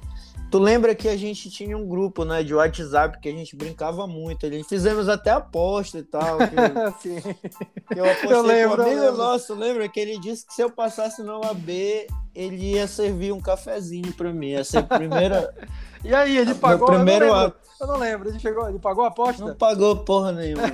Tu 0.50 0.58
lembra 0.58 0.94
que 0.94 1.08
a 1.08 1.16
gente 1.16 1.50
tinha 1.50 1.76
um 1.76 1.86
grupo, 1.86 2.24
né, 2.24 2.42
de 2.42 2.54
WhatsApp 2.54 3.20
que 3.20 3.28
a 3.28 3.32
gente 3.32 3.54
brincava 3.54 4.06
muito 4.06 4.46
ali. 4.46 4.64
Fizemos 4.64 5.06
até 5.06 5.30
aposta 5.30 5.98
e 5.98 6.02
tal. 6.02 6.38
Que, 6.38 6.56
Assim. 6.80 7.20
que 7.92 7.98
eu 7.98 8.04
apostei 8.04 8.32
Eu 8.32 8.42
lembro, 8.42 8.76
com 8.76 8.90
um 8.90 8.98
amigo 8.98 9.16
nosso, 9.16 9.54
lembra? 9.54 9.86
Que 9.88 10.00
ele 10.00 10.18
disse 10.18 10.46
que 10.46 10.54
se 10.54 10.62
eu 10.62 10.70
passasse 10.70 11.22
no 11.22 11.44
AB, 11.44 12.06
ele 12.34 12.72
ia 12.72 12.86
servir 12.86 13.32
um 13.32 13.40
cafezinho 13.40 14.12
pra 14.14 14.32
mim. 14.32 14.52
Essa 14.52 14.78
é 14.78 14.80
a 14.80 14.84
primeira. 14.84 15.54
E 16.04 16.14
aí, 16.14 16.36
ele 16.36 16.54
pagou? 16.54 16.88
Meu 16.88 16.96
primeiro 16.96 17.26
eu, 17.26 17.30
não 17.30 17.40
lembro, 17.42 17.58
eu 17.80 17.86
não 17.86 17.96
lembro, 17.96 18.28
ele 18.28 18.38
chegou, 18.38 18.68
ele 18.68 18.78
pagou 18.78 19.04
a 19.04 19.08
aposta? 19.08 19.44
Não 19.44 19.54
pagou 19.54 19.96
porra 19.96 20.32
nenhuma. 20.32 20.62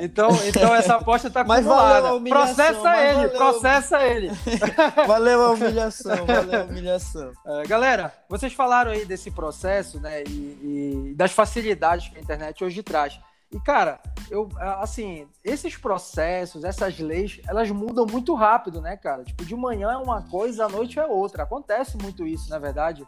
Então, 0.00 0.28
então 0.46 0.74
essa 0.74 0.96
aposta 0.96 1.30
tá 1.30 1.40
acumulada. 1.40 2.14
humilhação, 2.14 2.54
processa 2.54 2.96
ele, 2.96 3.14
valeu. 3.14 3.30
processa 3.30 4.02
ele. 4.02 4.30
valeu 5.06 5.42
a 5.42 5.50
humilhação, 5.52 6.26
valeu 6.26 6.60
a 6.60 6.64
humilhação. 6.64 7.32
É, 7.46 7.66
galera, 7.66 8.12
vocês 8.28 8.52
falaram 8.52 8.90
aí 8.90 9.04
desse 9.04 9.30
processo, 9.30 10.00
né, 10.00 10.22
e, 10.24 11.10
e 11.10 11.14
das 11.16 11.32
facilidades 11.32 12.08
que 12.08 12.18
a 12.18 12.20
internet 12.20 12.62
hoje 12.62 12.82
traz. 12.82 13.18
E, 13.54 13.60
cara, 13.60 14.00
eu, 14.30 14.48
assim, 14.80 15.28
esses 15.44 15.76
processos, 15.76 16.64
essas 16.64 16.98
leis, 16.98 17.40
elas 17.46 17.70
mudam 17.70 18.04
muito 18.04 18.34
rápido, 18.34 18.80
né, 18.80 18.96
cara? 18.96 19.22
Tipo, 19.22 19.44
de 19.44 19.54
manhã 19.54 19.92
é 19.92 19.96
uma 19.96 20.22
coisa, 20.22 20.64
à 20.64 20.68
noite 20.68 20.98
é 20.98 21.06
outra. 21.06 21.44
Acontece 21.44 21.96
muito 21.96 22.26
isso, 22.26 22.50
na 22.50 22.58
verdade. 22.58 23.06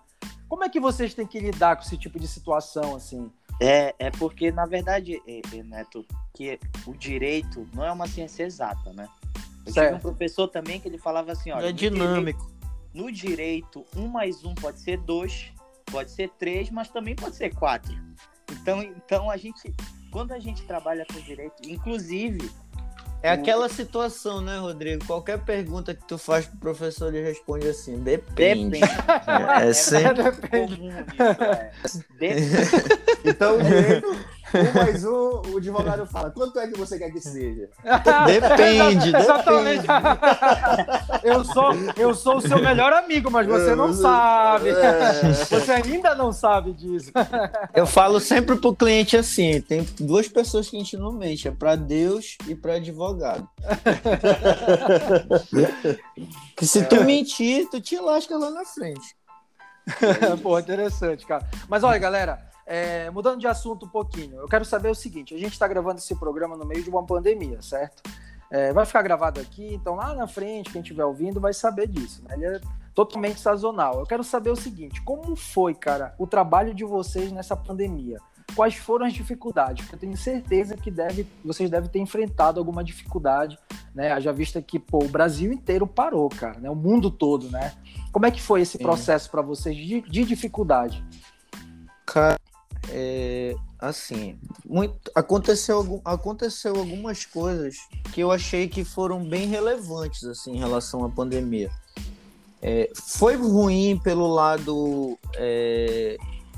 Como 0.49 0.65
é 0.65 0.69
que 0.69 0.79
vocês 0.81 1.13
têm 1.15 1.27
que 1.27 1.39
lidar 1.41 1.77
com 1.77 1.83
esse 1.83 1.97
tipo 1.97 2.19
de 2.21 2.29
situação, 2.29 2.95
assim? 2.95 3.31
É, 3.61 3.95
é 3.99 4.11
porque, 4.11 4.53
na 4.53 4.67
verdade, 4.67 5.21
é, 5.27 5.41
é, 5.57 5.63
Neto, 5.63 6.05
que 6.35 6.59
o 6.87 6.93
direito 6.95 7.67
não 7.75 7.85
é 7.85 7.91
uma 7.91 8.07
ciência 8.07 8.45
exata, 8.45 8.93
né? 8.93 9.09
Eu 9.35 9.41
tive 9.65 9.71
um 9.71 9.73
Certo. 9.73 10.03
professor 10.03 10.47
também 10.49 10.79
que 10.79 10.87
ele 10.89 10.99
falava 10.99 11.33
assim, 11.33 11.51
olha, 11.51 11.65
É 11.67 11.69
no 11.69 11.73
direito- 11.73 11.95
dinâmico. 12.03 12.51
no 12.95 13.11
direito, 13.11 13.85
um 13.97 14.07
mais 14.07 14.45
um 14.45 14.55
pode 14.55 14.79
ser 14.81 14.99
dois, 14.99 15.51
pode 15.91 16.11
ser 16.13 16.31
três, 16.39 16.71
mas 16.71 16.89
também 16.89 17.17
pode 17.17 17.35
ser 17.35 17.53
quatro. 17.55 17.93
Então, 18.53 18.83
então 18.83 19.31
a 19.31 19.37
gente, 19.37 19.75
quando 20.13 20.33
a 20.33 20.39
gente 20.39 20.63
trabalha 20.65 21.05
com 21.13 21.19
direito, 21.21 21.69
inclusive, 21.69 22.49
É 23.27 23.31
aquela 23.31 23.69
situação, 23.69 24.41
né, 24.41 24.57
Rodrigo? 24.57 25.05
Qualquer 25.05 25.41
pergunta 25.41 25.93
que 25.93 26.05
tu 26.07 26.17
faz 26.17 26.47
pro 26.47 26.59
professor, 26.59 27.13
ele 27.13 27.27
responde 27.27 27.67
assim: 27.67 27.99
depende. 27.99 28.79
depende. 28.79 29.01
É 29.61 29.73
sempre. 29.73 30.23
Depende. 30.23 30.77
comum 30.77 31.01
isso, 31.13 31.43
é. 31.43 31.73
Depende. 32.21 32.47
Então, 33.25 33.57
o 33.57 34.36
um 34.55 34.79
mais 34.79 35.05
um, 35.05 35.43
o 35.53 35.57
advogado 35.57 36.07
fala, 36.07 36.31
quanto 36.31 36.59
é 36.59 36.69
que 36.69 36.79
você 36.79 36.99
quer 36.99 37.11
que 37.11 37.21
seja? 37.21 37.69
Depende, 38.27 39.09
Exatamente. 39.17 39.87
eu, 41.23 41.45
sou, 41.45 41.71
eu 41.97 42.15
sou 42.15 42.37
o 42.37 42.41
seu 42.41 42.59
melhor 42.61 42.93
amigo, 42.93 43.31
mas 43.31 43.47
você 43.47 43.75
não 43.75 43.93
sabe. 43.93 44.71
É. 44.71 45.13
Você 45.33 45.73
ainda 45.73 46.15
não 46.15 46.33
sabe 46.33 46.73
disso. 46.73 47.11
Eu 47.75 47.87
falo 47.87 48.21
sempre 48.21 48.57
pro 48.57 48.75
cliente 48.75 49.17
assim: 49.17 49.61
tem 49.61 49.87
duas 49.99 50.29
pessoas 50.29 50.69
que 50.69 50.77
a 50.77 50.79
gente 50.79 50.97
não 50.97 51.13
mente, 51.13 51.49
é 51.49 51.51
pra 51.51 51.75
Deus 51.77 52.37
e 52.47 52.55
pra 52.55 52.75
advogado. 52.75 53.49
que 56.57 56.67
se 56.67 56.85
tu 56.85 57.05
mentir, 57.05 57.69
tu 57.71 57.81
te 57.81 57.99
lasca 57.99 58.37
lá 58.37 58.51
na 58.51 58.65
frente. 58.65 59.17
Pô, 60.43 60.59
interessante, 60.59 61.25
cara. 61.27 61.49
Mas 61.69 61.85
olha, 61.85 61.99
galera, 61.99 62.41
é, 62.67 63.09
mudando 63.11 63.39
de 63.39 63.47
assunto 63.47 63.87
um 63.87 63.89
pouquinho, 63.89 64.37
eu 64.39 64.49
quero 64.49 64.65
saber 64.65 64.91
o 64.91 64.95
seguinte: 64.95 65.33
a 65.33 65.39
gente 65.39 65.53
está 65.53 65.69
gravando 65.69 65.99
esse 65.99 66.15
programa 66.17 66.57
no 66.57 66.67
meio 66.67 66.83
de 66.83 66.91
uma 66.91 67.07
pandemia, 67.07 67.63
certo? 67.63 68.03
É, 68.51 68.73
vai 68.73 68.85
ficar 68.85 69.03
gravado 69.03 69.41
aqui, 69.41 69.75
então 69.75 69.95
lá 69.95 70.15
na 70.15 70.27
frente, 70.27 70.71
quem 70.71 70.81
estiver 70.81 71.05
ouvindo 71.05 71.41
vai 71.41 71.53
saber 71.53 71.89
disso. 71.89 72.23
Né? 72.25 72.35
Ele 72.35 72.47
é 72.47 72.61
totalmente 72.95 73.41
sazonal. 73.41 74.01
Eu 74.01 74.07
quero 74.07 74.25
saber 74.25 74.51
o 74.51 74.57
seguinte: 74.57 75.01
como 75.03 75.37
foi, 75.37 75.75
cara, 75.75 76.15
o 76.19 76.27
trabalho 76.27 76.75
de 76.75 76.85
vocês 76.85 77.31
nessa 77.31 77.57
pandemia? 77.57 78.19
Quais 78.55 78.75
foram 78.75 79.07
as 79.07 79.13
dificuldades? 79.13 79.85
Porque 79.85 79.97
eu 79.97 80.01
tenho 80.01 80.17
certeza 80.17 80.77
que 80.77 80.91
deve, 80.91 81.27
vocês 81.45 81.69
devem 81.69 81.91
ter 81.91 81.99
enfrentado 81.99 82.59
alguma 82.59 82.83
dificuldade, 82.83 83.59
né? 83.95 84.13
Haja 84.13 84.33
vista 84.33 84.63
que 84.63 84.79
pô, 84.79 85.05
o 85.05 85.09
Brasil 85.09 85.53
inteiro 85.53 85.87
parou, 85.87 86.29
cara, 86.29 86.59
né? 86.59 86.71
O 86.71 86.75
mundo 86.75 87.11
todo, 87.11 87.51
né? 87.51 87.73
Como 88.13 88.25
é 88.25 88.31
que 88.31 88.41
foi 88.41 88.63
esse 88.63 88.79
processo 88.79 89.31
para 89.31 89.43
vocês 89.43 89.77
de, 89.77 90.01
de 90.01 90.25
dificuldade? 90.25 91.05
Cara, 92.07 92.39
é, 92.91 93.55
assim, 93.79 94.39
muito, 94.65 95.11
aconteceu, 95.15 96.01
aconteceu 96.05 96.77
algumas 96.77 97.25
coisas 97.25 97.77
que 98.13 98.21
eu 98.21 98.31
achei 98.31 98.69
que 98.69 98.85
foram 98.85 99.25
bem 99.25 99.47
relevantes 99.47 100.25
assim, 100.25 100.53
em 100.53 100.59
relação 100.59 101.05
à 101.05 101.09
pandemia. 101.09 101.71
É, 102.63 102.91
foi 102.95 103.37
ruim 103.37 103.99
pelo 104.03 104.27
lado 104.27 105.19
é, 105.37 106.17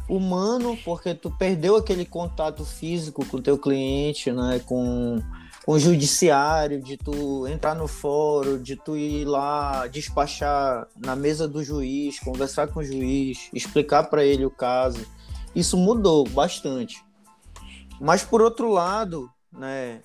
humano, 0.09 0.79
porque 0.85 1.15
tu 1.15 1.31
perdeu 1.31 1.77
aquele 1.77 2.05
contato 2.05 2.65
físico 2.65 3.25
com 3.27 3.37
o 3.37 3.43
teu 3.43 3.59
cliente, 3.59 4.31
né, 4.31 4.61
com, 4.65 5.21
com 5.67 5.73
o 5.73 5.79
judiciário, 5.79 6.81
de 6.81 6.97
tu 6.97 7.47
entrar 7.47 7.75
no 7.75 7.89
fórum, 7.89 8.63
de 8.63 8.77
tu 8.77 8.97
ir 8.97 9.25
lá 9.25 9.87
despachar 9.87 10.87
na 10.97 11.17
mesa 11.17 11.49
do 11.49 11.63
juiz, 11.63 12.21
conversar 12.21 12.69
com 12.69 12.81
o 12.81 12.85
juiz, 12.85 13.51
explicar 13.53 14.05
para 14.05 14.25
ele 14.25 14.47
o 14.47 14.51
caso 14.51 15.05
isso 15.59 15.77
mudou 15.77 16.29
bastante. 16.29 17.05
Mas 18.01 18.23
por 18.23 18.41
outro 18.41 18.71
lado, 18.71 19.31
né, 19.53 20.01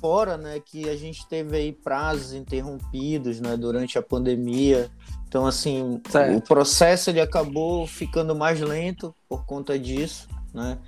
fora, 0.00 0.36
né, 0.36 0.60
que 0.60 0.88
a 0.88 0.96
gente 0.96 1.26
teve 1.26 1.56
aí 1.56 1.72
prazos 1.72 2.32
interrompidos, 2.32 3.40
né, 3.40 3.56
durante 3.56 3.98
a 3.98 4.02
pandemia. 4.02 4.90
Então 5.26 5.46
assim, 5.46 6.00
Certo. 6.08 6.36
o 6.36 6.40
processo 6.40 7.10
ele 7.10 7.20
acabou 7.20 7.86
ficando 7.86 8.34
mais 8.34 8.60
lento 8.60 9.14
por 9.28 9.44
conta 9.44 9.78
disso, 9.78 10.28
né? 10.52 10.78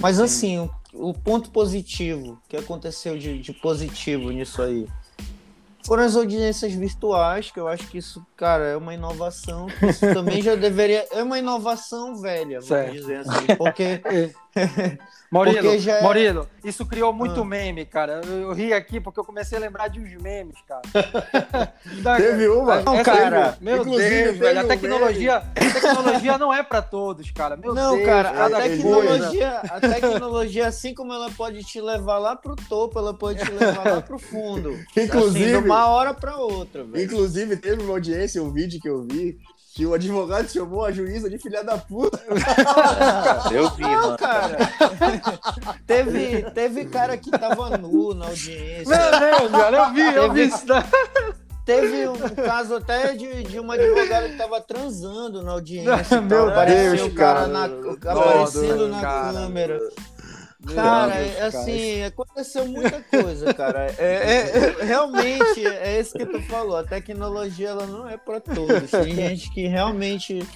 Mas 0.00 0.18
assim, 0.18 0.58
o, 0.58 0.70
o 1.10 1.14
ponto 1.14 1.50
positivo 1.50 2.40
que 2.48 2.56
aconteceu 2.56 3.16
de, 3.16 3.38
de 3.40 3.52
positivo 3.52 4.30
nisso 4.30 4.60
aí 4.60 4.86
foram 5.84 6.02
as 6.04 6.16
audiências 6.16 6.72
virtuais, 6.72 7.50
que 7.50 7.60
eu 7.60 7.68
acho 7.68 7.86
que 7.88 7.98
isso, 7.98 8.24
cara, 8.36 8.64
é 8.64 8.76
uma 8.76 8.94
inovação. 8.94 9.66
Isso 9.82 10.12
também 10.14 10.42
já 10.42 10.54
deveria. 10.54 11.06
É 11.12 11.22
uma 11.22 11.38
inovação 11.38 12.16
velha, 12.20 12.60
vamos 12.60 12.66
Certo. 12.68 12.92
dizer 12.92 13.16
assim. 13.18 13.46
Porque. 13.56 14.00
Murilo, 15.32 15.76
já 15.78 15.94
é- 15.96 16.02
Murilo, 16.02 16.48
isso 16.64 16.86
criou 16.86 17.12
muito 17.12 17.40
Ah. 17.40 17.44
meme, 17.44 17.84
cara. 17.84 18.20
Eu, 18.24 18.42
eu 18.42 18.52
ri 18.52 18.72
aqui 18.72 19.00
porque 19.00 19.18
eu 19.18 19.24
comecei 19.24 19.58
a 19.58 19.60
lembrar 19.60 19.88
de 19.88 19.98
uns 19.98 20.22
memes, 20.22 20.54
cara. 20.68 20.82
Da- 22.02 22.16
Teve 22.16 22.46
uma? 22.48 22.80
Não, 22.82 23.02
cara. 23.02 23.56
Meu 23.60 23.78
Inclusive, 23.78 24.08
Deus, 24.10 24.26
teve 24.26 24.38
velho. 24.38 24.60
A 24.60 24.64
um 24.64 24.68
tecnologia, 24.68 25.36
a 25.38 25.42
tecnologia 25.72 26.38
não 26.38 26.52
é 26.52 26.62
pra 26.62 26.80
todos, 26.82 27.30
cara. 27.32 27.56
Meu 27.56 27.74
não, 27.74 27.96
Deus, 27.96 28.06
cara, 28.06 28.30
a 28.30 28.50
coisa. 28.50 28.62
tecnologia, 28.62 29.50
a 29.58 29.80
tecnologia, 29.80 30.66
assim 30.68 30.94
como 30.94 31.12
ela 31.12 31.30
pode 31.32 31.64
te 31.64 31.80
levar 31.80 32.18
lá 32.18 32.36
pro 32.36 32.54
topo, 32.54 32.96
ela 32.98 33.12
pode 33.12 33.44
te 33.44 33.50
levar 33.50 33.84
lá 33.94 34.00
pro 34.00 34.18
fundo. 34.18 34.78
Inclusive- 34.96 35.44
assim, 35.52 35.62
de 35.62 35.68
uma 35.68 35.88
hora 35.88 36.14
pra 36.14 36.36
outra, 36.36 36.84
velho. 36.84 37.04
Inclusive, 37.04 37.56
teve 37.56 37.82
uma 37.82 37.94
audiência, 37.94 38.40
um 38.42 38.52
vídeo 38.52 38.80
que 38.80 38.88
eu 38.88 39.02
vi, 39.02 39.36
que 39.74 39.84
o 39.84 39.92
advogado 39.92 40.48
chamou 40.48 40.84
a 40.84 40.92
juíza 40.92 41.28
de 41.28 41.36
filha 41.36 41.64
da 41.64 41.76
puta. 41.76 42.20
Eu 43.52 43.68
vi, 43.70 43.82
Não, 43.82 44.02
mano. 44.02 44.16
cara. 44.16 44.56
teve, 45.84 46.42
teve 46.52 46.84
cara 46.84 47.16
que 47.16 47.28
tava 47.32 47.76
nu 47.76 48.14
na 48.14 48.26
audiência. 48.26 48.86
Meu 48.86 49.20
Deus, 49.20 49.50
cara, 49.50 49.76
eu 49.76 49.92
vi, 49.92 50.14
eu 50.14 50.32
vi 50.32 50.44
isso. 50.46 50.64
daí. 50.64 50.84
Teve 51.66 52.06
um 52.08 52.18
caso 52.44 52.76
até 52.76 53.14
de, 53.14 53.42
de 53.42 53.58
uma 53.58 53.74
advogada 53.74 54.28
que 54.28 54.36
tava 54.36 54.60
transando 54.60 55.42
na 55.42 55.52
audiência. 55.52 56.20
Meu 56.20 56.46
Meu 56.46 56.66
Deus, 56.66 57.02
o 57.02 57.10
cara, 57.14 57.40
cara. 57.40 57.48
na, 57.48 57.64
aparecendo 57.64 58.88
na 58.88 59.00
cara. 59.00 59.32
câmera. 59.32 59.80
Meu 60.66 60.74
Cara, 60.74 61.14
Deus, 61.14 61.30
é 61.32 61.34
cara. 61.36 61.46
assim, 61.48 62.02
aconteceu 62.02 62.66
muita 62.66 63.02
coisa, 63.02 63.52
cara. 63.54 63.94
É, 63.98 64.04
é- 64.04 64.56
é- 64.80 64.84
realmente, 64.84 65.66
é 65.66 66.00
isso 66.00 66.16
que 66.16 66.24
tu 66.24 66.40
falou. 66.42 66.76
A 66.76 66.84
tecnologia, 66.84 67.68
ela 67.68 67.86
não 67.86 68.08
é 68.08 68.16
para 68.16 68.40
todos. 68.40 68.90
Tem 68.90 69.14
gente 69.14 69.50
que 69.50 69.66
realmente 69.66 70.46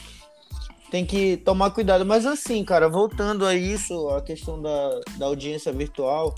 tem 0.90 1.04
que 1.04 1.36
tomar 1.36 1.70
cuidado. 1.70 2.04
Mas 2.06 2.24
assim, 2.26 2.64
cara, 2.64 2.88
voltando 2.88 3.44
a 3.46 3.54
isso, 3.54 4.08
a 4.10 4.22
questão 4.22 4.60
da, 4.60 5.00
da 5.18 5.26
audiência 5.26 5.72
virtual, 5.72 6.34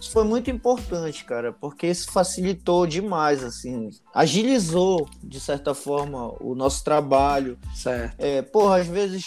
isso 0.00 0.12
foi 0.12 0.22
muito 0.22 0.48
importante, 0.48 1.24
cara, 1.24 1.52
porque 1.52 1.88
isso 1.88 2.12
facilitou 2.12 2.86
demais, 2.86 3.42
assim, 3.42 3.90
agilizou, 4.14 5.08
de 5.22 5.40
certa 5.40 5.74
forma, 5.74 6.32
o 6.40 6.54
nosso 6.54 6.84
trabalho. 6.84 7.58
Certo. 7.74 8.14
É, 8.18 8.42
porra, 8.42 8.76
às 8.76 8.86
vezes, 8.86 9.24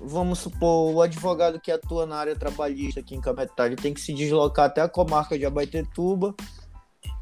vamos 0.00 0.38
supor, 0.38 0.94
o 0.94 1.02
advogado 1.02 1.60
que 1.60 1.70
atua 1.70 2.06
na 2.06 2.16
área 2.16 2.36
trabalhista 2.36 3.00
aqui 3.00 3.14
em 3.14 3.20
Cametá, 3.20 3.66
ele 3.66 3.76
tem 3.76 3.92
que 3.92 4.00
se 4.00 4.12
deslocar 4.12 4.66
até 4.66 4.80
a 4.80 4.88
comarca 4.88 5.38
de 5.38 5.46
Abaetetuba, 5.46 6.34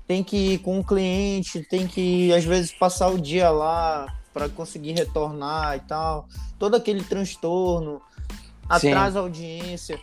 tem 0.07 0.23
que 0.23 0.55
ir 0.55 0.59
com 0.59 0.79
o 0.79 0.85
cliente, 0.85 1.62
tem 1.68 1.87
que, 1.87 2.33
às 2.33 2.45
vezes, 2.45 2.73
passar 2.73 3.09
o 3.09 3.20
dia 3.20 3.51
lá 3.51 4.07
para 4.33 4.49
conseguir 4.49 4.93
retornar 4.93 5.77
e 5.77 5.81
tal. 5.81 6.27
Todo 6.59 6.75
aquele 6.75 7.03
transtorno, 7.05 8.01
atrasa 8.68 9.18
a 9.18 9.23
audiência. 9.23 9.99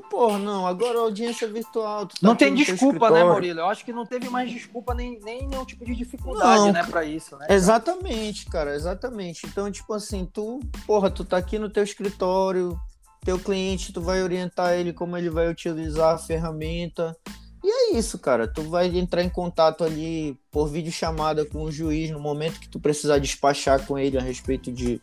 Pô, 0.00 0.22
Porra, 0.22 0.38
não, 0.38 0.66
agora 0.66 0.98
a 0.98 1.02
audiência 1.02 1.44
é 1.44 1.48
virtual. 1.48 2.06
tu 2.06 2.14
tá 2.14 2.26
Não 2.26 2.34
tem 2.34 2.54
desculpa, 2.54 3.10
né. 3.10 3.24
Murilo? 3.24 3.60
Eu 3.60 3.66
acho 3.66 3.84
que 3.84 3.92
não 3.92 4.06
teve 4.06 4.28
mais 4.28 4.50
desculpa 4.50 4.94
nem, 4.94 5.18
nem 5.20 5.46
nenhum 5.46 5.64
tipo 5.64 5.84
de 5.84 5.94
dificuldade, 5.94 6.60
Não, 6.60 6.72
né, 6.72 6.84
pra 6.84 7.04
isso, 7.04 7.36
né? 7.36 7.46
Exatamente, 7.50 8.46
cara, 8.46 8.74
exatamente. 8.74 9.46
Então, 9.46 9.70
tipo 9.70 9.92
assim, 9.92 10.26
tu, 10.32 10.60
porra, 10.86 11.10
tu 11.10 11.24
tá 11.24 11.36
aqui 11.36 11.58
no 11.58 11.68
teu 11.68 11.82
escritório, 11.82 12.78
teu 13.24 13.38
cliente, 13.38 13.92
tu 13.92 14.00
vai 14.00 14.22
orientar 14.22 14.72
ele 14.74 14.92
como 14.92 15.16
ele 15.16 15.28
vai 15.28 15.48
utilizar 15.48 16.14
a 16.14 16.18
ferramenta. 16.18 17.16
E 17.62 17.68
é 17.70 17.98
isso, 17.98 18.18
cara. 18.18 18.48
Tu 18.48 18.62
vai 18.62 18.86
entrar 18.96 19.22
em 19.22 19.28
contato 19.30 19.84
ali 19.84 20.38
por 20.50 20.68
videochamada 20.68 21.44
com 21.44 21.62
o 21.62 21.72
juiz 21.72 22.10
no 22.10 22.18
momento 22.18 22.60
que 22.60 22.68
tu 22.68 22.80
precisar 22.80 23.18
despachar 23.18 23.86
com 23.86 23.98
ele 23.98 24.18
a 24.18 24.22
respeito 24.22 24.72
de, 24.72 25.00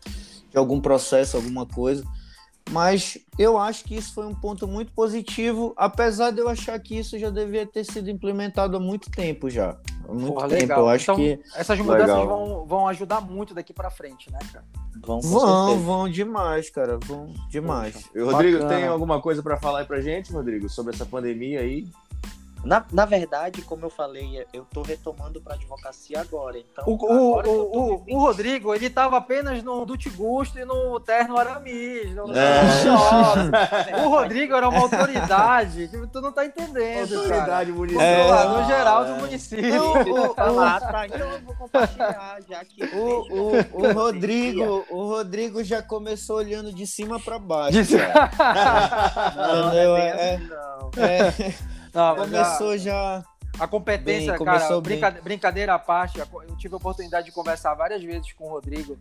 de 0.49 0.57
algum 0.57 0.81
processo, 0.81 1.37
alguma 1.37 1.65
coisa. 1.65 2.03
Mas 2.71 3.17
eu 3.37 3.57
acho 3.57 3.83
que 3.83 3.95
isso 3.95 4.13
foi 4.13 4.25
um 4.27 4.35
ponto 4.35 4.67
muito 4.67 4.91
positivo, 4.93 5.73
apesar 5.75 6.31
de 6.31 6.39
eu 6.39 6.47
achar 6.47 6.79
que 6.79 6.97
isso 6.97 7.17
já 7.17 7.29
devia 7.29 7.65
ter 7.65 7.83
sido 7.83 8.09
implementado 8.09 8.77
há 8.77 8.79
muito 8.79 9.09
tempo 9.09 9.49
já. 9.49 9.75
Há 10.07 10.13
muito 10.13 10.33
Porra, 10.33 10.47
tempo. 10.49 10.61
legal. 10.61 10.79
Eu 10.81 10.89
acho 10.89 11.03
Então, 11.03 11.15
que 11.15 11.39
Essas 11.55 11.79
mudanças 11.79 12.07
Legal. 12.17 12.27
vão, 12.27 12.65
vão 12.65 12.87
ajudar 12.87 13.21
muito 13.21 13.53
daqui 13.53 13.73
pra 13.73 13.89
frente, 13.89 14.31
né, 14.31 14.39
cara? 14.53 14.65
Vão, 15.03 15.19
vão, 15.21 15.79
vão 15.79 16.09
demais, 16.09 16.69
cara. 16.69 16.97
Vão 17.05 17.33
demais. 17.49 18.07
E 18.13 18.19
o 18.19 18.29
Rodrigo, 18.31 18.59
Bacana. 18.59 18.75
tem 18.79 18.87
alguma 18.87 19.21
coisa 19.21 19.41
pra 19.41 19.57
falar 19.57 19.79
aí 19.79 19.85
pra 19.85 20.01
gente, 20.01 20.31
Rodrigo, 20.31 20.67
sobre 20.69 20.93
essa 20.93 21.05
pandemia 21.05 21.61
aí? 21.61 21.87
Na, 22.63 22.85
na 22.91 23.05
verdade, 23.05 23.61
como 23.61 23.85
eu 23.85 23.89
falei, 23.89 24.45
eu 24.53 24.65
tô 24.65 24.81
retomando 24.81 25.39
pra 25.41 25.53
advocacia 25.55 26.19
agora. 26.19 26.57
Então, 26.57 26.83
O, 26.85 26.91
o, 26.93 27.39
agora 27.39 27.49
o, 27.49 27.95
o, 27.95 28.15
o 28.15 28.19
Rodrigo, 28.19 28.75
ele 28.75 28.89
tava 28.89 29.17
apenas 29.17 29.63
no 29.63 29.85
Dute 29.85 30.09
Gusto 30.09 30.59
e 30.59 30.65
no 30.65 30.99
Terno 30.99 31.37
Aramis. 31.37 32.13
No 32.13 32.25
É. 32.35 32.59
O 34.05 34.09
Rodrigo 34.09 34.55
era 34.55 34.67
uma 34.67 34.79
autoridade. 34.79 35.87
que 35.87 36.07
Tu 36.07 36.21
não 36.21 36.31
tá 36.31 36.45
entendendo, 36.45 37.09
cara. 37.09 37.21
Autoridade 37.21 37.71
municipal. 37.71 38.05
Controlador 38.17 38.59
É. 38.61 38.65
geral 38.65 39.05
do 39.05 39.15
município. 39.15 39.83
O- 39.83 40.31
o- 40.55 40.59
Ah, 40.59 40.79
tá. 40.81 41.05
Então 41.07 41.29
eu 41.29 41.39
vou 41.41 41.55
compartilhar, 41.55 42.37
já 42.47 42.65
que. 42.65 42.83
O, 42.95 43.25
o, 43.31 43.87
o 43.87 43.93
Rodrigo, 43.93 44.85
o 44.89 45.07
Rodrigo 45.07 45.63
já 45.63 45.81
começou 45.81 46.37
olhando 46.37 46.73
de 46.73 46.85
cima 46.85 47.19
para 47.19 47.39
baixo. 47.39 47.71
Disse- 47.71 47.97
Não, 49.35 49.65
não 49.65 49.71
é 49.71 49.85
bem 49.95 50.07
É. 50.07 50.35
assim, 50.35 50.47
não. 50.47 50.91
É, 51.03 51.53
Não, 51.93 52.15
começou 52.15 52.77
já. 52.77 53.23
A 53.59 53.67
competência, 53.67 54.37
Bem, 54.37 54.45
cara, 54.45 54.81
brinca- 54.81 55.11
brincadeira 55.21 55.73
à 55.73 55.79
parte, 55.79 56.17
eu 56.19 56.55
tive 56.57 56.73
a 56.73 56.77
oportunidade 56.77 57.25
de 57.25 57.31
conversar 57.31 57.73
várias 57.73 58.01
vezes 58.03 58.31
com 58.33 58.45
o 58.45 58.49
Rodrigo 58.49 58.97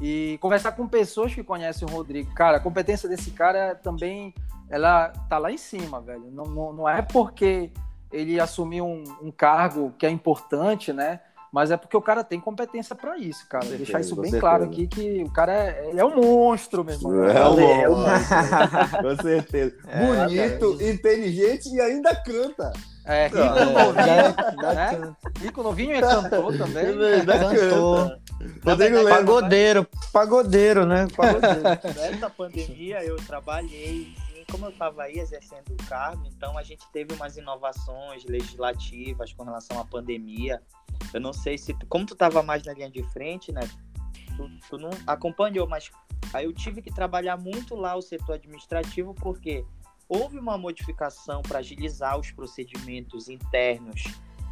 e 0.00 0.36
conversar 0.40 0.72
com 0.72 0.88
pessoas 0.88 1.34
que 1.34 1.44
conhecem 1.44 1.86
o 1.86 1.90
Rodrigo. 1.90 2.32
Cara, 2.34 2.56
a 2.56 2.60
competência 2.60 3.08
desse 3.08 3.30
cara 3.30 3.74
também, 3.76 4.34
ela 4.68 5.10
tá 5.28 5.38
lá 5.38 5.52
em 5.52 5.58
cima, 5.58 6.00
velho. 6.00 6.28
Não, 6.32 6.44
não, 6.44 6.72
não 6.72 6.88
é 6.88 7.02
porque 7.02 7.70
ele 8.10 8.40
assumiu 8.40 8.84
um, 8.86 9.04
um 9.22 9.30
cargo 9.30 9.92
que 9.96 10.04
é 10.04 10.10
importante, 10.10 10.92
né? 10.92 11.20
Mas 11.52 11.70
é 11.70 11.76
porque 11.76 11.96
o 11.96 12.02
cara 12.02 12.22
tem 12.22 12.38
competência 12.38 12.94
pra 12.94 13.18
isso, 13.18 13.46
cara. 13.48 13.64
Com 13.64 13.70
Deixar 13.70 13.84
certeza, 13.86 14.06
isso 14.06 14.14
bem 14.16 14.30
certeza. 14.30 14.40
claro 14.40 14.64
aqui 14.64 14.86
que 14.86 15.22
o 15.24 15.30
cara 15.30 15.52
é, 15.52 15.92
é 15.96 16.04
um 16.04 16.14
monstro, 16.16 16.84
meu 16.84 16.94
irmão. 16.94 17.24
É 17.24 17.48
um 17.48 17.60
É 17.60 17.88
um 17.88 17.96
monstro. 17.96 19.02
Com 19.02 19.22
certeza. 19.22 19.76
É, 19.88 20.06
Bonito, 20.06 20.82
inteligente 20.82 21.68
e 21.74 21.80
ainda 21.80 22.14
canta. 22.14 22.72
É, 23.04 23.26
rico 23.26 23.38
É, 23.38 23.64
novinho, 23.64 24.62
né? 24.74 25.16
Rico 25.40 25.62
novinho 25.62 25.96
e 25.96 26.00
cantor 26.00 26.56
também. 26.56 26.86
Ainda 26.86 27.38
cantou. 27.38 27.96
canta. 27.96 28.20
Rodrigo 28.64 28.96
lembra. 28.98 29.16
Pagodeiro, 29.16 29.86
pagodeiro, 30.12 30.86
né? 30.86 31.08
Pagodeiro. 31.16 31.60
Nessa 32.12 32.30
pandemia 32.30 33.04
eu 33.04 33.16
trabalhei, 33.16 34.14
e 34.34 34.44
como 34.50 34.66
eu 34.66 34.70
estava 34.70 35.02
aí 35.02 35.18
exercendo 35.18 35.70
o 35.70 35.88
cargo, 35.88 36.22
então 36.26 36.56
a 36.56 36.62
gente 36.62 36.86
teve 36.92 37.12
umas 37.14 37.36
inovações 37.36 38.24
legislativas 38.24 39.32
com 39.32 39.44
relação 39.44 39.78
à 39.80 39.84
pandemia. 39.84 40.62
Eu 41.12 41.20
não 41.20 41.32
sei 41.32 41.58
se, 41.58 41.74
como 41.88 42.06
tu 42.06 42.12
estava 42.14 42.42
mais 42.42 42.62
na 42.64 42.72
linha 42.72 42.90
de 42.90 43.02
frente, 43.10 43.52
né? 43.52 43.62
Tu, 44.36 44.50
tu 44.68 44.78
não 44.78 44.90
acompanhou, 45.06 45.66
mas 45.68 45.90
aí 46.32 46.44
eu 46.44 46.52
tive 46.52 46.80
que 46.82 46.92
trabalhar 46.92 47.36
muito 47.36 47.74
lá 47.74 47.94
o 47.96 48.02
setor 48.02 48.34
administrativo 48.34 49.14
porque 49.14 49.64
houve 50.08 50.38
uma 50.38 50.56
modificação 50.58 51.42
para 51.42 51.58
agilizar 51.58 52.18
os 52.18 52.30
procedimentos 52.30 53.28
internos, 53.28 54.02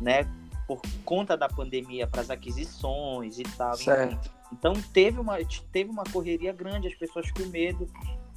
né? 0.00 0.24
Por 0.66 0.80
conta 1.04 1.36
da 1.36 1.48
pandemia 1.48 2.06
para 2.06 2.20
as 2.20 2.30
aquisições 2.30 3.38
e 3.38 3.42
tal. 3.42 3.74
Certo. 3.74 4.30
Então 4.52 4.72
teve 4.92 5.18
uma, 5.20 5.36
teve 5.72 5.90
uma 5.90 6.04
correria 6.04 6.52
grande, 6.52 6.88
as 6.88 6.94
pessoas 6.94 7.30
com 7.30 7.44
medo. 7.46 7.88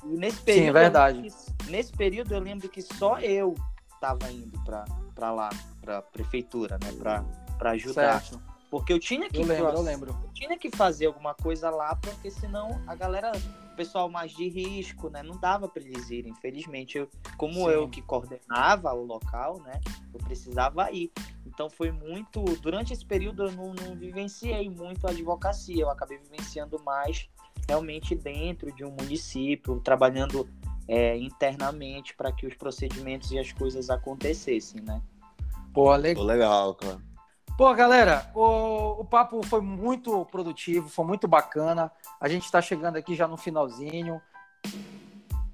E 0.03 0.17
nesse 0.17 0.41
período, 0.41 0.65
Sim, 0.67 0.71
verdade. 0.73 1.21
que- 1.21 1.71
nesse 1.71 1.91
período 1.91 2.33
eu 2.33 2.39
lembro 2.39 2.67
que 2.69 2.81
só 2.81 3.19
eu 3.19 3.55
estava 3.93 4.31
indo 4.31 4.59
para 5.13 5.31
lá, 5.31 5.49
para 5.81 5.97
a 5.97 6.01
prefeitura, 6.01 6.77
né, 6.81 6.91
para 7.57 7.71
ajudar. 7.71 8.21
Certo. 8.21 8.41
Porque 8.69 8.93
eu 8.93 8.99
tinha 8.99 9.29
que 9.29 9.37
Eu 9.37 9.45
lembro, 9.45 9.71
eu 9.71 9.81
lembro. 9.81 10.17
eu 10.23 10.29
tinha 10.33 10.57
que 10.57 10.69
fazer 10.71 11.07
alguma 11.07 11.33
coisa 11.33 11.69
lá, 11.69 11.93
porque 11.93 12.31
senão 12.31 12.81
a 12.87 12.95
galera, 12.95 13.33
o 13.73 13.75
pessoal 13.75 14.09
mais 14.09 14.31
de 14.31 14.47
risco, 14.47 15.09
né, 15.09 15.21
não 15.21 15.37
dava 15.37 15.67
para 15.67 15.83
eles 15.83 16.09
irem. 16.09 16.31
Infelizmente, 16.31 16.97
eu, 16.97 17.09
como 17.35 17.55
Sim. 17.55 17.69
eu 17.69 17.89
que 17.89 18.01
coordenava 18.01 18.93
o 18.93 19.03
local, 19.03 19.59
né, 19.59 19.81
eu 20.13 20.19
precisava 20.21 20.89
ir. 20.89 21.11
Então 21.45 21.69
foi 21.69 21.91
muito. 21.91 22.41
Durante 22.61 22.93
esse 22.93 23.05
período 23.05 23.43
eu 23.43 23.51
não, 23.51 23.73
não 23.73 23.93
vivenciei 23.93 24.69
muito 24.69 25.05
a 25.05 25.09
advocacia, 25.09 25.81
eu 25.83 25.89
acabei 25.89 26.17
vivenciando 26.19 26.81
mais 26.81 27.29
realmente 27.67 28.15
dentro 28.15 28.71
de 28.71 28.85
um 28.85 28.91
município, 28.91 29.81
trabalhando 29.81 30.47
é, 30.87 31.17
internamente 31.17 32.15
para 32.15 32.31
que 32.31 32.47
os 32.47 32.53
procedimentos 32.55 33.31
e 33.31 33.39
as 33.39 33.51
coisas 33.51 33.89
acontecessem, 33.89 34.81
né? 34.81 35.01
Pô, 35.73 35.95
legal. 35.95 36.23
Pô, 36.23 36.27
legal, 36.27 36.75
cara. 36.75 37.11
Pô, 37.57 37.73
galera, 37.73 38.31
o, 38.33 39.01
o 39.01 39.05
papo 39.05 39.45
foi 39.45 39.61
muito 39.61 40.25
produtivo, 40.25 40.89
foi 40.89 41.05
muito 41.05 41.27
bacana. 41.27 41.91
A 42.19 42.27
gente 42.27 42.45
está 42.45 42.61
chegando 42.61 42.95
aqui 42.95 43.15
já 43.15 43.27
no 43.27 43.37
finalzinho. 43.37 44.21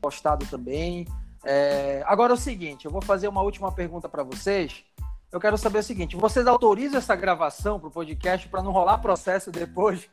Postado 0.02 0.46
também. 0.46 1.06
É, 1.44 2.04
agora 2.06 2.34
é 2.34 2.36
o 2.36 2.38
seguinte, 2.38 2.86
eu 2.86 2.92
vou 2.92 3.02
fazer 3.02 3.28
uma 3.28 3.42
última 3.42 3.72
pergunta 3.72 4.08
para 4.08 4.24
vocês. 4.24 4.84
Eu 5.30 5.42
quero 5.42 5.58
saber 5.58 5.80
o 5.80 5.84
seguinte: 5.84 6.16
vocês 6.16 6.48
autorizam 6.48 6.98
essa 6.98 7.14
gravação 7.16 7.80
para 7.80 7.90
o 7.90 7.92
podcast 7.92 8.48
para 8.48 8.64
não 8.64 8.72
rolar 8.72 9.00
processo 9.00 9.52
depois? 9.52 10.08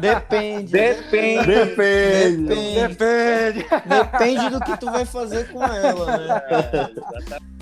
Depende. 0.00 0.70
Depende. 0.70 1.46
Depende. 1.46 2.46
Depende. 2.46 2.96
Depende. 2.96 3.66
Depende 3.86 4.50
do 4.50 4.60
que 4.60 4.76
tu 4.76 4.86
vai 4.86 5.04
fazer 5.04 5.50
com 5.50 5.62
ela, 5.64 6.16
né? 6.16 6.42
É, 6.48 6.90
exatamente. 7.18 7.55